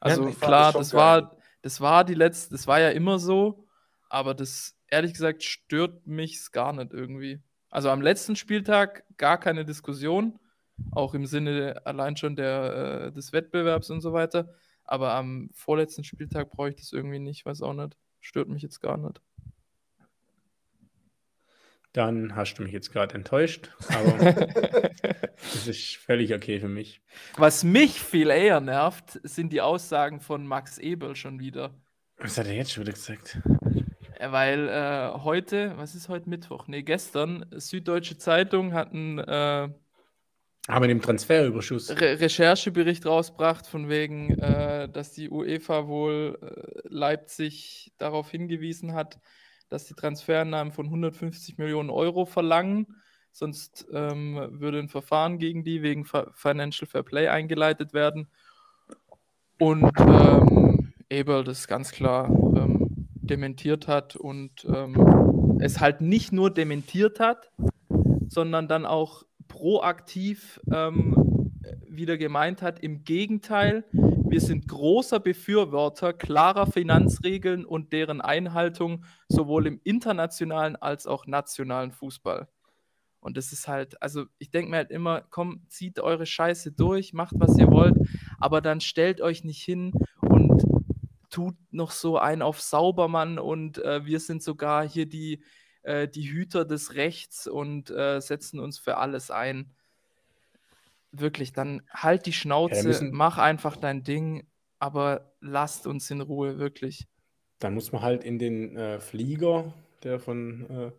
Also 0.00 0.24
fand 0.24 0.40
klar, 0.40 0.72
das 0.72 0.90
das, 0.90 0.94
war, 0.94 1.36
das 1.62 1.80
war 1.80 2.04
die 2.04 2.14
letzte, 2.14 2.52
das 2.52 2.66
war 2.66 2.78
ja 2.78 2.90
immer 2.90 3.18
so, 3.18 3.66
aber 4.08 4.34
das, 4.34 4.76
ehrlich 4.88 5.14
gesagt, 5.14 5.42
stört 5.42 6.06
mich 6.06 6.52
gar 6.52 6.72
nicht 6.72 6.92
irgendwie. 6.92 7.42
Also 7.70 7.90
am 7.90 8.02
letzten 8.02 8.36
Spieltag 8.36 9.04
gar 9.16 9.38
keine 9.38 9.64
Diskussion, 9.64 10.38
auch 10.90 11.14
im 11.14 11.26
Sinne 11.26 11.80
allein 11.84 12.16
schon 12.16 12.36
der, 12.36 13.06
äh, 13.06 13.12
des 13.12 13.32
Wettbewerbs 13.32 13.90
und 13.90 14.00
so 14.00 14.12
weiter. 14.12 14.54
Aber 14.84 15.14
am 15.14 15.50
vorletzten 15.52 16.04
Spieltag 16.04 16.50
brauche 16.50 16.70
ich 16.70 16.76
das 16.76 16.92
irgendwie 16.92 17.18
nicht, 17.18 17.46
weiß 17.46 17.62
auch 17.62 17.72
nicht. 17.72 17.96
Stört 18.20 18.48
mich 18.48 18.62
jetzt 18.62 18.80
gar 18.80 18.96
nicht. 18.96 19.20
Dann 21.92 22.34
hast 22.34 22.54
du 22.54 22.64
mich 22.64 22.72
jetzt 22.72 22.92
gerade 22.92 23.14
enttäuscht, 23.14 23.70
aber 23.88 24.32
das 25.52 25.66
ist 25.68 25.96
völlig 25.96 26.34
okay 26.34 26.58
für 26.58 26.68
mich. 26.68 27.00
Was 27.36 27.62
mich 27.62 28.00
viel 28.00 28.30
eher 28.30 28.60
nervt, 28.60 29.20
sind 29.22 29.52
die 29.52 29.60
Aussagen 29.60 30.20
von 30.20 30.44
Max 30.44 30.78
Eberl 30.78 31.14
schon 31.14 31.38
wieder. 31.38 31.72
Was 32.18 32.36
hat 32.36 32.46
er 32.46 32.54
jetzt 32.54 32.72
schon 32.72 32.82
wieder 32.82 32.94
gesagt? 32.94 33.38
Weil 34.20 34.68
äh, 34.68 35.18
heute, 35.22 35.76
was 35.76 35.94
ist 35.94 36.08
heute 36.08 36.28
Mittwoch? 36.28 36.66
Nee, 36.66 36.82
gestern, 36.82 37.46
Süddeutsche 37.52 38.18
Zeitung 38.18 38.72
hat 38.72 38.92
einen 38.92 39.18
äh, 39.18 39.68
Aber 40.66 40.88
dem 40.88 41.02
Transferüberschuss. 41.02 41.90
Re 41.90 42.20
Recherchebericht 42.20 43.04
rausgebracht, 43.04 43.66
von 43.66 43.88
wegen, 43.88 44.38
äh, 44.38 44.88
dass 44.88 45.12
die 45.12 45.28
UEFA 45.28 45.86
wohl 45.86 46.38
äh, 46.40 46.88
Leipzig 46.88 47.92
darauf 47.98 48.30
hingewiesen 48.30 48.94
hat, 48.94 49.18
dass 49.68 49.84
die 49.84 49.94
Transfereinnahmen 49.94 50.72
von 50.72 50.86
150 50.86 51.58
Millionen 51.58 51.90
Euro 51.90 52.24
verlangen. 52.24 52.96
Sonst 53.30 53.86
ähm, 53.92 54.48
würde 54.52 54.78
ein 54.78 54.88
Verfahren 54.88 55.38
gegen 55.38 55.64
die 55.64 55.82
wegen 55.82 56.04
Fa- 56.04 56.30
Financial 56.34 56.88
Fair 56.88 57.02
Play 57.02 57.28
eingeleitet 57.28 57.92
werden. 57.92 58.28
Und 59.58 59.90
ähm, 59.98 60.92
Eberl 61.10 61.44
das 61.44 61.66
ganz 61.66 61.90
klar 61.92 62.28
ähm, 62.28 63.08
dementiert 63.16 63.86
hat 63.86 64.16
und 64.16 64.64
ähm, 64.64 65.58
es 65.60 65.80
halt 65.80 66.00
nicht 66.00 66.32
nur 66.32 66.50
dementiert 66.52 67.20
hat, 67.20 67.50
sondern 68.28 68.68
dann 68.68 68.86
auch 68.86 69.24
proaktiv 69.64 70.60
ähm, 70.70 71.50
wieder 71.88 72.18
gemeint 72.18 72.60
hat, 72.60 72.80
im 72.80 73.02
Gegenteil, 73.02 73.86
wir 73.92 74.42
sind 74.42 74.68
großer 74.68 75.20
Befürworter 75.20 76.12
klarer 76.12 76.66
Finanzregeln 76.66 77.64
und 77.64 77.94
deren 77.94 78.20
Einhaltung 78.20 79.06
sowohl 79.26 79.66
im 79.66 79.80
internationalen 79.82 80.76
als 80.76 81.06
auch 81.06 81.26
nationalen 81.26 81.92
Fußball. 81.92 82.46
Und 83.20 83.38
das 83.38 83.52
ist 83.52 83.66
halt, 83.66 84.02
also 84.02 84.26
ich 84.36 84.50
denke 84.50 84.70
mir 84.70 84.76
halt 84.76 84.90
immer, 84.90 85.22
komm, 85.30 85.64
zieht 85.68 85.98
eure 85.98 86.26
Scheiße 86.26 86.72
durch, 86.72 87.14
macht 87.14 87.36
was 87.38 87.56
ihr 87.56 87.68
wollt, 87.68 87.96
aber 88.38 88.60
dann 88.60 88.82
stellt 88.82 89.22
euch 89.22 89.44
nicht 89.44 89.62
hin 89.62 89.94
und 90.20 90.62
tut 91.30 91.56
noch 91.70 91.90
so 91.90 92.18
ein 92.18 92.42
auf 92.42 92.60
Saubermann 92.60 93.38
und 93.38 93.78
äh, 93.78 94.04
wir 94.04 94.20
sind 94.20 94.42
sogar 94.42 94.86
hier 94.86 95.06
die, 95.06 95.42
äh, 95.84 96.08
die 96.08 96.30
Hüter 96.30 96.64
des 96.64 96.94
Rechts 96.94 97.46
und 97.46 97.90
äh, 97.90 98.20
setzen 98.20 98.60
uns 98.60 98.78
für 98.78 98.98
alles 98.98 99.30
ein. 99.30 99.70
Wirklich, 101.12 101.52
dann 101.52 101.82
halt 101.90 102.26
die 102.26 102.32
Schnauze, 102.32 102.86
müssen- 102.88 103.10
mach 103.12 103.38
einfach 103.38 103.76
dein 103.76 104.02
Ding, 104.02 104.46
aber 104.80 105.32
lasst 105.40 105.86
uns 105.86 106.10
in 106.10 106.20
Ruhe, 106.20 106.58
wirklich. 106.58 107.06
dann 107.58 107.74
muss 107.74 107.92
man 107.92 108.02
halt 108.02 108.24
in 108.24 108.38
den 108.38 108.76
äh, 108.76 109.00
Flieger, 109.00 109.72
der 110.02 110.20
von 110.20 110.68
äh, 110.70 110.92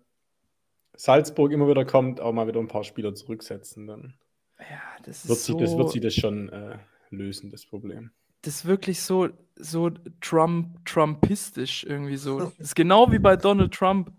Salzburg 0.98 1.52
immer 1.54 1.68
wieder 1.70 1.86
kommt, 1.86 2.20
auch 2.20 2.34
mal 2.34 2.48
wieder 2.48 2.60
ein 2.60 2.68
paar 2.68 2.84
Spieler 2.84 3.14
zurücksetzen. 3.16 3.88
Dann 3.88 4.14
Ja, 4.60 4.82
das 5.04 5.24
ist 5.26 5.30
wird, 5.30 5.40
so, 5.40 5.58
sie, 5.58 5.64
das, 5.64 5.78
wird 5.78 5.90
sie 5.92 6.00
das 6.00 6.16
schon 6.16 6.50
äh, 6.50 6.78
lösen, 7.10 7.50
das 7.50 7.66
Problem. 7.66 8.12
das 8.42 8.58
ist 8.58 8.66
wirklich 8.66 9.02
so, 9.02 9.30
so 9.56 9.90
Trump, 10.22 10.86
Trumpistisch 10.86 11.84
irgendwie 11.84 12.18
so. 12.18 12.40
Das 12.40 12.60
ist 12.60 12.76
genau 12.76 13.12
wie 13.12 13.20
bei 13.20 13.36
Donald 13.36 13.74
Trump. 13.74 14.12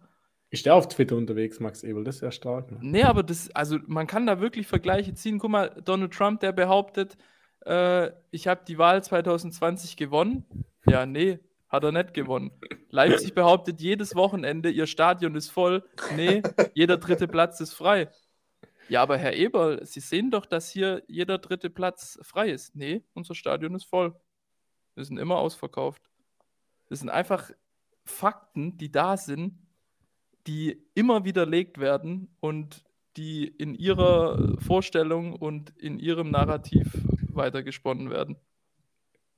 Ist 0.57 0.64
der 0.64 0.74
auf 0.74 0.88
Twitter 0.88 1.16
unterwegs, 1.16 1.61
Max 1.61 1.82
Ebel? 1.82 2.02
Das 2.02 2.14
ist 2.14 2.22
ja 2.22 2.30
stark. 2.32 2.72
Ne? 2.72 2.78
Nee, 2.80 3.02
aber 3.02 3.22
das, 3.22 3.50
also 3.54 3.76
man 3.86 4.07
kann 4.07 4.26
da 4.26 4.40
wirklich 4.40 4.66
Vergleiche 4.66 5.12
ziehen. 5.12 5.38
Guck 5.38 5.50
mal, 5.50 5.68
Donald 5.84 6.14
Trump, 6.14 6.40
der 6.40 6.52
behauptet, 6.52 7.18
äh, 7.66 8.11
ich 8.30 8.48
habe 8.48 8.62
die 8.66 8.78
Wahl 8.78 9.04
2020 9.04 9.98
gewonnen. 9.98 10.46
Ja, 10.86 11.04
nee, 11.04 11.40
hat 11.68 11.84
er 11.84 11.92
nicht 11.92 12.14
gewonnen. 12.14 12.52
Leipzig 12.88 13.34
behauptet 13.34 13.82
jedes 13.82 14.14
Wochenende, 14.14 14.70
ihr 14.70 14.86
Stadion 14.86 15.34
ist 15.34 15.50
voll. 15.50 15.84
Nee, 16.16 16.42
jeder 16.72 16.96
dritte 16.96 17.28
Platz 17.28 17.61
ist 17.61 17.74
frei. 17.74 18.09
Ja, 18.88 19.02
aber 19.02 19.18
Herr 19.18 19.34
Eberl, 19.34 19.84
Sie 19.84 20.00
sehen 20.00 20.30
doch, 20.30 20.46
dass 20.46 20.70
hier 20.70 21.02
jeder 21.07 21.36
dritte 21.36 21.68
Platz 21.68 22.18
frei 22.22 22.48
ist. 22.48 22.74
Nee, 22.74 23.04
unser 23.12 23.34
Stadion 23.34 23.74
ist 23.74 23.84
voll. 23.84 24.18
Wir 24.94 25.04
sind 25.04 25.18
immer 25.18 25.36
ausverkauft. 25.36 26.00
Das 26.88 27.00
sind 27.00 27.11
einfach 27.11 27.50
Fakten, 28.07 28.78
die 28.78 28.90
da 28.90 29.18
sind, 29.18 29.65
die 30.47 30.86
immer 30.94 31.24
widerlegt 31.24 31.78
werden 31.78 32.28
und 32.40 32.84
die 33.16 33.47
in 33.47 33.74
ihrer 33.74 34.57
Vorstellung 34.61 35.34
und 35.34 35.70
in 35.78 35.99
ihrem 35.99 36.30
Narrativ 36.30 36.92
weitergesponnen 37.28 38.11
werden. 38.11 38.36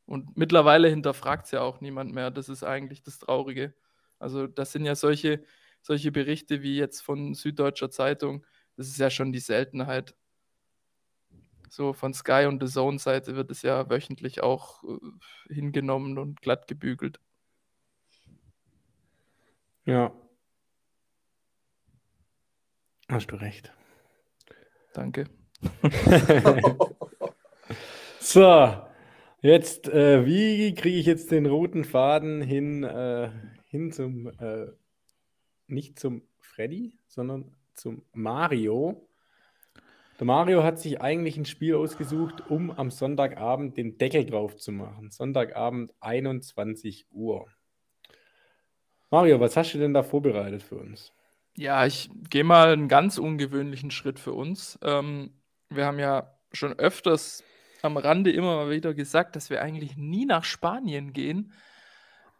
Und 0.06 0.36
mittlerweile 0.36 0.88
hinterfragt 0.88 1.46
es 1.46 1.52
ja 1.52 1.60
auch 1.60 1.80
niemand 1.80 2.14
mehr. 2.14 2.30
Das 2.30 2.48
ist 2.48 2.64
eigentlich 2.64 3.02
das 3.02 3.18
Traurige. 3.18 3.74
Also, 4.18 4.46
das 4.46 4.72
sind 4.72 4.84
ja 4.84 4.94
solche, 4.94 5.44
solche 5.82 6.10
Berichte 6.10 6.62
wie 6.62 6.76
jetzt 6.76 7.02
von 7.02 7.34
Süddeutscher 7.34 7.90
Zeitung. 7.90 8.44
Das 8.76 8.88
ist 8.88 8.98
ja 8.98 9.10
schon 9.10 9.32
die 9.32 9.38
Seltenheit. 9.38 10.16
So 11.68 11.92
von 11.92 12.14
Sky 12.14 12.46
und 12.48 12.62
The 12.66 12.72
Zone-Seite 12.72 13.36
wird 13.36 13.50
es 13.50 13.62
ja 13.62 13.90
wöchentlich 13.90 14.42
auch 14.42 14.82
äh, 14.84 15.54
hingenommen 15.54 16.18
und 16.18 16.40
glatt 16.40 16.66
gebügelt. 16.66 17.20
Ja. 19.84 20.12
Hast 23.08 23.30
du 23.30 23.36
recht. 23.36 23.72
Danke. 24.92 25.24
So, 28.30 28.74
jetzt, 29.40 29.88
äh, 29.88 30.26
wie 30.26 30.74
kriege 30.74 30.98
ich 30.98 31.06
jetzt 31.06 31.30
den 31.30 31.46
roten 31.46 31.84
Faden 31.84 32.42
hin, 32.42 32.84
äh, 32.84 33.30
hin 33.64 33.90
zum, 33.90 34.26
äh, 34.38 34.66
nicht 35.66 35.98
zum 35.98 36.20
Freddy, 36.38 36.98
sondern 37.06 37.56
zum 37.72 38.02
Mario? 38.12 39.08
Der 40.18 40.26
Mario 40.26 40.62
hat 40.62 40.78
sich 40.78 41.00
eigentlich 41.00 41.38
ein 41.38 41.46
Spiel 41.46 41.76
ausgesucht, 41.76 42.50
um 42.50 42.70
am 42.70 42.90
Sonntagabend 42.90 43.78
den 43.78 43.96
Deckel 43.96 44.26
drauf 44.26 44.56
zu 44.56 44.72
machen. 44.72 45.10
Sonntagabend 45.10 45.94
21 46.00 47.06
Uhr. 47.10 47.46
Mario, 49.10 49.40
was 49.40 49.56
hast 49.56 49.72
du 49.72 49.78
denn 49.78 49.94
da 49.94 50.02
vorbereitet 50.02 50.62
für 50.62 50.76
uns? 50.76 51.14
Ja, 51.58 51.84
ich 51.86 52.08
gehe 52.30 52.44
mal 52.44 52.72
einen 52.72 52.86
ganz 52.88 53.18
ungewöhnlichen 53.18 53.90
Schritt 53.90 54.20
für 54.20 54.32
uns. 54.32 54.78
Ähm, 54.82 55.32
wir 55.70 55.86
haben 55.86 55.98
ja 55.98 56.32
schon 56.52 56.72
öfters 56.78 57.42
am 57.82 57.96
Rande 57.96 58.30
immer 58.30 58.54
mal 58.56 58.70
wieder 58.70 58.94
gesagt, 58.94 59.34
dass 59.36 59.50
wir 59.50 59.60
eigentlich 59.60 59.96
nie 59.96 60.24
nach 60.24 60.44
Spanien 60.44 61.12
gehen. 61.12 61.52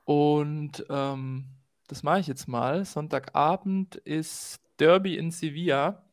Und 0.04 0.86
ähm, 0.88 1.46
das 1.88 2.02
mache 2.02 2.20
ich 2.20 2.26
jetzt 2.28 2.46
mal. 2.48 2.84
Sonntagabend 2.84 3.96
ist 3.96 4.60
Derby 4.78 5.16
in 5.16 5.30
Sevilla. 5.30 6.04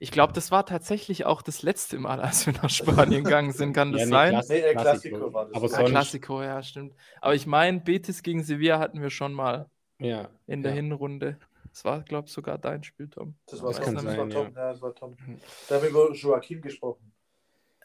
Ich 0.00 0.10
glaube, 0.10 0.32
das 0.32 0.50
war 0.50 0.66
tatsächlich 0.66 1.26
auch 1.26 1.42
das 1.42 1.62
letzte 1.62 1.98
Mal, 1.98 2.20
als 2.20 2.46
wir 2.46 2.54
nach 2.54 2.70
Spanien 2.70 3.24
gegangen 3.24 3.52
sind. 3.52 3.72
Kann 3.72 3.92
das 3.92 4.02
Ja, 4.02 4.06
sein? 4.08 4.30
Klass- 4.34 4.48
Nee, 4.48 4.58
äh, 4.60 4.74
Klassiko 4.74 5.32
war 5.32 5.46
das. 5.46 5.54
Aber 5.54 5.68
Ja, 5.70 5.78
Ah, 5.78 5.84
Klassiko, 5.84 6.42
ja, 6.42 6.62
stimmt. 6.62 6.94
Aber 7.20 7.34
ich 7.34 7.46
meine, 7.46 7.80
Betis 7.80 8.22
gegen 8.22 8.42
Sevilla 8.42 8.78
hatten 8.78 9.00
wir 9.00 9.10
schon 9.10 9.32
mal 9.32 9.70
ja, 9.98 10.28
in 10.46 10.62
der 10.62 10.72
ja. 10.72 10.76
Hinrunde. 10.76 11.38
Das 11.70 11.84
war, 11.84 12.02
glaube 12.02 12.26
ich, 12.28 12.32
sogar 12.32 12.58
dein 12.58 12.82
Spiel, 12.82 13.08
Tom. 13.08 13.34
Das 13.46 13.62
war 13.62 13.68
Das 13.68 13.76
Tom. 13.76 13.84
kann 13.84 13.94
Das 13.94 14.04
sein, 14.04 14.18
war 14.18 14.26
ja. 14.28 14.32
Tom. 14.44 14.54
Ja, 14.54 14.72
das 14.72 14.82
war 14.82 14.94
Tom. 14.94 15.16
Da 15.68 15.74
haben 15.76 15.82
wir 15.82 15.90
über 15.90 16.12
Joaquin 16.12 16.60
gesprochen. 16.60 17.12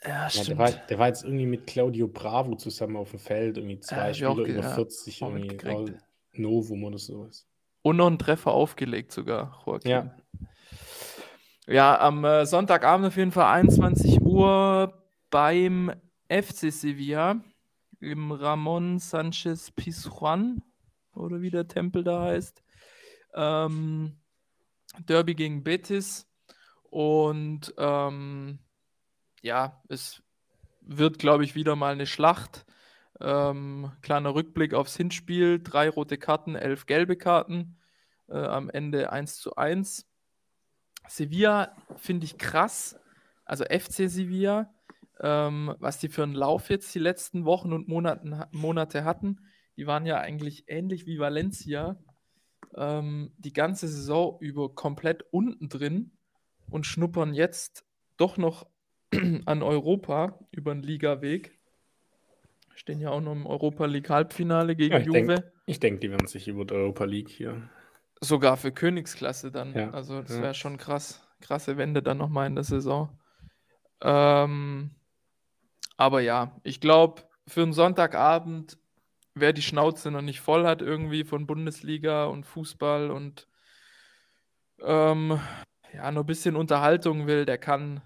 Ja, 0.04 0.10
Ja, 0.10 0.22
der, 0.24 0.30
stimmt. 0.30 0.58
war, 0.60 0.72
der 0.72 1.00
war 1.00 1.08
jetzt 1.08 1.24
irgendwie 1.24 1.46
mit 1.46 1.68
Claudio 1.68 2.08
Bravo 2.08 2.56
zusammen 2.56 2.98
auf 2.98 3.12
dem 3.12 3.20
Feld, 3.20 3.58
irgendwie 3.58 3.80
zwei 3.80 3.96
hab 3.96 4.12
ich 4.12 4.26
auch 4.26 4.34
Spieler 4.34 4.48
über 4.50 4.62
ja, 4.64 4.74
40, 4.76 5.24
auch 5.24 5.34
irgendwie 5.36 5.96
Novum 6.34 6.84
oder 6.84 6.98
sowas. 6.98 7.48
Und 7.84 7.98
noch 7.98 8.08
einen 8.08 8.18
Treffer 8.20 8.52
aufgelegt 8.52 9.12
sogar, 9.12 9.62
Joaquin. 9.66 9.92
Ja. 9.92 10.16
Ja, 11.68 12.00
am 12.00 12.26
äh, 12.26 12.46
Sonntagabend 12.46 13.08
auf 13.08 13.16
jeden 13.16 13.32
Fall 13.32 13.46
21 13.54 14.22
Uhr 14.22 14.94
beim 15.30 15.92
FC 16.30 16.72
Sevilla 16.72 17.42
im 18.02 18.32
Ramon 18.34 19.00
Sanchez 19.00 19.72
Pizjuan 19.72 20.62
oder 21.16 21.42
wie 21.42 21.50
der 21.52 21.68
Tempel 21.68 22.04
da 22.04 22.24
heißt. 22.24 22.63
Ähm, 23.36 24.18
Derby 25.00 25.36
gegen 25.36 25.64
Betis 25.64 26.28
und 26.84 27.74
ähm, 27.78 28.60
ja, 29.42 29.82
es 29.90 30.22
wird, 30.82 31.20
glaube 31.20 31.44
ich, 31.44 31.56
wieder 31.56 31.76
mal 31.76 31.94
eine 31.94 32.06
Schlacht. 32.06 32.66
Ähm, 33.20 33.92
kleiner 34.02 34.36
Rückblick 34.36 34.74
aufs 34.74 34.96
Hinspiel: 34.96 35.62
drei 35.62 35.90
rote 35.90 36.18
Karten, 36.18 36.56
elf 36.56 36.86
gelbe 36.86 37.18
Karten. 37.18 37.78
Äh, 38.28 38.38
am 38.38 38.70
Ende 38.70 39.12
1 39.12 39.38
zu 39.38 39.56
1. 39.56 40.08
Sevilla 41.08 41.76
finde 41.96 42.26
ich 42.26 42.38
krass. 42.38 43.00
Also 43.46 43.66
FC 43.66 44.10
Sevilla, 44.10 44.74
ähm, 45.20 45.76
was 45.80 46.00
die 46.00 46.08
für 46.08 46.24
einen 46.24 46.36
Lauf 46.36 46.70
jetzt 46.70 46.94
die 46.96 47.00
letzten 47.00 47.46
Wochen 47.46 47.74
und 47.74 47.88
Monaten, 47.88 48.44
Monate 48.52 49.04
hatten. 49.04 49.42
Die 49.78 49.88
waren 49.88 50.06
ja 50.06 50.20
eigentlich 50.20 50.66
ähnlich 50.68 51.06
wie 51.06 51.20
Valencia 51.20 51.98
ähm, 52.76 53.32
die 53.38 53.54
ganze 53.54 53.88
Saison 53.88 54.38
über 54.40 54.74
komplett 54.74 55.24
unten 55.32 55.70
drin 55.70 56.12
und 56.70 56.86
schnuppern 56.86 57.34
jetzt 57.34 57.86
doch 58.18 58.38
noch 58.38 58.68
an 59.46 59.64
Europa 59.64 60.40
über 60.52 60.74
den 60.74 60.84
Ligaweg. 60.84 61.58
Stehen 62.76 63.00
ja 63.00 63.12
auch 63.12 63.22
noch 63.22 63.34
im 63.34 63.46
Europa 63.46 63.86
League 63.86 64.10
Halbfinale 64.10 64.76
gegen 64.76 64.94
Ja, 64.96 65.00
ich 65.00 65.06
Juve. 65.06 65.26
denk- 65.28 65.52
Ich 65.66 65.80
denke, 65.80 66.00
die 66.00 66.12
werden 66.12 66.28
sich 66.28 66.48
über 66.48 66.66
die 66.66 66.74
Europa 66.74 67.06
League 67.06 67.30
hier. 67.30 67.70
Sogar 68.20 68.58
für 68.58 68.72
Königsklasse 68.72 69.52
dann. 69.52 69.74
Ja, 69.74 69.90
Also 69.92 70.22
das 70.22 70.36
ja. 70.38 70.42
wäre 70.42 70.54
schon 70.54 70.78
krass. 70.78 71.28
Krasse 71.42 71.78
Wende 71.78 72.02
dann 72.02 72.18
nochmal 72.18 72.48
in 72.48 72.56
der 72.56 72.64
Saison. 72.64 73.10
Ähm, 74.02 74.92
aber 75.98 76.22
ja, 76.22 76.60
ich 76.64 76.80
glaube, 76.82 77.24
für 77.48 77.62
einen 77.62 77.74
Sonntagabend, 77.74 78.78
wer 79.36 79.54
die 79.54 79.62
Schnauze 79.62 80.12
noch 80.12 80.22
nicht 80.22 80.42
voll 80.42 80.66
hat, 80.66 80.82
irgendwie 80.82 81.24
von 81.24 81.48
Bundesliga 81.48 82.26
und 82.26 82.46
Fußball 82.46 83.12
und 83.12 83.48
ähm, 84.82 85.40
ja, 85.94 86.12
nur 86.12 86.24
ein 86.24 86.28
bisschen 86.28 86.56
Unterhaltung 86.56 87.28
will, 87.28 87.46
der 87.46 87.58
kann 87.58 88.02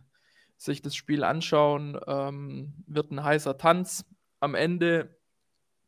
sich 0.57 0.81
das 0.81 0.95
Spiel 0.95 1.23
anschauen. 1.23 1.99
Ähm, 2.07 2.73
wird 2.87 3.11
ein 3.11 3.23
heißer 3.23 3.57
Tanz. 3.57 4.05
Am 4.39 4.55
Ende, 4.55 5.17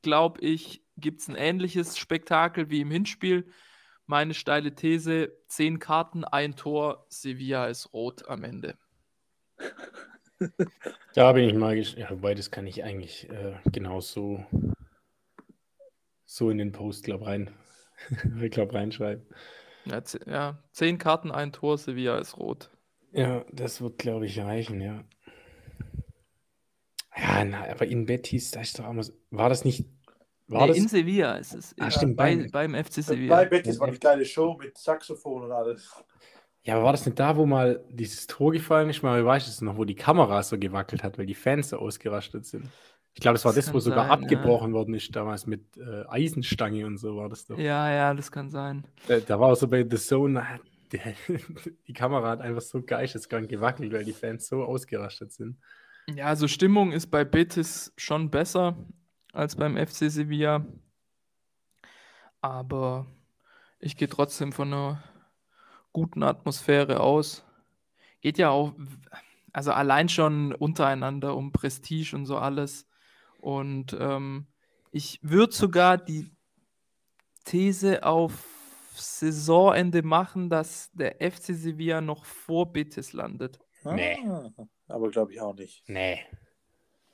glaube 0.01 0.39
ich, 0.41 0.83
gibt 0.97 1.21
es 1.21 1.27
ein 1.27 1.35
ähnliches 1.35 1.97
Spektakel 1.97 2.69
wie 2.69 2.81
im 2.81 2.91
Hinspiel. 2.91 3.51
Meine 4.05 4.33
steile 4.33 4.73
These: 4.73 5.33
10 5.47 5.79
Karten, 5.79 6.23
ein 6.23 6.55
Tor, 6.55 7.05
Sevilla 7.09 7.67
ist 7.67 7.93
rot 7.93 8.27
am 8.27 8.43
Ende. 8.43 8.77
Da 11.15 11.33
bin 11.33 11.49
ich 11.49 11.53
mal. 11.53 11.77
Ja, 11.77 12.11
wobei, 12.11 12.33
das 12.33 12.49
kann 12.49 12.65
ich 12.65 12.81
eigentlich 12.81 13.29
äh, 13.29 13.57
genau 13.73 13.99
so, 16.31 16.51
in 16.51 16.59
den 16.59 16.71
Post, 16.71 17.03
glaube 17.03 17.25
rein, 17.25 17.49
ich 18.41 18.51
glaub, 18.51 18.73
reinschreiben. 18.73 19.25
Ja, 19.85 20.01
ja, 20.27 20.63
10 20.71 20.97
Karten, 20.99 21.31
ein 21.31 21.51
Tor, 21.51 21.77
Sevilla 21.77 22.19
ist 22.19 22.37
rot. 22.37 22.69
Ja, 23.11 23.43
das 23.51 23.81
wird, 23.81 23.97
glaube 23.97 24.27
ich, 24.27 24.39
reichen, 24.39 24.79
ja. 24.81 25.03
Ja, 27.17 27.43
na, 27.43 27.67
aber 27.67 27.87
in 27.87 28.05
Betis, 28.05 28.51
da 28.51 28.61
ist 28.61 28.77
doch 28.77 28.85
auch 28.85 28.93
mal, 28.93 29.03
so- 29.03 29.13
war 29.31 29.49
das 29.49 29.65
nicht, 29.65 29.87
war 30.47 30.61
Nee, 30.61 30.67
das, 30.67 30.77
in 30.77 30.87
Sevilla 30.87 31.33
ist 31.37 31.55
es. 31.55 31.75
Ah, 31.79 31.85
in- 31.85 31.91
stimmt, 31.91 32.17
bei, 32.17 32.35
beim- 32.35 32.51
beim 32.51 32.75
FC 32.75 32.97
Bei 32.97 33.01
Sevilla. 33.01 33.43
Betis 33.45 33.79
war 33.79 33.87
eine 33.87 33.97
kleine 33.97 34.25
Show 34.25 34.55
mit 34.61 34.77
Saxophon 34.77 35.45
und 35.45 35.51
alles. 35.51 35.91
ja, 36.61 36.75
aber 36.75 36.83
war 36.83 36.91
das 36.91 37.05
nicht 37.07 37.17
da, 37.19 37.35
wo 37.37 37.47
mal 37.47 37.83
dieses 37.89 38.27
Tor 38.27 38.51
gefallen 38.51 38.89
ist? 38.91 39.01
Mal, 39.01 39.25
weißt 39.25 39.47
du 39.47 39.51
es 39.51 39.61
noch, 39.61 39.77
wo 39.77 39.85
die 39.85 39.95
Kamera 39.95 40.43
so 40.43 40.59
gewackelt 40.59 41.01
hat, 41.03 41.17
weil 41.17 41.25
die 41.25 41.33
Fans 41.35 41.69
so 41.69 41.77
ausgerastet 41.77 42.45
sind? 42.45 42.69
Ich 43.13 43.21
glaube, 43.21 43.35
das 43.35 43.45
war 43.45 43.53
Das 43.53 43.65
das, 43.65 43.73
wo 43.73 43.79
sogar 43.79 44.07
sein, 44.07 44.07
ja. 44.07 44.13
abgebrochen 44.13 44.73
worden 44.73 44.93
ist 44.93 45.13
damals 45.15 45.45
mit 45.47 45.77
äh, 45.77 46.05
Eisenstange 46.07 46.85
und 46.85 46.97
so 46.97 47.17
war 47.17 47.29
das 47.29 47.45
doch. 47.45 47.57
Ja, 47.57 47.91
ja, 47.91 48.13
das 48.13 48.31
kann 48.31 48.49
sein. 48.49 48.85
Da, 49.07 49.19
da 49.19 49.39
war 49.39 49.51
auch 49.51 49.55
so 49.55 49.67
bei 49.67 49.85
The 49.89 49.97
Zone, 49.97 50.45
der, 50.91 51.13
die 51.87 51.93
Kamera 51.93 52.29
hat 52.29 52.41
einfach 52.41 52.61
so 52.61 52.81
geisteskrank 52.81 53.49
gewackelt, 53.49 53.91
weil 53.91 54.05
die 54.05 54.13
Fans 54.13 54.47
so 54.47 54.63
ausgerastet 54.63 55.33
sind. 55.33 55.57
Ja, 56.07 56.25
also 56.25 56.47
Stimmung 56.47 56.91
ist 56.91 57.07
bei 57.07 57.23
Betis 57.23 57.93
schon 57.97 58.29
besser 58.31 58.75
als 59.33 59.55
beim 59.55 59.77
FC 59.77 60.09
Sevilla. 60.09 60.65
Aber 62.41 63.05
ich 63.79 63.97
gehe 63.97 64.07
trotzdem 64.07 64.51
von 64.51 64.73
einer 64.73 65.03
guten 65.93 66.23
Atmosphäre 66.23 66.99
aus. 66.99 67.43
Geht 68.21 68.37
ja 68.37 68.49
auch, 68.49 68.73
also 69.53 69.71
allein 69.71 70.09
schon 70.09 70.53
untereinander 70.53 71.35
um 71.35 71.51
Prestige 71.51 72.15
und 72.15 72.25
so 72.25 72.37
alles. 72.37 72.88
Und 73.39 73.95
ähm, 73.99 74.47
ich 74.91 75.19
würde 75.21 75.53
sogar 75.53 75.97
die 75.97 76.29
These 77.45 78.03
auf 78.03 78.45
Saisonende 78.95 80.03
machen, 80.03 80.49
dass 80.49 80.91
der 80.91 81.15
FC 81.19 81.55
Sevilla 81.55 82.01
noch 82.01 82.25
vor 82.25 82.71
Betis 82.71 83.13
landet. 83.13 83.59
Nee. 83.85 84.17
Ah, 84.25 84.51
aber 84.87 85.09
glaube 85.09 85.31
ich 85.33 85.41
auch 85.41 85.55
nicht. 85.55 85.83
Nee. 85.87 86.19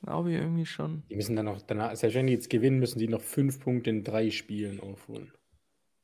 Glaube 0.02 0.32
ich 0.32 0.38
irgendwie 0.38 0.66
schon. 0.66 1.04
Die 1.10 1.16
müssen 1.16 1.36
dann 1.36 1.46
noch, 1.46 1.62
danach, 1.62 1.96
selbst 1.96 2.16
wenn 2.16 2.28
die 2.28 2.34
jetzt 2.34 2.50
gewinnen, 2.50 2.80
müssen 2.80 3.00
die 3.00 3.08
noch 3.08 3.22
fünf 3.22 3.60
Punkte 3.60 3.90
in 3.90 4.04
drei 4.04 4.32
Spielen 4.32 4.80
aufholen. 4.80 5.32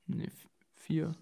Nee, 0.08 0.30
vier. 0.74 1.16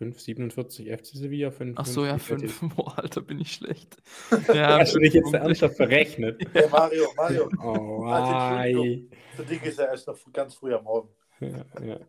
5, 0.00 0.18
47 0.18 0.88
FC 0.90 1.04
Sevilla, 1.14 1.50
5. 1.50 1.74
Ach 1.76 1.84
so, 1.84 2.06
ja, 2.06 2.16
fünf. 2.16 2.58
Boah, 2.74 2.98
Alter, 2.98 3.20
bin 3.20 3.38
ich 3.38 3.52
schlecht. 3.52 3.98
Hast 4.30 4.94
du 4.94 4.98
dich 4.98 5.12
jetzt 5.12 5.34
ernsthaft 5.34 5.76
verrechnet? 5.76 6.40
Hey 6.54 6.66
Mario, 6.70 7.04
Mario, 7.16 7.50
Oh, 7.62 8.04
Also, 8.06 8.82
für 9.36 9.44
dich 9.44 9.62
ist 9.62 9.78
er 9.78 9.88
erst 9.88 10.06
noch 10.06 10.16
ganz 10.32 10.54
früh 10.54 10.72
am 10.72 10.84
Morgen. 10.84 11.10
Ja, 11.40 11.66
ja, 11.82 11.86
ja. 11.86 12.00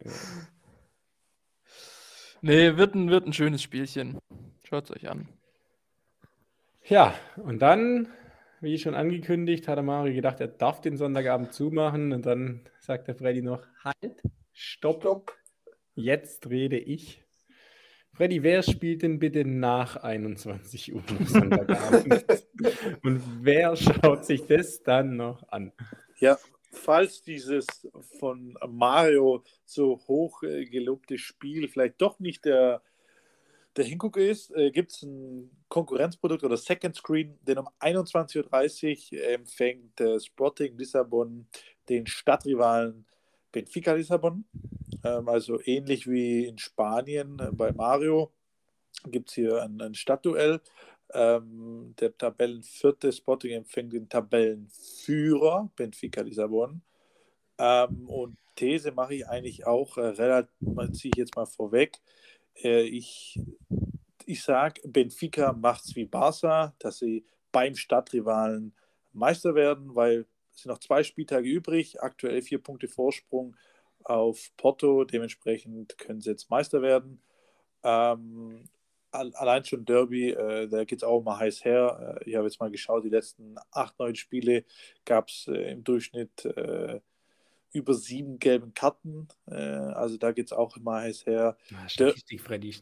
Nee, 2.41 2.77
wird 2.77 2.95
ein, 2.95 3.09
wird 3.09 3.27
ein 3.27 3.33
schönes 3.33 3.61
Spielchen. 3.61 4.19
Schaut 4.63 4.85
es 4.85 4.91
euch 4.95 5.09
an. 5.09 5.27
ja, 6.85 7.13
und 7.35 7.61
dann, 7.61 8.07
wie 8.61 8.77
schon 8.77 8.95
angekündigt, 8.95 9.67
hat 9.67 9.75
der 9.75 9.83
Mario 9.83 10.13
gedacht, 10.13 10.39
er 10.39 10.47
darf 10.47 10.79
den 10.79 10.95
Sonntagabend 10.95 11.51
zumachen. 11.51 12.13
Und 12.13 12.25
dann 12.25 12.61
sagt 12.79 13.09
der 13.09 13.15
Freddy 13.15 13.41
noch: 13.41 13.67
Halt, 13.83 14.23
stopp, 14.53 15.01
Stopp. 15.01 15.33
jetzt 15.95 16.49
rede 16.49 16.77
ich. 16.77 17.21
Freddy, 18.21 18.43
wer 18.43 18.61
spielt 18.61 19.01
denn 19.01 19.17
bitte 19.17 19.43
nach 19.45 19.95
21 19.95 20.93
Uhr 20.93 21.01
und 23.03 23.23
wer 23.41 23.75
schaut 23.75 24.25
sich 24.25 24.45
das 24.45 24.83
dann 24.83 25.15
noch 25.15 25.41
an? 25.49 25.71
Ja, 26.19 26.37
falls 26.71 27.23
dieses 27.23 27.65
von 28.19 28.55
Mario 28.69 29.43
so 29.65 29.99
hoch 30.07 30.43
äh, 30.43 30.65
gelobte 30.65 31.17
Spiel 31.17 31.67
vielleicht 31.67 31.99
doch 31.99 32.19
nicht 32.19 32.45
der, 32.45 32.83
der 33.75 33.85
Hingucker 33.85 34.21
ist, 34.21 34.51
äh, 34.51 34.69
gibt 34.69 34.91
es 34.91 35.01
ein 35.01 35.49
Konkurrenzprodukt 35.67 36.43
oder 36.43 36.57
Second 36.57 36.95
Screen, 36.95 37.39
denn 37.41 37.57
um 37.57 37.69
21.30 37.79 39.13
Uhr 39.13 39.29
empfängt 39.29 39.99
äh, 39.99 40.19
Sporting 40.19 40.77
Lissabon 40.77 41.47
den 41.89 42.05
Stadtrivalen 42.05 43.07
Benfica 43.51 43.93
Lissabon. 43.93 44.45
Ähm, 45.03 45.27
also 45.27 45.59
ähnlich 45.63 46.07
wie 46.07 46.45
in 46.45 46.57
Spanien 46.57 47.39
äh, 47.39 47.49
bei 47.51 47.71
Mario 47.71 48.31
gibt 49.05 49.29
es 49.29 49.35
hier 49.35 49.61
ein, 49.61 49.81
ein 49.81 49.95
Stadtduell. 49.95 50.61
Ähm, 51.13 51.93
der 51.99 52.17
Tabellenvierte 52.17 53.11
Sporting 53.11 53.51
empfängt 53.51 53.93
den 53.93 54.07
Tabellenführer 54.07 55.69
Benfica 55.75 56.21
Lissabon. 56.21 56.81
Ähm, 57.57 58.09
und 58.09 58.37
These 58.55 58.91
mache 58.91 59.15
ich 59.15 59.27
eigentlich 59.27 59.65
auch 59.65 59.97
äh, 59.97 60.01
relativ, 60.01 60.51
ziehe 60.93 61.11
ich 61.13 61.17
jetzt 61.17 61.35
mal 61.35 61.45
vorweg. 61.45 61.99
Äh, 62.55 62.83
ich 62.83 63.39
ich 64.25 64.43
sage, 64.43 64.81
Benfica 64.87 65.53
macht 65.53 65.85
es 65.85 65.95
wie 65.95 66.05
Barca, 66.05 66.73
dass 66.79 66.99
sie 66.99 67.25
beim 67.51 67.75
Stadtrivalen 67.75 68.73
Meister 69.13 69.55
werden, 69.55 69.93
weil 69.95 70.25
sind 70.53 70.69
noch 70.69 70.79
zwei 70.79 71.03
Spieltage 71.03 71.49
übrig, 71.49 72.01
aktuell 72.01 72.41
vier 72.41 72.59
Punkte 72.61 72.87
Vorsprung 72.87 73.55
auf 74.03 74.51
Porto, 74.57 75.03
dementsprechend 75.03 75.97
können 75.97 76.21
sie 76.21 76.31
jetzt 76.31 76.49
Meister 76.49 76.81
werden. 76.81 77.21
Ähm, 77.83 78.69
al- 79.11 79.33
allein 79.35 79.63
schon 79.65 79.85
Derby, 79.85 80.31
äh, 80.31 80.67
da 80.67 80.83
geht 80.85 80.99
es 80.99 81.03
auch 81.03 81.23
mal 81.23 81.37
heiß 81.39 81.65
her. 81.65 82.17
Äh, 82.21 82.29
ich 82.29 82.35
habe 82.35 82.47
jetzt 82.47 82.59
mal 82.59 82.71
geschaut, 82.71 83.03
die 83.03 83.09
letzten 83.09 83.55
acht, 83.71 83.97
neun 83.99 84.15
Spiele 84.15 84.65
gab 85.05 85.29
es 85.29 85.47
äh, 85.47 85.71
im 85.71 85.83
Durchschnitt 85.83 86.45
äh, 86.45 86.99
über 87.73 87.93
sieben 87.93 88.39
gelben 88.39 88.73
Karten. 88.73 89.27
Äh, 89.47 89.55
also 89.55 90.17
da 90.17 90.31
geht 90.31 90.47
es 90.47 90.53
auch 90.53 90.75
immer 90.77 90.95
heiß 90.95 91.25
her. 91.25 91.57
Statistik, 91.87 92.41
Freddy, 92.41 92.75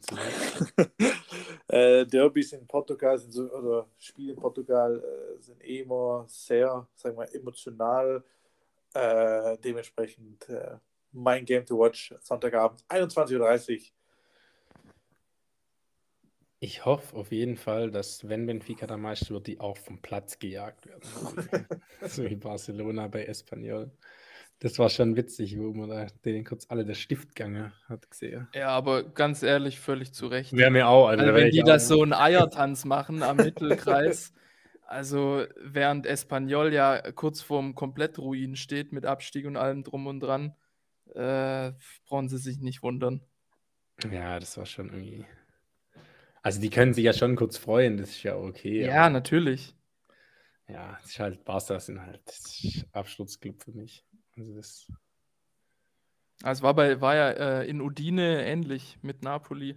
äh, 1.68 2.06
Derbys 2.06 2.54
in 2.54 2.66
Portugal 2.68 3.18
sind 3.18 3.32
so, 3.32 3.52
oder 3.52 3.88
Spiele 3.98 4.34
in 4.34 4.40
Portugal 4.40 5.00
äh, 5.00 5.42
sind 5.42 5.64
eh 5.64 5.82
immer 5.82 6.26
sehr, 6.28 6.88
sagen 6.96 7.18
wir, 7.18 7.34
emotional. 7.34 8.24
Äh, 8.94 9.58
dementsprechend 9.60 10.50
äh, 10.50 10.78
mein 11.12 11.46
Game 11.46 11.66
to 11.66 11.78
Watch 11.78 12.14
Sonntagabend 12.22 12.84
21.30 12.90 13.40
Uhr. 13.40 13.80
Ich 16.62 16.84
hoffe 16.86 17.16
auf 17.16 17.32
jeden 17.32 17.56
Fall, 17.56 17.90
dass, 17.90 18.28
wenn 18.28 18.46
Benfica 18.46 18.86
der 18.86 18.98
Meister 18.98 19.30
wird, 19.30 19.48
die 19.48 19.62
auch 19.62 19.78
vom 19.78 20.02
Platz 20.02 20.40
gejagt 20.40 20.88
werden. 20.88 21.02
so 22.02 22.24
wie 22.24 22.36
Barcelona 22.36 23.08
bei 23.08 23.24
Espanyol. 23.26 23.92
Das 24.62 24.78
war 24.78 24.90
schon 24.90 25.16
witzig, 25.16 25.58
wo 25.58 25.72
man 25.74 25.90
da 25.90 26.08
denen 26.26 26.44
kurz 26.44 26.66
alle 26.70 26.84
der 26.84 26.94
Stift 26.96 27.34
gegangen 27.34 27.72
hat 27.88 28.10
gesehen. 28.12 28.50
Ja, 28.54 28.70
aber 28.70 29.04
ganz 29.04 29.42
ehrlich, 29.42 29.80
völlig 29.80 30.12
zu 30.14 30.28
Recht. 30.28 30.52
Wäre 30.56 30.70
mir 30.70 30.88
auch. 30.90 31.08
Also, 31.08 31.22
Also 31.24 31.34
da 31.34 31.38
wenn 31.40 31.52
die 31.52 31.64
das 31.64 31.88
so 31.88 32.02
einen 32.04 32.12
Eiertanz 32.14 32.84
machen 32.84 33.24
am 33.24 33.38
Mittelkreis, 33.38 34.34
also 34.86 35.46
während 35.62 36.06
Espanyol 36.06 36.74
ja 36.74 37.00
kurz 37.14 37.42
vorm 37.42 37.74
Komplettruin 37.74 38.58
steht 38.58 38.92
mit 38.92 39.06
Abstieg 39.06 39.46
und 39.46 39.56
allem 39.56 39.84
drum 39.84 40.08
und 40.08 40.20
dran, 40.20 40.54
äh, 41.16 41.72
brauchen 42.06 42.28
sie 42.28 42.38
sich 42.38 42.60
nicht 42.60 42.84
wundern. 42.84 43.22
Ja, 44.12 44.40
das 44.40 44.58
war 44.58 44.66
schon 44.66 44.90
irgendwie. 44.90 45.26
Also, 46.42 46.60
die 46.62 46.70
können 46.70 46.94
sich 46.94 47.04
ja 47.04 47.14
schon 47.14 47.36
kurz 47.36 47.58
freuen, 47.58 47.98
das 47.98 48.10
ist 48.10 48.24
ja 48.24 48.36
okay. 48.36 48.86
Ja, 48.86 49.04
aber- 49.04 49.10
natürlich. 49.12 49.74
Ja, 50.68 50.98
es 51.02 51.12
ist 51.12 51.20
halt 51.20 51.44
Barca 51.46 51.80
sind 51.80 52.02
halt 52.02 52.22
das 52.26 52.64
ist 52.64 52.86
Absturzclub 52.92 53.64
für 53.64 53.72
mich. 53.72 54.06
Also 54.40 54.56
das, 54.56 54.88
Also 56.44 56.64
war, 56.64 56.74
bei, 56.74 57.02
war 57.02 57.16
ja 57.16 57.30
äh, 57.30 57.70
in 57.70 57.82
Udine 57.82 58.46
ähnlich 58.46 58.98
mit 59.02 59.24
Napoli. 59.24 59.76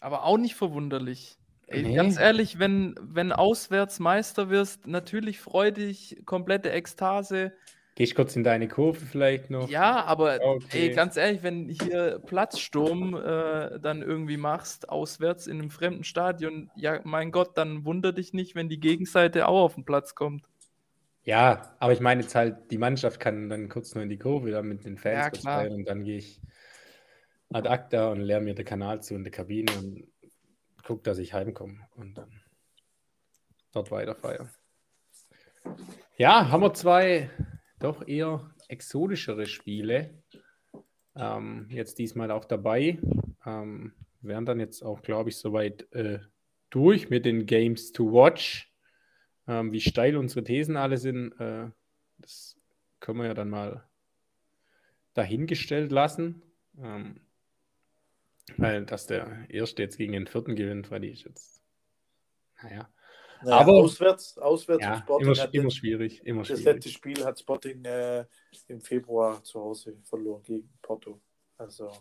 Aber 0.00 0.24
auch 0.24 0.36
nicht 0.36 0.54
verwunderlich. 0.54 1.38
Ey, 1.66 1.82
Nee. 1.82 1.94
Ganz 1.94 2.18
ehrlich, 2.18 2.58
wenn, 2.58 2.94
wenn 3.00 3.32
auswärts 3.32 3.98
Meister 3.98 4.48
wirst, 4.50 4.86
natürlich 4.86 5.40
freu 5.40 5.70
dich, 5.70 6.22
komplette 6.24 6.70
Ekstase. 6.70 7.52
gehst 7.94 8.14
kurz 8.14 8.36
in 8.36 8.44
deine 8.44 8.68
Kurve 8.68 9.04
vielleicht 9.04 9.50
noch. 9.50 9.68
Ja, 9.68 10.04
aber 10.04 10.38
Okay. 10.40 10.88
ey, 10.88 10.94
ganz 10.94 11.16
ehrlich, 11.16 11.42
wenn 11.42 11.68
hier 11.68 12.20
Platzsturm 12.26 13.14
äh, 13.14 13.80
dann 13.80 14.02
irgendwie 14.02 14.36
machst, 14.36 14.88
auswärts 14.88 15.46
in 15.46 15.58
einem 15.58 15.70
fremden 15.70 16.04
Stadion, 16.04 16.70
ja, 16.76 17.00
mein 17.04 17.32
Gott, 17.32 17.58
dann 17.58 17.84
wunder 17.84 18.12
dich 18.12 18.32
nicht, 18.32 18.54
wenn 18.54 18.68
die 18.68 18.80
Gegenseite 18.80 19.48
auch 19.48 19.64
auf 19.64 19.74
den 19.74 19.84
Platz 19.84 20.14
kommt. 20.14 20.44
Ja, 21.28 21.76
aber 21.78 21.92
ich 21.92 22.00
meine 22.00 22.22
jetzt 22.22 22.34
halt, 22.34 22.70
die 22.70 22.78
Mannschaft 22.78 23.20
kann 23.20 23.50
dann 23.50 23.68
kurz 23.68 23.94
nur 23.94 24.02
in 24.02 24.08
die 24.08 24.18
Kurve 24.18 24.50
da 24.50 24.62
mit 24.62 24.86
den 24.86 24.96
Fans 24.96 25.42
Ja, 25.42 25.60
und 25.60 25.84
dann 25.84 26.02
gehe 26.02 26.16
ich 26.16 26.40
ad 27.50 27.68
acta 27.68 28.10
und 28.10 28.22
leere 28.22 28.40
mir 28.40 28.54
den 28.54 28.64
Kanal 28.64 29.02
zu 29.02 29.14
in 29.14 29.24
der 29.24 29.30
Kabine 29.30 29.70
und 29.78 30.08
gucke, 30.82 31.02
dass 31.02 31.18
ich 31.18 31.34
heimkomme 31.34 31.86
und 31.96 32.16
dann 32.16 32.40
dort 33.72 33.90
weiter 33.90 34.14
feiern. 34.14 34.48
Ja, 36.16 36.48
haben 36.48 36.62
wir 36.62 36.72
zwei 36.72 37.28
doch 37.78 38.08
eher 38.08 38.50
exotischere 38.68 39.44
Spiele. 39.44 40.22
Ähm, 41.14 41.66
jetzt 41.68 41.98
diesmal 41.98 42.30
auch 42.30 42.46
dabei. 42.46 42.98
Ähm, 43.44 43.92
wären 44.22 44.46
dann 44.46 44.60
jetzt 44.60 44.82
auch, 44.82 45.02
glaube 45.02 45.28
ich, 45.28 45.36
soweit 45.36 45.92
äh, 45.92 46.20
durch 46.70 47.10
mit 47.10 47.26
den 47.26 47.44
Games 47.44 47.92
to 47.92 48.10
Watch. 48.14 48.67
Ähm, 49.48 49.72
wie 49.72 49.80
steil 49.80 50.16
unsere 50.16 50.44
Thesen 50.44 50.76
alle 50.76 50.98
sind, 50.98 51.32
äh, 51.40 51.68
das 52.18 52.56
können 53.00 53.18
wir 53.20 53.26
ja 53.28 53.34
dann 53.34 53.50
mal 53.50 53.82
dahingestellt 55.14 55.90
lassen. 55.90 56.42
Ähm, 56.80 57.20
weil, 58.56 58.84
dass 58.86 59.06
der 59.06 59.46
Erste 59.50 59.82
jetzt 59.82 59.98
gegen 59.98 60.12
den 60.12 60.26
Vierten 60.26 60.54
gewinnt, 60.56 60.90
weil 60.90 61.00
die 61.00 61.10
ist 61.10 61.24
jetzt, 61.24 61.60
naja, 62.62 62.88
Naja, 63.42 63.56
Aber- 63.58 63.72
auswärts, 63.74 64.36
auswärts 64.38 64.82
ja, 64.84 64.94
und 64.94 64.98
Sporting 65.00 65.28
immer, 65.32 65.54
immer 65.54 65.70
schwierig, 65.70 66.24
immer 66.26 66.40
Das 66.42 66.48
schwierig. 66.48 66.64
letzte 66.64 66.90
Spiel 66.90 67.24
hat 67.24 67.38
Sporting 67.38 67.84
äh, 67.84 68.24
im 68.68 68.80
Februar 68.80 69.42
zu 69.44 69.60
Hause 69.60 69.96
verloren 70.04 70.42
gegen 70.42 70.68
Porto. 70.82 71.20
Also, 71.56 71.92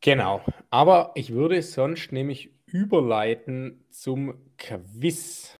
Genau, 0.00 0.44
aber 0.70 1.10
ich 1.16 1.32
würde 1.32 1.60
sonst 1.60 2.12
nämlich 2.12 2.54
überleiten 2.66 3.84
zum 3.90 4.38
Quiz. 4.56 5.56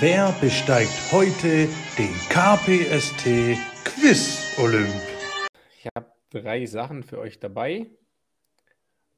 Wer 0.00 0.32
besteigt 0.40 1.12
heute 1.12 1.68
den 1.98 2.14
KPST 2.30 3.58
Quiz 3.84 4.56
Olymp? 4.58 5.02
Ich 5.78 5.86
habe 5.94 6.10
drei 6.30 6.64
Sachen 6.64 7.02
für 7.02 7.18
euch 7.18 7.40
dabei. 7.40 7.90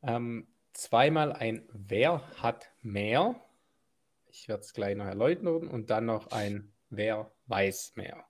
Ähm, 0.02 0.48
zweimal 0.72 1.32
ein 1.32 1.68
Wer 1.72 2.22
hat 2.42 2.70
mehr? 2.82 3.40
Ich 4.26 4.48
werde 4.48 4.62
es 4.62 4.72
gleich 4.72 4.96
noch 4.96 5.06
erläutern 5.06 5.68
und 5.68 5.90
dann 5.90 6.06
noch 6.06 6.32
ein 6.32 6.72
Wer 6.90 7.30
weiß 7.46 7.92
mehr. 7.94 8.24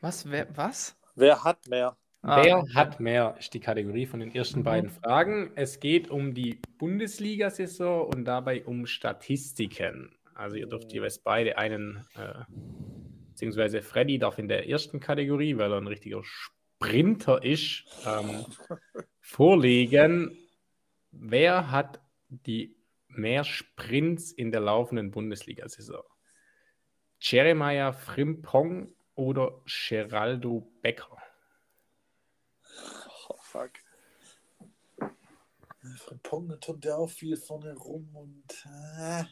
Was? 0.00 0.30
Wer, 0.30 0.56
was? 0.56 0.96
Wer 1.16 1.42
hat 1.42 1.66
mehr? 1.66 1.96
Ah, 2.28 2.42
Wer 2.44 2.64
hat 2.74 2.98
mehr, 2.98 3.36
ist 3.38 3.54
die 3.54 3.60
Kategorie 3.60 4.04
von 4.04 4.18
den 4.18 4.34
ersten 4.34 4.60
Mhm. 4.60 4.64
beiden 4.64 4.90
Fragen. 4.90 5.52
Es 5.54 5.78
geht 5.78 6.10
um 6.10 6.34
die 6.34 6.58
Bundesliga-Saison 6.78 8.08
und 8.08 8.24
dabei 8.24 8.64
um 8.64 8.86
Statistiken. 8.86 10.12
Also 10.34 10.56
ihr 10.56 10.66
dürft 10.66 10.92
jeweils 10.92 11.20
beide 11.20 11.56
einen, 11.56 12.04
äh, 12.16 12.42
beziehungsweise 13.28 13.80
Freddy 13.80 14.18
darf 14.18 14.38
in 14.38 14.48
der 14.48 14.68
ersten 14.68 14.98
Kategorie, 14.98 15.56
weil 15.56 15.70
er 15.72 15.78
ein 15.78 15.86
richtiger 15.86 16.22
Sprinter 16.24 17.44
ist, 17.44 17.84
ähm, 18.04 18.44
vorlegen. 19.20 20.36
Wer 21.12 21.70
hat 21.70 22.00
die 22.28 22.76
mehr 23.08 23.44
Sprints 23.44 24.32
in 24.32 24.50
der 24.50 24.60
laufenden 24.62 25.12
Bundesliga-Saison? 25.12 26.02
Jeremiah 27.20 27.92
Frimpong 27.92 28.92
oder 29.14 29.62
Geraldo 29.88 30.70
Becker? 30.82 31.16
Oh, 33.28 33.36
fuck. 33.42 33.70
Von 35.98 36.18
Pong 36.22 36.60
tut 36.60 36.84
der 36.84 36.98
auch 36.98 37.10
viel 37.10 37.36
vorne 37.36 37.74
rum 37.74 38.08
und 38.14 38.66
äh, 38.98 39.24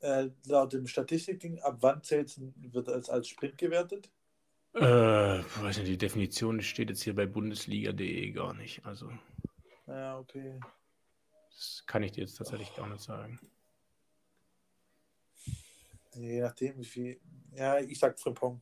äh, 0.00 0.30
laut 0.46 0.72
dem 0.72 0.86
Statistikding, 0.86 1.60
ab 1.60 1.78
wann 1.80 2.02
zählt 2.02 2.34
wird 2.38 2.88
als, 2.88 3.10
als 3.10 3.28
Sprint 3.28 3.58
gewertet? 3.58 4.10
Äh, 4.74 4.80
weiß 4.82 5.78
nicht, 5.78 5.88
die 5.88 5.98
Definition 5.98 6.62
steht 6.62 6.90
jetzt 6.90 7.02
hier 7.02 7.14
bei 7.14 7.26
bundesliga.de 7.26 8.30
gar 8.30 8.54
nicht. 8.54 8.84
Also, 8.86 9.10
Ja, 9.86 10.18
okay. 10.18 10.60
das 11.50 11.84
kann 11.86 12.02
ich 12.02 12.12
dir 12.12 12.22
jetzt 12.22 12.36
tatsächlich 12.36 12.74
gar 12.74 12.88
nicht 12.88 13.02
sagen. 13.02 13.40
Je 16.14 16.40
nachdem, 16.40 16.78
wie 16.78 16.84
viel. 16.84 17.20
Ja, 17.54 17.78
ich 17.78 17.98
sag 17.98 18.18
Frimpong. 18.18 18.60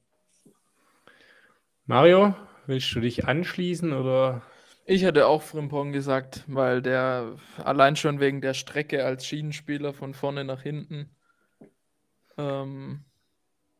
Mario, 1.89 2.35
willst 2.67 2.95
du 2.95 3.01
dich 3.01 3.27
anschließen 3.27 3.95
oder? 3.95 4.43
Ich 4.85 5.05
hätte 5.05 5.27
auch 5.27 5.41
Frimpong 5.41 5.91
gesagt, 5.93 6.45
weil 6.47 6.83
der 6.83 7.37
allein 7.65 7.97
schon 7.97 8.21
wegen 8.21 8.43
der 8.43 8.53
Strecke 8.53 9.07
als 9.07 9.25
Schienenspieler 9.25 9.95
von 9.95 10.13
vorne 10.13 10.45
nach 10.45 10.61
hinten 10.61 11.09
ähm, 12.37 13.05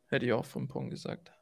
hätte 0.09 0.27
ich 0.27 0.33
auch 0.33 0.45
Frimpong 0.47 0.91
gesagt. 0.91 1.33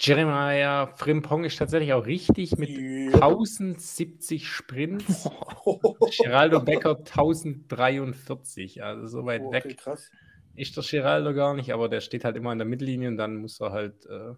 Jeremiah 0.00 0.86
Frimpong 0.94 1.44
ist 1.44 1.56
tatsächlich 1.56 1.92
auch 1.92 2.06
richtig 2.06 2.56
mit 2.56 2.68
Ja. 2.68 3.20
1070 3.20 4.46
Sprints. 4.46 5.28
Geraldo 6.22 6.60
Becker 6.60 6.96
1043, 7.04 8.82
also 8.84 9.06
so 9.08 9.24
weit 9.26 9.42
Oh, 9.42 9.48
okay, 9.48 9.68
weg 9.68 9.76
krass. 9.78 10.10
ist 10.54 10.76
der 10.76 10.84
Geraldo 10.84 11.34
gar 11.34 11.54
nicht, 11.54 11.72
aber 11.72 11.88
der 11.88 12.00
steht 12.00 12.24
halt 12.24 12.36
immer 12.36 12.50
an 12.50 12.58
der 12.58 12.66
Mittellinie 12.66 13.08
und 13.08 13.16
dann 13.16 13.36
muss 13.36 13.60
er 13.60 13.72
halt 13.72 14.06
äh, 14.06 14.34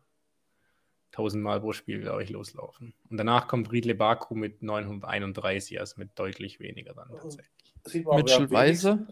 1000 1.20 1.42
Mal 1.42 1.60
pro 1.60 1.72
Spiel, 1.72 2.00
glaube 2.00 2.22
ich, 2.22 2.30
loslaufen. 2.30 2.94
Und 3.10 3.16
danach 3.16 3.48
kommt 3.48 3.70
Riedle 3.72 3.94
Baku 3.94 4.34
mit 4.34 4.62
931, 4.62 5.80
also 5.80 5.94
mit 5.98 6.18
deutlich 6.18 6.60
weniger 6.60 6.94
dann 6.94 7.08
tatsächlich. 7.10 7.74
Sieht 7.84 8.04
man 8.04 8.14
auch, 8.14 8.16
wer 8.16 8.22
Mitchell 8.24 8.50
Weiser. 8.50 9.06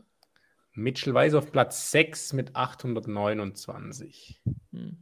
Mitchell 0.72 1.14
Weiser 1.14 1.38
auf 1.38 1.52
Platz 1.52 1.90
6 1.90 2.32
mit 2.32 2.56
829. 2.56 4.40
Hm. 4.72 4.96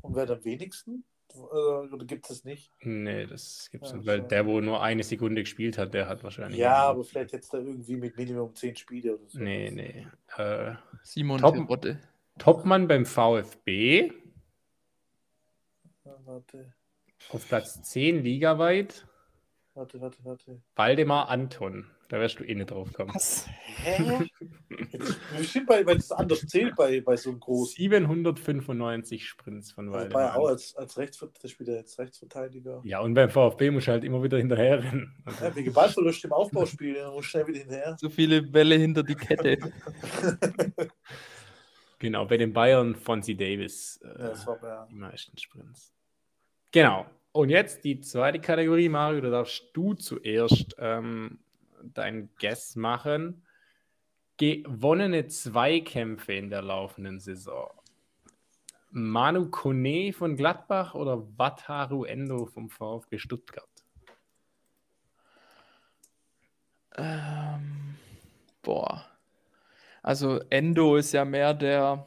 Und 0.00 0.16
wer 0.16 0.28
am 0.28 0.44
wenigsten? 0.44 1.04
Äh, 1.34 1.38
Oder 1.38 2.04
gibt 2.04 2.24
es 2.24 2.28
das 2.28 2.44
nicht? 2.44 2.70
Nee, 2.82 3.26
das 3.26 3.68
gibt's 3.70 3.90
Ja, 3.90 3.96
nicht, 3.96 4.06
weil 4.06 4.22
der, 4.22 4.46
wo 4.46 4.60
nur 4.60 4.82
eine 4.82 5.02
Sekunde 5.02 5.42
gespielt 5.42 5.78
hat, 5.78 5.94
der 5.94 6.08
hat 6.08 6.24
wahrscheinlich. 6.24 6.58
Ja, 6.58 6.84
aber 6.84 7.04
vielleicht 7.04 7.32
jetzt 7.32 7.54
da 7.54 7.58
irgendwie 7.58 7.96
mit 7.96 8.16
Minimum 8.16 8.54
10 8.54 8.76
Spiele 8.76 9.14
oder 9.14 9.28
so. 9.28 9.38
Nee, 9.38 9.70
nee. 9.70 10.06
Äh, 10.36 10.74
Simon 11.02 11.40
Top-. 11.40 11.96
Topmann 12.38 12.88
beim 12.88 13.06
VfB 13.06 14.12
Ja, 16.04 16.16
Warte, 16.24 16.72
auf 17.30 17.46
Platz 17.48 17.80
10 17.82 18.22
ligaweit. 18.22 19.06
warte, 19.74 20.00
warte, 20.00 20.18
warte. 20.24 20.62
Waldemar 20.74 21.28
Anton. 21.28 21.86
Da 22.08 22.20
wirst 22.20 22.40
du 22.40 22.44
eh 22.44 22.54
nicht 22.54 22.70
drauf 22.70 22.92
kommen. 22.92 23.14
Was? 23.14 23.46
Hä? 23.64 24.28
Jetzt, 24.92 25.18
bestimmt, 25.34 25.66
bei, 25.66 25.86
weil 25.86 25.96
es 25.96 26.12
anders 26.12 26.40
zählt 26.46 26.76
bei, 26.76 27.00
bei 27.00 27.16
so 27.16 27.30
einem 27.30 27.40
großen. 27.40 27.76
795 27.76 29.26
Sprints 29.26 29.72
von 29.72 29.86
Also 29.88 29.98
Waldemar. 29.98 30.22
bei 30.22 30.30
auch 30.32 30.34
Anton. 30.40 30.50
als, 30.50 30.76
als 30.76 30.98
Rechtsverteidiger, 30.98 31.48
spielt 31.48 31.68
er 31.70 31.76
jetzt 31.76 31.98
Rechtsverteidiger. 31.98 32.82
Ja, 32.84 33.00
und 33.00 33.14
beim 33.14 33.30
VfB 33.30 33.70
muss 33.70 33.88
halt 33.88 34.04
immer 34.04 34.22
wieder 34.22 34.36
hinterher 34.36 34.82
rennen. 34.84 35.14
Also, 35.24 35.42
Ja, 35.44 35.56
wegen 35.56 35.72
Ballverlust 35.72 36.22
im 36.24 36.32
Aufbauspiel, 36.34 37.02
muss 37.12 37.24
schnell 37.24 37.46
wieder 37.46 37.60
hinterher. 37.60 37.96
So 37.98 38.10
viele 38.10 38.42
Bälle 38.42 38.74
hinter 38.74 39.02
die 39.04 39.14
Kette. 39.14 39.56
genau, 42.02 42.26
bei 42.26 42.36
den 42.36 42.52
Bayern 42.52 42.94
Fonzie 42.94 43.36
Davis. 43.36 43.98
Äh, 44.02 44.22
Ja, 44.22 44.46
war 44.46 44.58
bei, 44.58 44.86
die 44.90 44.94
meisten 44.96 45.38
Sprints. 45.38 45.94
Genau. 46.72 47.06
Und 47.32 47.48
jetzt 47.48 47.84
die 47.84 48.00
zweite 48.00 48.40
Kategorie, 48.40 48.90
Mario, 48.90 49.22
da 49.22 49.30
darfst 49.30 49.70
du 49.72 49.94
zuerst 49.94 50.74
ähm, 50.78 51.38
dein 51.82 52.28
Guess 52.38 52.76
machen. 52.76 53.46
Gewonnene 54.36 55.28
Zweikämpfe 55.28 56.34
in 56.34 56.50
der 56.50 56.62
laufenden 56.62 57.20
Saison. 57.20 57.70
Manu 58.90 59.48
Kone 59.48 60.12
von 60.12 60.36
Gladbach 60.36 60.94
oder 60.94 61.22
Wataru 61.38 62.04
Endo 62.04 62.46
vom 62.46 62.68
VfB 62.68 63.18
Stuttgart? 63.18 63.68
Ähm, 66.96 67.96
boah. 68.60 69.11
Also 70.02 70.40
Endo 70.50 70.96
ist 70.96 71.12
ja 71.12 71.24
mehr 71.24 71.54
der 71.54 72.06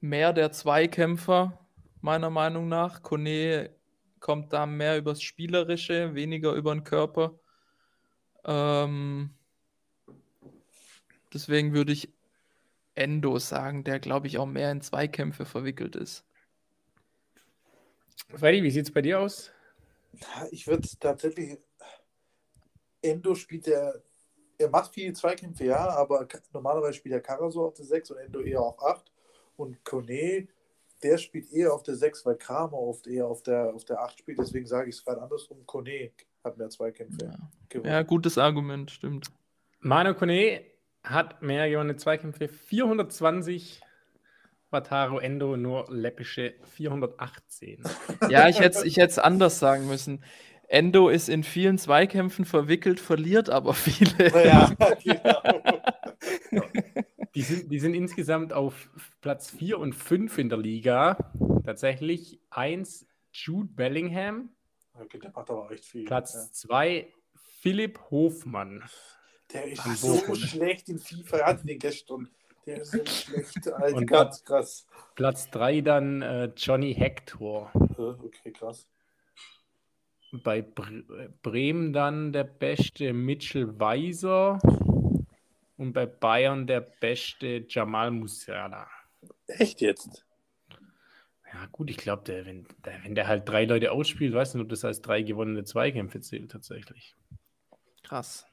mehr 0.00 0.32
der 0.32 0.52
Zweikämpfer, 0.52 1.58
meiner 2.00 2.30
Meinung 2.30 2.68
nach. 2.68 3.02
Kone 3.02 3.70
kommt 4.20 4.52
da 4.52 4.66
mehr 4.66 4.98
übers 4.98 5.22
Spielerische, 5.22 6.14
weniger 6.14 6.52
über 6.52 6.74
den 6.74 6.84
Körper. 6.84 7.38
Ähm, 8.44 9.30
deswegen 11.32 11.72
würde 11.72 11.92
ich 11.92 12.12
Endo 12.94 13.38
sagen, 13.38 13.84
der, 13.84 13.98
glaube 13.98 14.26
ich, 14.26 14.38
auch 14.38 14.46
mehr 14.46 14.72
in 14.72 14.80
Zweikämpfe 14.80 15.44
verwickelt 15.44 15.96
ist. 15.96 16.24
Freddy, 18.34 18.62
wie 18.62 18.70
sieht 18.70 18.86
es 18.86 18.92
bei 18.92 19.02
dir 19.02 19.20
aus? 19.20 19.52
ich 20.50 20.66
würde 20.66 20.88
tatsächlich. 20.98 21.58
Endo 23.02 23.34
spielt 23.34 23.68
er. 23.68 24.02
Er 24.58 24.68
macht 24.70 24.92
viele 24.94 25.12
Zweikämpfe, 25.12 25.64
ja, 25.64 25.88
aber 25.90 26.26
normalerweise 26.52 26.94
spielt 26.94 27.14
er 27.14 27.20
Karasor 27.20 27.68
auf 27.68 27.74
der 27.74 27.84
6 27.84 28.10
und 28.12 28.18
Endo 28.18 28.40
eher 28.40 28.60
auf 28.60 28.82
8. 28.82 29.12
Und 29.56 29.84
Kone, 29.84 30.48
der 31.02 31.18
spielt 31.18 31.52
eher 31.52 31.72
auf 31.72 31.82
der 31.82 31.94
6, 31.96 32.24
weil 32.26 32.36
Kramer 32.36 32.78
oft 32.78 33.06
eher 33.06 33.26
auf 33.26 33.42
der, 33.42 33.74
auf 33.74 33.84
der 33.84 34.00
8 34.00 34.18
spielt. 34.18 34.38
Deswegen 34.38 34.66
sage 34.66 34.88
ich 34.88 34.96
es 34.96 35.04
gerade 35.04 35.20
andersrum. 35.22 35.64
Kone 35.66 36.10
hat 36.44 36.56
mehr 36.56 36.70
Zweikämpfe 36.70 37.24
Ja. 37.26 37.34
gewonnen. 37.68 37.92
Ja, 37.92 38.02
gutes 38.02 38.38
Argument, 38.38 38.90
stimmt. 38.90 39.28
Manu 39.80 40.14
Kone 40.14 40.62
hat 41.04 41.42
mehr 41.42 41.68
gewonnene 41.68 41.96
Zweikämpfe, 41.96 42.48
420. 42.48 43.82
Wataru 44.70 45.18
Endo 45.18 45.56
nur 45.56 45.86
läppische 45.90 46.54
418. 46.64 47.82
Ja, 48.28 48.48
ich 48.48 48.58
hätte 48.58 48.78
es 48.78 48.84
ich 48.84 48.96
hätt's 48.96 49.18
anders 49.18 49.60
sagen 49.60 49.86
müssen. 49.86 50.24
Endo 50.68 51.08
ist 51.08 51.28
in 51.28 51.42
vielen 51.44 51.78
Zweikämpfen 51.78 52.44
verwickelt, 52.44 53.00
verliert 53.00 53.50
aber 53.50 53.74
viele. 53.74 54.30
Ja, 54.44 54.70
genau. 55.04 56.62
Die 57.34 57.42
sind, 57.42 57.70
die 57.70 57.78
sind 57.78 57.94
insgesamt 57.94 58.52
auf 58.52 58.88
Platz 59.20 59.50
4 59.50 59.78
und 59.78 59.94
5 59.94 60.38
in 60.38 60.48
der 60.48 60.58
Liga. 60.58 61.18
Tatsächlich 61.64 62.40
1 62.50 63.06
Jude 63.32 63.68
Bellingham, 63.74 64.50
Okay, 64.98 65.18
der 65.18 65.30
macht 65.32 65.50
aber 65.50 65.70
echt 65.70 65.84
viel. 65.84 66.06
Platz 66.06 66.52
2 66.52 67.06
Philipp 67.60 68.00
Hofmann. 68.10 68.80
Ja. 68.80 68.86
Der 69.52 69.66
ist 69.72 69.84
so 70.00 70.14
Bochum. 70.16 70.34
schlecht 70.36 70.88
in 70.88 70.98
FIFA. 70.98 71.36
Er 71.36 71.46
hatte 71.46 71.66
den 71.66 71.78
gestern. 71.78 72.28
Der 72.64 72.80
ist 72.80 72.92
so 72.92 73.04
schlecht, 73.04 73.68
Alter. 73.70 73.94
Und 73.96 74.06
ganz 74.06 74.42
krass. 74.42 74.86
Platz 75.14 75.50
3 75.50 75.82
dann 75.82 76.22
äh, 76.22 76.50
Johnny 76.56 76.94
Hector. 76.94 77.70
Äh, 77.74 78.02
Okay, 78.02 78.52
krass. 78.52 78.86
Bei 80.42 80.62
Bre 80.62 81.30
Bremen 81.42 81.92
dann 81.92 82.32
der 82.32 82.44
beste 82.44 83.12
Mitchell 83.12 83.78
Weiser. 83.78 84.58
Und 85.76 85.92
bei 85.92 86.06
Bayern 86.06 86.66
der 86.66 86.80
beste 86.80 87.66
Jamal 87.68 88.10
Musiala. 88.10 88.86
Echt 89.46 89.80
jetzt? 89.80 90.24
Ja, 91.52 91.66
gut, 91.72 91.90
ich 91.90 91.96
glaube, 91.96 92.24
der, 92.24 92.44
wenn, 92.44 92.66
der, 92.84 93.04
wenn 93.04 93.14
der 93.14 93.28
halt 93.28 93.48
drei 93.48 93.64
Leute 93.64 93.92
ausspielt, 93.92 94.34
weißt 94.34 94.54
du, 94.54 94.60
ob 94.60 94.68
das 94.68 94.84
als 94.84 95.00
drei 95.00 95.22
gewonnene 95.22 95.64
Zweikämpfe 95.64 96.20
zählt 96.20 96.50
tatsächlich. 96.50 97.14
Krass. 98.02 98.46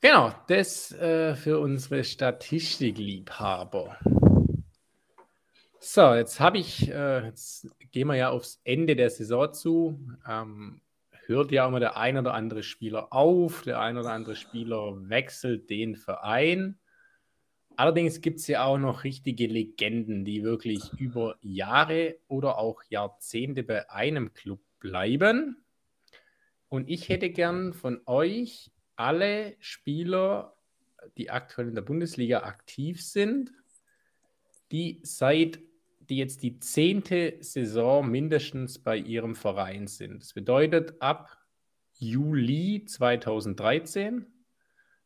Genau, 0.00 0.32
das 0.46 0.92
äh, 0.92 1.34
für 1.34 1.58
unsere 1.58 2.04
Statistikliebhaber. 2.04 3.98
So, 5.80 6.12
jetzt 6.14 6.40
habe 6.40 6.58
ich, 6.58 6.90
äh, 6.90 7.26
jetzt 7.26 7.68
gehen 7.92 8.08
wir 8.08 8.16
ja 8.16 8.30
aufs 8.30 8.60
Ende 8.64 8.96
der 8.96 9.10
Saison 9.10 9.52
zu. 9.52 10.00
Ähm, 10.28 10.80
hört 11.26 11.52
ja 11.52 11.68
immer 11.68 11.78
der 11.78 11.96
ein 11.96 12.18
oder 12.18 12.34
andere 12.34 12.64
Spieler 12.64 13.12
auf, 13.12 13.62
der 13.62 13.80
ein 13.80 13.96
oder 13.96 14.10
andere 14.10 14.34
Spieler 14.34 15.08
wechselt 15.08 15.70
den 15.70 15.94
Verein. 15.94 16.78
Allerdings 17.76 18.20
gibt 18.22 18.40
es 18.40 18.48
ja 18.48 18.64
auch 18.64 18.78
noch 18.78 19.04
richtige 19.04 19.46
Legenden, 19.46 20.24
die 20.24 20.42
wirklich 20.42 20.92
über 20.98 21.36
Jahre 21.42 22.16
oder 22.26 22.58
auch 22.58 22.82
Jahrzehnte 22.88 23.62
bei 23.62 23.88
einem 23.88 24.34
Club 24.34 24.58
bleiben. 24.80 25.64
Und 26.68 26.90
ich 26.90 27.08
hätte 27.08 27.30
gern 27.30 27.72
von 27.72 28.00
euch 28.06 28.72
alle 28.96 29.54
Spieler, 29.60 30.56
die 31.16 31.30
aktuell 31.30 31.68
in 31.68 31.76
der 31.76 31.82
Bundesliga 31.82 32.42
aktiv 32.42 33.00
sind, 33.00 33.52
die 34.72 34.98
seit 35.04 35.60
die 36.08 36.16
jetzt 36.16 36.42
die 36.42 36.58
zehnte 36.58 37.36
Saison 37.40 38.08
mindestens 38.08 38.78
bei 38.78 38.96
ihrem 38.96 39.34
Verein 39.34 39.86
sind. 39.86 40.22
Das 40.22 40.32
bedeutet 40.32 41.00
ab 41.00 41.36
Juli 41.98 42.84
2013, 42.86 44.26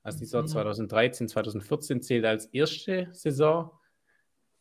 also 0.02 0.18
die 0.18 0.24
Saison 0.26 0.46
2013, 0.46 1.28
2014 1.28 2.02
zählt 2.02 2.24
als 2.24 2.46
erste 2.46 3.08
Saison. 3.12 3.70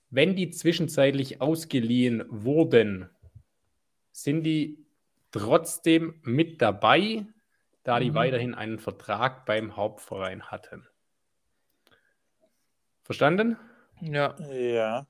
Wenn 0.10 0.36
die 0.36 0.50
zwischenzeitlich 0.50 1.42
ausgeliehen 1.42 2.24
wurden, 2.30 3.10
sind 4.12 4.44
die 4.44 4.86
trotzdem 5.32 6.20
mit 6.24 6.62
dabei, 6.62 7.26
da 7.84 8.00
die 8.00 8.12
Mhm. 8.12 8.16
weiterhin 8.16 8.54
einen 8.56 8.80
Vertrag 8.80 9.46
beim 9.46 9.76
Hauptverein 9.76 10.44
hatten. 10.52 10.86
Verstanden? 13.04 13.58
Ja, 14.02 14.36
Ja. 14.52 15.08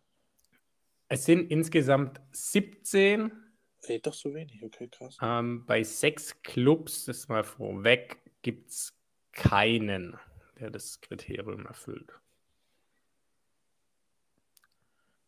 Es 1.11 1.25
sind 1.25 1.51
insgesamt 1.51 2.21
17 2.31 3.33
Ey, 3.81 3.99
doch 3.99 4.13
so 4.13 4.33
wenig. 4.33 4.63
Okay, 4.63 4.87
krass. 4.87 5.17
Ähm, 5.21 5.65
bei 5.65 5.83
sechs 5.83 6.41
Clubs, 6.41 7.03
das 7.03 7.27
mal 7.27 7.43
vorweg, 7.43 8.21
gibt 8.43 8.69
es 8.69 8.97
keinen, 9.33 10.15
der 10.57 10.69
das 10.69 11.01
Kriterium 11.01 11.65
erfüllt. 11.65 12.13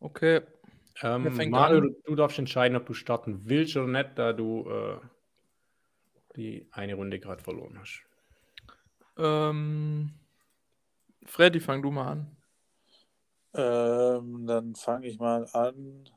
okay. 0.00 0.40
Ähm, 1.02 1.50
Mario, 1.50 1.80
du, 1.80 2.00
du 2.04 2.14
darfst 2.14 2.38
entscheiden, 2.38 2.78
ob 2.78 2.86
du 2.86 2.94
starten 2.94 3.46
willst 3.46 3.76
oder 3.76 3.88
nicht, 3.88 4.12
da 4.14 4.32
du 4.32 4.66
äh, 4.70 4.98
die 6.36 6.66
eine 6.70 6.94
Runde 6.94 7.20
gerade 7.20 7.42
verloren 7.42 7.78
hast. 7.78 8.02
Ähm, 9.18 10.14
Freddy, 11.26 11.60
fang 11.60 11.82
du 11.82 11.90
mal 11.90 12.06
an. 12.06 12.36
Ähm, 13.54 14.46
dann 14.46 14.74
fange 14.74 15.06
ich 15.06 15.18
mal 15.18 15.46
an. 15.52 16.08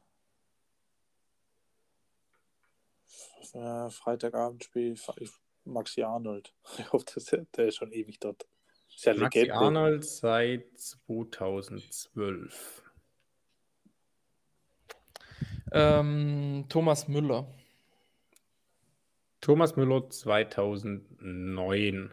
Freitagabendspiel, 3.90 4.98
Maxi 5.66 6.04
Arnold. 6.04 6.54
Ich 6.80 6.92
hoffe, 6.92 7.06
dass 7.14 7.26
der, 7.26 7.46
der 7.56 7.68
ist 7.68 7.76
schon 7.76 7.92
ewig 7.92 8.20
dort. 8.20 8.48
Ist 8.96 9.06
ja 9.06 9.14
Maxi 9.14 9.40
Legende. 9.40 9.56
Arnold 9.56 10.06
seit 10.06 10.66
2012. 10.78 12.84
Ähm, 15.72 16.66
Thomas 16.70 17.08
Müller. 17.08 17.48
Thomas 19.42 19.76
Müller 19.76 20.10
2009. 20.10 22.12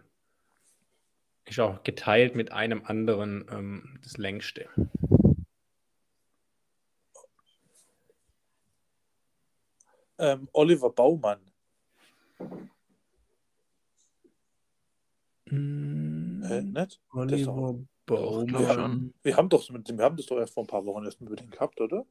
Ist 1.46 1.60
auch 1.60 1.82
geteilt 1.82 2.34
mit 2.34 2.52
einem 2.52 2.84
anderen 2.84 3.46
ähm, 3.50 3.98
das 4.02 4.16
längste. 4.16 4.68
Ähm, 10.18 10.48
Oliver 10.52 10.90
Baumann. 10.90 11.40
Hä, 15.48 15.54
nicht? 16.62 17.00
Oliver 17.12 17.74
Baumann. 18.06 18.48
schon. 18.74 19.14
Wir 19.22 19.36
haben, 19.36 19.48
doch, 19.48 19.68
mit 19.70 19.88
dem- 19.88 19.98
wir 19.98 20.04
haben 20.04 20.16
das 20.16 20.26
doch 20.26 20.38
erst 20.38 20.54
vor 20.54 20.64
ein 20.64 20.66
paar 20.68 20.84
Wochen 20.84 21.04
erst 21.04 21.20
mit 21.20 21.38
dem 21.40 21.50
gehabt, 21.50 21.80
oder? 21.80 22.04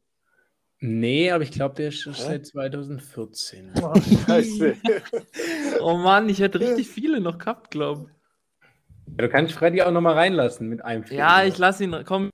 Nee, 0.79 1.31
aber 1.31 1.43
ich 1.43 1.51
glaube, 1.51 1.75
der 1.75 1.89
ist 1.89 1.99
schon 2.01 2.13
Hä? 2.13 2.21
seit 2.21 2.47
2014. 2.47 3.73
Oh, 3.81 3.93
scheiße. 4.27 4.75
Oh 5.79 5.97
Mann, 5.97 6.29
ich 6.29 6.39
hätte 6.39 6.59
richtig 6.59 6.87
viele 6.87 7.19
noch 7.19 7.37
gehabt, 7.37 7.71
glaube 7.71 8.09
Ja, 9.17 9.25
du 9.25 9.29
kannst 9.29 9.53
Freddy 9.53 9.81
auch 9.81 9.91
nochmal 9.91 10.13
reinlassen 10.13 10.69
mit 10.69 10.83
einem 10.83 11.03
Fehler. 11.03 11.19
Ja, 11.19 11.43
ich 11.43 11.57
lasse 11.57 11.83
ihn. 11.83 12.03
Komm. 12.05 12.29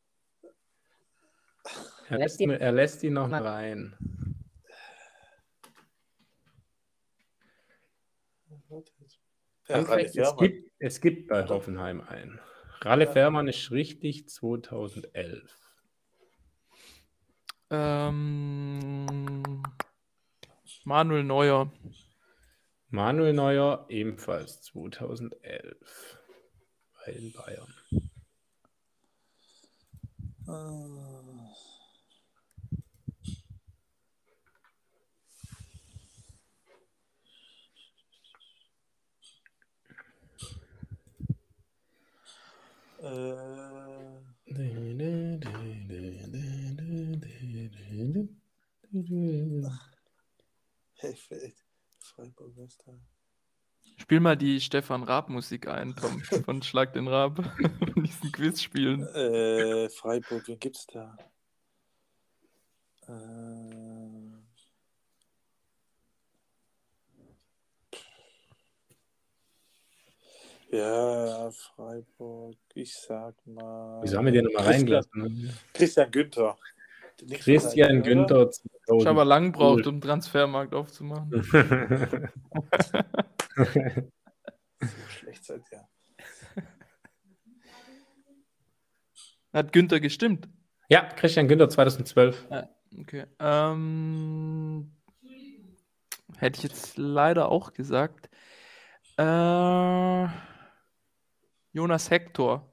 er, 2.10 2.18
lässt 2.18 2.40
ihn, 2.40 2.50
er 2.52 2.72
lässt 2.72 3.04
ihn 3.04 3.14
noch 3.14 3.32
rein. 3.32 3.96
Ja, 9.70 9.82
Ralf 9.82 10.16
es, 10.16 10.38
gibt, 10.38 10.72
es 10.80 11.02
gibt 11.02 11.28
bei 11.28 11.48
Hoffenheim 11.48 12.02
einen. 12.02 12.40
Ralle 12.82 13.08
Fährmann 13.08 13.48
ist 13.48 13.72
richtig 13.72 14.28
2011. 14.28 15.56
Ähm, 17.70 19.06
Manuel 20.86 21.24
Neuer. 21.24 21.72
Manuel 22.90 23.34
Neuer 23.34 23.86
ebenfalls 23.90 24.62
2011 24.64 26.18
bei 27.06 27.12
den 27.12 27.32
Bayern. 27.34 27.74
Ah. 30.48 31.00
Äh, 43.02 43.40
hey, 50.96 51.16
Feld. 51.16 51.56
Westheim. 52.60 53.00
Spiel 53.98 54.20
mal 54.20 54.38
die 54.38 54.62
Stefan 54.62 55.04
Raab-Musik 55.04 55.68
ein, 55.68 55.96
Tom, 55.96 56.20
von 56.46 56.62
Schlag 56.62 56.94
den 56.94 57.08
Raab. 57.08 57.38
Von 57.94 58.04
diesen 58.04 58.32
Quiz-Spielen. 58.32 59.06
Äh, 59.08 59.90
Freiburg, 59.90 60.48
wen 60.48 60.60
gibt's 60.60 60.88
da? 60.88 61.18
Äh, 63.08 64.38
ja, 70.78 71.52
Freiburg, 71.52 72.58
ich 72.74 72.96
sag 72.96 73.36
mal. 73.46 74.02
Wieso 74.02 74.18
haben 74.18 74.26
wir 74.26 74.32
den 74.32 74.46
nochmal 74.46 74.66
reingelassen? 74.66 75.54
Christian 75.74 76.12
Günther. 76.12 76.58
Nicht 77.24 77.44
Christian? 77.44 78.04
Günther 78.04 78.50
Ich 78.52 79.06
habe 79.06 79.22
aber 79.22 79.24
2012. 79.24 79.28
lang 79.28 79.52
gebraucht, 79.52 79.88
um 79.88 80.02
Transfermarkt 80.02 80.74
aufzumachen. 80.74 81.32
So 84.82 84.88
schlecht 85.10 85.44
seid 85.44 85.62
ihr. 85.74 85.86
Hat 89.52 89.74
Günther 89.74 90.00
gestimmt? 90.00 90.48
ja, 90.90 91.02
Christian 91.16 91.48
Günther 91.50 91.68
2012. 91.70 92.48
Okay. 93.02 93.26
Ähm, 93.40 94.92
hätte 96.38 96.58
ich 96.58 96.64
jetzt 96.64 96.98
leider 96.98 97.50
auch 97.50 97.74
gesagt. 97.74 98.30
Äh, 99.18 100.28
Jonas 101.74 102.10
Hector. 102.10 102.72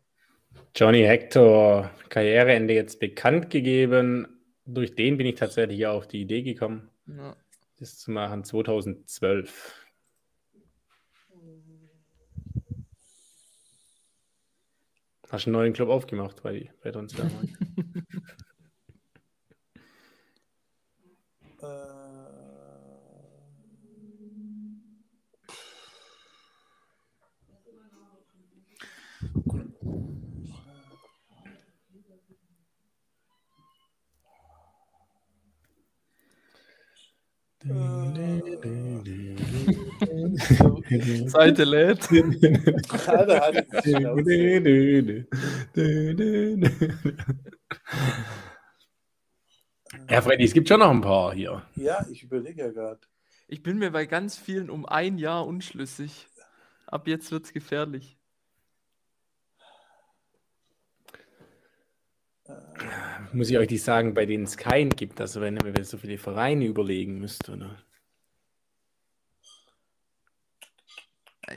Johnny 0.75 1.03
Hector, 1.03 1.91
Karriereende 2.09 2.75
jetzt 2.75 3.01
bekannt 3.01 3.51
gegeben. 3.51 4.36
Durch 4.67 4.95
den 4.97 5.17
bin 5.17 5.27
ich 5.27 5.37
tatsächlich 5.37 5.87
auf 5.87 6.09
die 6.09 6.21
Idee 6.23 6.43
gekommen, 6.43 6.91
Ja. 7.07 7.37
das 7.79 7.99
zu 7.99 8.11
machen 8.11 8.43
2012. 8.45 9.75
Hast 15.31 15.47
einen 15.47 15.53
neuen 15.55 15.73
Club 15.73 15.89
aufgemacht 15.89 16.43
bei, 16.43 16.73
bei 16.83 16.91
Transfermarkt. 16.93 17.49
Seite 41.29 41.65
lädt. 41.65 42.09
Ja, 50.09 50.23
Freddy, 50.23 50.45
es 50.45 50.53
gibt 50.53 50.69
schon 50.69 50.81
noch 50.81 50.91
ein 50.91 51.01
paar 51.01 51.35
hier. 51.35 51.63
Ja, 51.75 52.07
ich 52.11 52.23
überlege 52.23 52.63
ja 52.63 52.71
gerade. 52.71 53.01
Ich 53.49 53.63
bin 53.63 53.79
mir 53.79 53.91
bei 53.91 54.07
ganz 54.07 54.37
vielen 54.37 54.71
um 54.71 54.87
ein 54.87 55.19
Jahr 55.19 55.47
unschlüssig. 55.47 56.29
Ab 56.87 57.09
jetzt 57.09 57.33
wird's 57.33 57.53
gefährlich. 57.53 58.17
Muss 63.33 63.51
ich 63.51 63.59
euch 63.59 63.71
nicht 63.71 63.83
sagen, 63.83 64.15
bei 64.15 64.27
denen 64.27 64.45
es 64.45 64.57
keinen 64.57 64.91
gibt, 64.91 65.21
also 65.21 65.41
wenn 65.41 65.57
ihr 65.57 65.85
so 65.85 65.99
viele 65.99 66.19
Vereine 66.19 66.65
überlegen 66.67 67.19
müsst, 67.19 67.49
oder? 67.49 67.77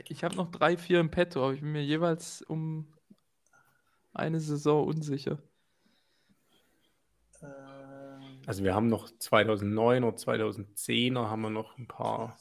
Ich 0.08 0.22
habe 0.24 0.36
noch 0.36 0.50
drei, 0.50 0.76
vier 0.76 1.00
im 1.00 1.10
Petto, 1.10 1.42
aber 1.42 1.54
ich 1.54 1.60
bin 1.60 1.72
mir 1.72 1.84
jeweils 1.84 2.42
um 2.42 2.92
eine 4.12 4.40
Saison 4.40 4.86
unsicher. 4.86 5.38
Ähm, 7.42 8.42
Also 8.46 8.64
wir 8.64 8.74
haben 8.74 8.88
noch 8.88 9.10
2009 9.18 10.04
oder 10.04 10.16
2010er 10.16 11.28
haben 11.28 11.42
wir 11.42 11.50
noch 11.50 11.76
ein 11.78 11.88
paar. 11.88 12.38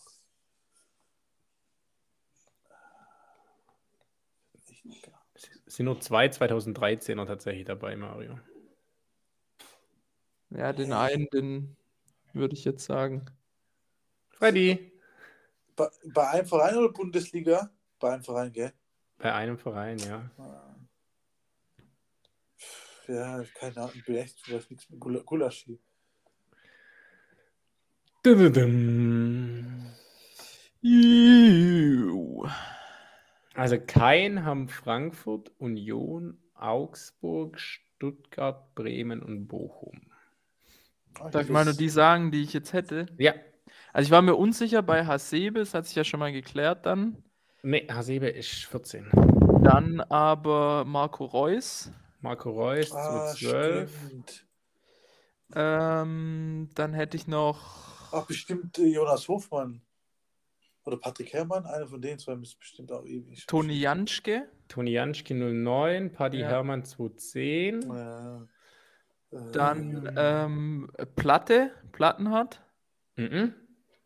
Es 5.66 5.76
sind 5.76 5.86
nur 5.86 6.00
zwei 6.02 6.28
2013er 6.28 7.26
tatsächlich 7.26 7.66
dabei, 7.66 7.96
Mario. 7.96 8.40
Ja, 10.52 10.74
den 10.74 10.94
einen, 10.94 11.28
den 11.30 11.78
würde 12.34 12.56
ich 12.56 12.66
jetzt 12.66 12.86
sagen. 12.86 13.26
Freddy. 14.32 14.92
bei, 15.76 15.90
bei 16.06 16.28
einem 16.30 16.48
Verein 16.48 16.76
oder 16.78 16.90
Bundesliga? 16.92 17.70
Bei 18.00 18.14
einem 18.14 18.24
Verein, 18.24 18.52
gell? 18.52 18.74
Bei 19.18 19.34
einem 19.34 19.58
Verein, 19.58 19.98
ja. 20.00 20.30
Ja, 23.08 23.44
keine 23.56 23.78
Ahnung, 23.78 23.92
ich 23.96 24.06
bin 24.06 24.16
echt, 24.16 24.38
ich 24.46 24.54
weiß 24.54 24.70
nichts 24.70 24.90
mit 24.90 25.00
Gula- 25.00 25.24
Gulaschi. 25.24 25.80
Dududum. 28.24 29.86
Juhu. 30.82 32.48
Also 33.56 33.78
kein 33.80 34.46
haben 34.46 34.70
Frankfurt, 34.70 35.52
Union, 35.58 36.38
Augsburg, 36.54 37.60
Stuttgart, 37.60 38.74
Bremen 38.76 39.22
und 39.22 39.48
Bochum. 39.48 40.09
Ah, 41.20 41.30
Darf 41.30 41.44
ich 41.44 41.50
mal 41.50 41.66
nur 41.66 41.74
die 41.74 41.90
sagen, 41.90 42.32
die 42.32 42.44
ich 42.44 42.54
jetzt 42.54 42.74
hätte? 42.74 43.08
Ja, 43.18 43.34
Also 43.94 44.08
ich 44.08 44.12
war 44.12 44.22
mir 44.22 44.36
unsicher 44.36 44.82
bei 44.82 45.06
Hasebe, 45.06 45.60
das 45.60 45.74
hat 45.74 45.86
sich 45.86 45.96
ja 45.96 46.04
schon 46.04 46.20
mal 46.20 46.32
geklärt 46.32 46.86
dann. 46.86 47.24
nee, 47.64 47.88
Hasebe 47.90 48.28
ist 48.30 48.66
14. 48.66 49.10
Dann 49.64 50.00
aber 50.02 50.86
Marco 50.86 51.26
Reus. 51.26 51.92
Marco 52.22 52.50
Reus, 52.52 52.92
Ah, 52.92 53.34
2012. 53.34 53.92
stimmt. 54.08 54.46
Ähm, 55.56 56.70
dann 56.76 56.94
hätte 56.94 57.18
ich 57.18 57.28
noch 57.28 58.12
Ach, 58.12 58.26
bestimmt 58.26 58.78
äh, 58.78 58.86
Jonas 58.86 59.28
Hofmann. 59.28 59.82
Oder 60.86 60.98
Patrick 60.98 61.34
Herrmann, 61.34 61.66
einer 61.66 61.88
von 61.88 62.02
den 62.02 62.18
zwei 62.20 62.36
müsste 62.36 62.58
bestimmt 62.58 62.92
auch 62.92 63.06
ewig. 63.06 63.46
Toni 63.48 63.74
Janschke. 63.74 64.50
Toni 64.68 64.92
Janschke 64.92 65.34
09, 65.36 66.12
Paddy 66.14 66.40
Ja. 66.40 66.48
Hermann 66.48 66.84
2010. 66.86 67.82
Ja. 67.94 68.48
Dann 69.32 70.12
ähm, 70.18 70.92
Platte, 71.16 71.72
Plattenhardt. 71.92 72.62
Mhm. 73.16 73.54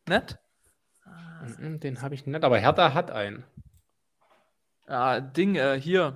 Nett? 0.08 0.40
Mhm, 1.60 1.80
Den 1.80 2.02
habe 2.02 2.16
ich 2.16 2.26
nicht, 2.26 2.44
aber 2.44 2.58
Hertha 2.60 2.94
hat 2.94 3.12
einen. 3.12 3.44
Ah, 4.88 5.20
Ding, 5.22 5.56
äh, 5.56 5.80
hier. 5.80 6.16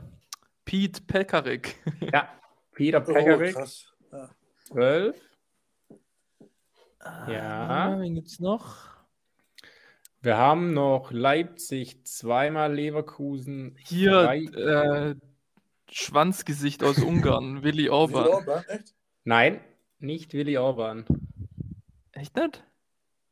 Pete 0.66 1.01
Pekarik. 1.01 1.76
Ja, 2.14 2.30
Peter 2.74 3.01
oh, 3.01 3.14
Pekarik, 3.14 3.55
krass. 3.55 3.93
Ja. 4.12 4.30
12. 4.66 5.16
Ah, 6.99 7.32
Ja. 7.32 7.99
Wen 7.99 8.16
gibt's 8.16 8.39
noch? 8.39 8.88
Wir 10.22 10.36
haben 10.38 10.74
noch 10.74 11.12
Leipzig, 11.12 12.05
zweimal 12.05 12.74
Leverkusen. 12.74 13.78
Hier, 13.80 14.24
drei- 14.24 14.43
äh, 14.43 15.16
Schwanzgesicht 15.89 16.84
aus 16.84 16.97
Ungarn, 16.97 17.64
Willi 17.64 17.89
Orban. 17.89 18.28
Orban, 18.28 18.64
echt? 18.68 18.93
Nein, 19.28 19.59
nicht 19.99 20.34
Willi 20.34 20.57
Orban. 20.57 21.05
Echt 22.13 22.34
nicht? 22.38 22.63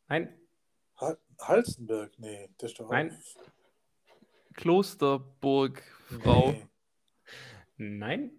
Nein, 0.09 0.27
Ha 0.99 1.15
Halstenberg? 1.39 2.11
Nee, 2.19 2.49
der 2.59 2.67
ist 2.67 2.77
doch 2.77 2.89
Nein. 2.89 3.17
Klosterburg, 4.55 5.81
Frau. 6.21 6.51
Nee. 6.51 6.67
nein. 7.77 8.31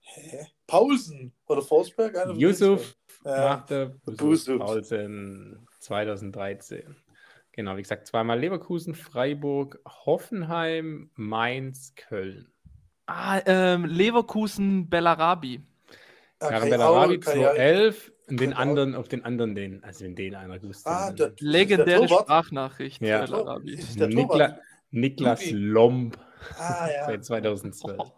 Hä? 0.00 0.48
Paulsen 0.66 1.32
oder 1.46 1.62
Forsberg? 1.62 2.36
Yusuf. 2.36 2.96
Ja. 3.24 3.48
machte 3.48 4.00
Busuf. 4.04 4.58
Paulsen 4.58 5.68
2013. 5.78 6.96
Genau, 7.52 7.76
wie 7.76 7.82
gesagt, 7.82 8.08
zweimal 8.08 8.40
Leverkusen, 8.40 8.96
Freiburg, 8.96 9.78
Hoffenheim, 9.86 11.12
Mainz, 11.14 11.94
Köln. 11.94 12.52
Ah, 13.06 13.40
ähm, 13.46 13.84
Leverkusen 13.84 14.90
Bellarabi. 14.90 15.62
Karen 16.38 16.60
Kai 16.62 16.70
Bellarabi 16.70 17.14
Aul, 17.14 17.20
Kai- 17.20 17.32
2011 17.32 18.12
und 18.28 18.40
den 18.40 18.52
Aul. 18.54 18.58
anderen, 18.60 18.94
auf 18.94 19.08
den 19.08 19.24
anderen 19.24 19.54
den, 19.54 19.82
also 19.84 20.04
wenn 20.04 20.14
den 20.14 20.34
einer 20.34 20.58
gewusst 20.58 20.86
Ah, 20.86 21.10
der, 21.12 21.32
Legendäre 21.40 22.06
der? 22.06 22.08
Sprachnachricht. 22.08 23.02
Ja. 23.02 23.26
Der 23.26 24.08
Nikla? 24.08 24.58
Niklas 24.90 25.40
Luki. 25.44 25.52
Lomb 25.54 26.18
Ah, 26.58 26.88
ja. 26.90 27.06
seit 27.06 27.24
2012. 27.24 27.98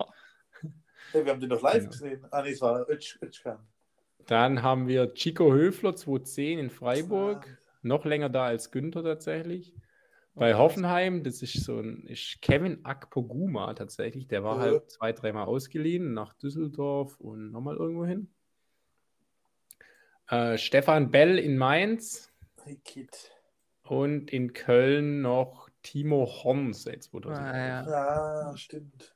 Hey, 1.13 1.25
wir 1.25 1.33
haben 1.33 1.41
den 1.41 1.49
noch 1.49 1.61
live 1.63 1.79
Genau. 1.79 1.91
gesehen. 1.91 2.27
Ah, 2.31 2.43
nee, 2.43 2.51
es 2.51 2.61
war 2.61 2.89
Ötsch, 2.89 3.19
Ötschkan. 3.21 3.59
Dann 4.27 4.63
haben 4.63 4.87
wir 4.87 5.13
Chico 5.15 5.53
Höfler 5.53 5.97
2010 5.97 6.61
in 6.61 6.71
Freiburg. 6.71 7.47
Ah. 7.49 7.59
Noch 7.83 8.05
länger 8.05 8.29
da 8.29 8.45
als 8.45 8.71
Günther 8.71 9.03
tatsächlich. 9.03 9.75
Bei 10.41 10.55
Hoffenheim, 10.55 11.23
das 11.23 11.43
ist 11.43 11.65
so 11.65 11.81
ein 11.81 12.07
ist 12.07 12.41
Kevin 12.41 12.83
Akpoguma 12.83 13.75
tatsächlich. 13.75 14.27
Der 14.27 14.43
war 14.43 14.57
Ja. 14.57 14.63
halt 14.63 14.91
zwei, 14.91 15.13
dreimal 15.13 15.45
ausgeliehen 15.45 16.15
nach 16.15 16.33
Düsseldorf 16.33 17.21
und 17.21 17.51
nochmal 17.53 17.77
irgendwo 17.77 18.07
hin. 18.07 18.31
Äh, 20.29 20.57
Stefan 20.57 21.11
Bell 21.11 21.39
in 21.39 21.59
Mainz 21.59 22.33
Kid. 22.87 23.33
und 23.83 24.31
in 24.31 24.55
Köln 24.55 25.21
noch 25.21 25.69
Timo 25.83 26.25
Horn 26.27 26.73
seit 26.73 27.03
2011. 27.03 27.87
Ah, 27.87 27.91
ja. 27.91 28.51
Ja, 28.51 28.57
stimmt. 28.57 29.15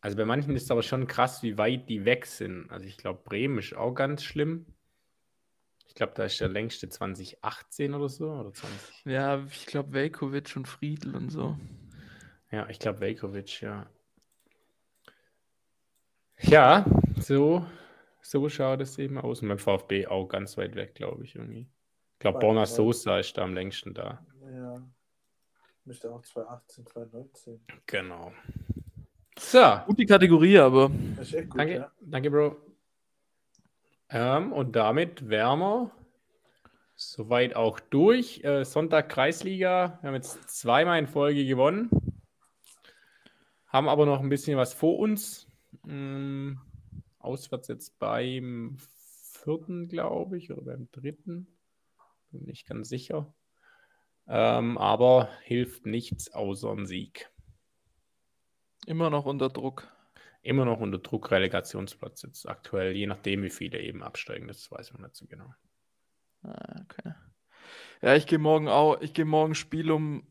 Also 0.00 0.16
bei 0.16 0.24
manchen 0.24 0.56
ist 0.56 0.64
es 0.64 0.70
aber 0.72 0.82
schon 0.82 1.06
krass, 1.06 1.40
wie 1.44 1.56
weit 1.56 1.88
die 1.88 2.04
weg 2.04 2.26
sind. 2.26 2.68
Also 2.68 2.84
ich 2.84 2.96
glaube, 2.96 3.20
Bremen 3.22 3.58
ist 3.58 3.76
auch 3.76 3.94
ganz 3.94 4.24
schlimm. 4.24 4.66
Ich 5.94 5.98
glaube, 5.98 6.12
da 6.16 6.24
ist 6.24 6.40
der 6.40 6.48
längste 6.48 6.88
2018 6.88 7.94
oder 7.94 8.08
so. 8.08 8.28
Oder 8.28 8.52
20. 8.52 9.04
Ja, 9.04 9.44
ich 9.48 9.64
glaube 9.64 9.92
Velkovic 9.92 10.56
und 10.56 10.66
Friedl 10.66 11.14
und 11.14 11.30
so. 11.30 11.56
Ja, 12.50 12.68
ich 12.68 12.80
glaube 12.80 12.98
Velkovic, 12.98 13.60
ja. 13.60 13.86
Ja, 16.40 16.84
so, 17.20 17.64
so 18.22 18.48
schaut 18.48 18.80
es 18.80 18.98
eben 18.98 19.18
aus. 19.18 19.40
Und 19.40 19.46
beim 19.46 19.60
VfB 19.60 20.08
auch 20.08 20.26
ganz 20.26 20.58
weit 20.58 20.74
weg, 20.74 20.96
glaube 20.96 21.22
ich, 21.22 21.36
irgendwie. 21.36 21.68
Ich 22.14 22.18
glaube, 22.18 22.40
Borna. 22.40 22.66
Sosa 22.66 23.20
ist 23.20 23.38
da 23.38 23.42
am 23.42 23.54
längsten 23.54 23.94
da. 23.94 24.26
Ja. 24.52 24.82
Müsste 25.84 26.10
auch 26.10 26.22
2018, 26.22 26.86
2019. 26.86 27.60
Genau. 27.86 28.32
So, 29.38 29.80
Gute 29.86 30.06
Kategorie, 30.06 30.58
aber 30.58 30.90
Das 31.16 31.28
ist 31.28 31.34
echt 31.34 31.50
gut, 31.50 31.60
danke, 31.60 31.74
ja. 31.74 31.92
danke, 32.00 32.30
Bro. 32.32 32.56
Ähm, 34.10 34.52
und 34.52 34.76
damit 34.76 35.28
wären 35.28 35.58
wir 35.58 35.90
soweit 36.94 37.56
auch 37.56 37.80
durch. 37.80 38.42
Äh, 38.44 38.64
Sonntag 38.64 39.08
Kreisliga. 39.08 39.98
Wir 40.00 40.08
haben 40.08 40.14
jetzt 40.14 40.48
zweimal 40.48 40.98
in 40.98 41.06
Folge 41.06 41.44
gewonnen. 41.44 41.90
Haben 43.66 43.88
aber 43.88 44.06
noch 44.06 44.20
ein 44.20 44.28
bisschen 44.28 44.56
was 44.56 44.72
vor 44.72 44.98
uns. 44.98 45.48
Ähm, 45.88 46.60
auswärts 47.18 47.68
jetzt 47.68 47.98
beim 47.98 48.76
vierten, 48.78 49.88
glaube 49.88 50.38
ich, 50.38 50.52
oder 50.52 50.62
beim 50.62 50.88
dritten. 50.92 51.48
Bin 52.30 52.44
nicht 52.44 52.66
ganz 52.66 52.88
sicher. 52.88 53.34
Ähm, 54.26 54.78
aber 54.78 55.28
hilft 55.42 55.86
nichts 55.86 56.32
außer 56.32 56.70
ein 56.70 56.86
Sieg. 56.86 57.30
immer 58.86 59.10
noch 59.10 59.24
unter 59.26 59.48
Druck. 59.48 59.93
Immer 60.44 60.66
noch 60.66 60.78
unter 60.78 60.98
Druck 60.98 61.30
Relegationsplatz 61.30 62.20
jetzt 62.20 62.46
aktuell, 62.46 62.94
je 62.94 63.06
nachdem, 63.06 63.42
wie 63.42 63.50
viele 63.50 63.80
eben 63.80 64.02
absteigen. 64.02 64.46
Das 64.46 64.70
weiß 64.70 64.92
man 64.92 65.00
nicht 65.00 65.16
so 65.16 65.24
genau. 65.26 65.54
Ah, 66.42 66.82
okay. 66.82 67.14
Ja, 68.02 68.14
ich 68.14 68.26
gehe 68.26 68.38
morgen 68.38 68.68
auch, 68.68 69.00
ich 69.00 69.14
gehe 69.14 69.24
morgen 69.24 69.54
Spiel 69.54 69.90
um 69.90 70.26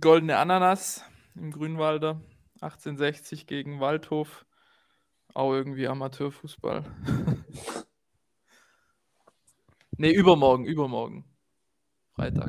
Goldene 0.00 0.38
Ananas 0.38 1.04
im 1.34 1.50
Grünwalder. 1.50 2.22
1860 2.62 3.46
gegen 3.46 3.80
Waldhof. 3.80 4.46
Auch 5.34 5.52
irgendwie 5.52 5.86
Amateurfußball. 5.88 6.84
nee, 9.98 10.14
übermorgen, 10.14 10.64
übermorgen. 10.64 11.26
Freitag. 12.14 12.48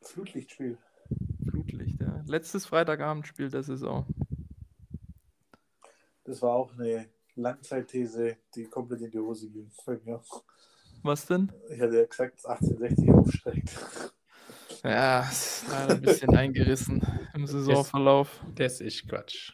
Flutlichtspiel. 0.00 0.78
Flutlicht, 1.50 2.00
ja. 2.00 2.22
Letztes 2.26 2.66
Freitagabendspiel 2.66 3.50
der 3.50 3.64
Saison. 3.64 4.06
Das 6.24 6.40
war 6.42 6.52
auch 6.52 6.72
eine 6.78 7.08
Langzeitthese, 7.34 8.36
die 8.54 8.64
komplett 8.64 9.00
in 9.02 9.10
die 9.10 9.18
Hose 9.18 9.48
ging. 9.50 9.70
Was 11.02 11.26
denn? 11.26 11.50
Ich 11.70 11.80
hatte 11.80 11.96
ja 11.98 12.06
gesagt, 12.06 12.36
dass 12.36 12.46
1860 12.46 13.10
aufsteigt. 13.12 13.70
Ja, 14.84 15.20
ist 15.22 15.64
leider 15.70 15.94
ein 15.94 16.02
bisschen 16.02 16.30
eingerissen 16.36 17.02
im 17.34 17.46
Saisonverlauf. 17.46 18.40
Das 18.54 18.80
ist 18.80 19.08
Quatsch. 19.08 19.52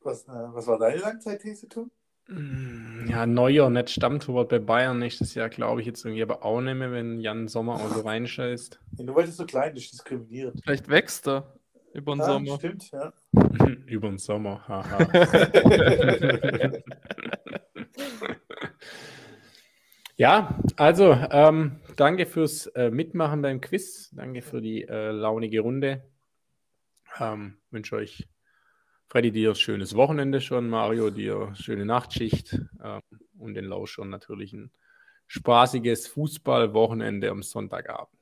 Was, 0.00 0.24
äh, 0.28 0.32
was 0.32 0.66
war 0.66 0.78
deine 0.78 0.98
Langzeitthese, 0.98 1.68
Tom? 1.68 1.90
Mm, 2.28 3.08
Ja, 3.08 3.26
Neuer, 3.26 3.70
nicht 3.70 3.90
Stammtorwart 3.90 4.48
bei 4.50 4.58
Bayern 4.58 4.98
nächstes 4.98 5.34
Jahr, 5.34 5.48
glaube 5.48 5.80
ich 5.80 5.86
jetzt 5.86 6.04
irgendwie, 6.04 6.22
aber 6.22 6.44
auch 6.44 6.60
nicht 6.60 6.74
mehr, 6.74 6.92
wenn 6.92 7.20
Jan 7.20 7.48
Sommer 7.48 7.74
auch 7.74 7.94
so 7.94 8.00
reinscheißt. 8.06 8.78
Ja, 8.98 9.04
nur 9.04 9.16
weil 9.16 9.26
das 9.26 9.36
so 9.36 9.46
klein 9.46 9.74
ist, 9.76 9.92
diskriminierend. 9.92 10.60
Vielleicht 10.62 10.88
wächst 10.88 11.26
er 11.26 11.57
über 11.94 12.14
den 12.14 12.20
Ja, 12.20 12.26
Sommer. 12.26 12.56
stimmt, 12.56 12.90
ja. 12.90 13.12
Über 13.86 14.08
den 14.08 14.18
Sommer, 14.18 14.66
haha. 14.68 14.98
Ja, 20.16 20.58
also 20.76 21.12
ähm, 21.12 21.78
danke 21.94 22.26
fürs 22.26 22.66
äh, 22.68 22.90
Mitmachen 22.90 23.40
beim 23.40 23.60
Quiz. 23.60 24.10
Danke 24.10 24.42
für 24.42 24.60
die 24.60 24.82
äh, 24.82 25.12
launige 25.12 25.60
Runde. 25.60 26.02
Ähm, 27.20 27.58
wünsche 27.70 27.94
euch, 27.94 28.28
Freddy, 29.06 29.30
dir 29.30 29.50
ein 29.50 29.54
schönes 29.54 29.94
Wochenende 29.94 30.40
schon, 30.40 30.68
Mario, 30.68 31.10
dir 31.10 31.54
schöne 31.54 31.86
Nachtschicht 31.86 32.58
ähm, 32.82 33.00
und 33.38 33.54
den 33.54 33.66
Lauschern 33.66 34.10
natürlich 34.10 34.52
ein 34.54 34.72
spaßiges 35.28 36.08
Fußballwochenende 36.08 37.30
am 37.30 37.44
Sonntagabend. 37.44 38.17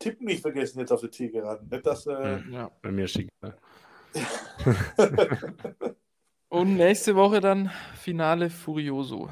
Tippen 0.00 0.26
nicht 0.26 0.40
vergessen 0.42 0.80
jetzt 0.80 0.90
auf 0.90 1.00
der 1.02 1.12
Zielgeraden. 1.12 1.68
Nicht, 1.68 1.86
dass, 1.86 2.06
äh, 2.06 2.38
Mhm. 2.38 2.70
Bei 2.82 2.90
mir 2.90 3.06
schick. 3.06 3.28
Ne? 3.42 3.54
Und 6.48 6.76
nächste 6.76 7.14
Woche 7.14 7.40
dann 7.40 7.70
Finale 7.94 8.50
Furioso. 8.50 9.30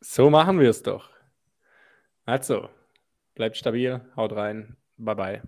So 0.00 0.30
machen 0.30 0.58
wir 0.58 0.70
es 0.70 0.82
doch. 0.82 1.10
Also, 2.24 2.68
bleibt 3.34 3.56
stabil, 3.56 4.00
haut 4.16 4.32
rein, 4.32 4.76
bye 4.96 5.14
bye. 5.14 5.42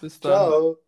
Bis 0.00 0.20
dann. 0.20 0.32
Ciao. 0.50 0.85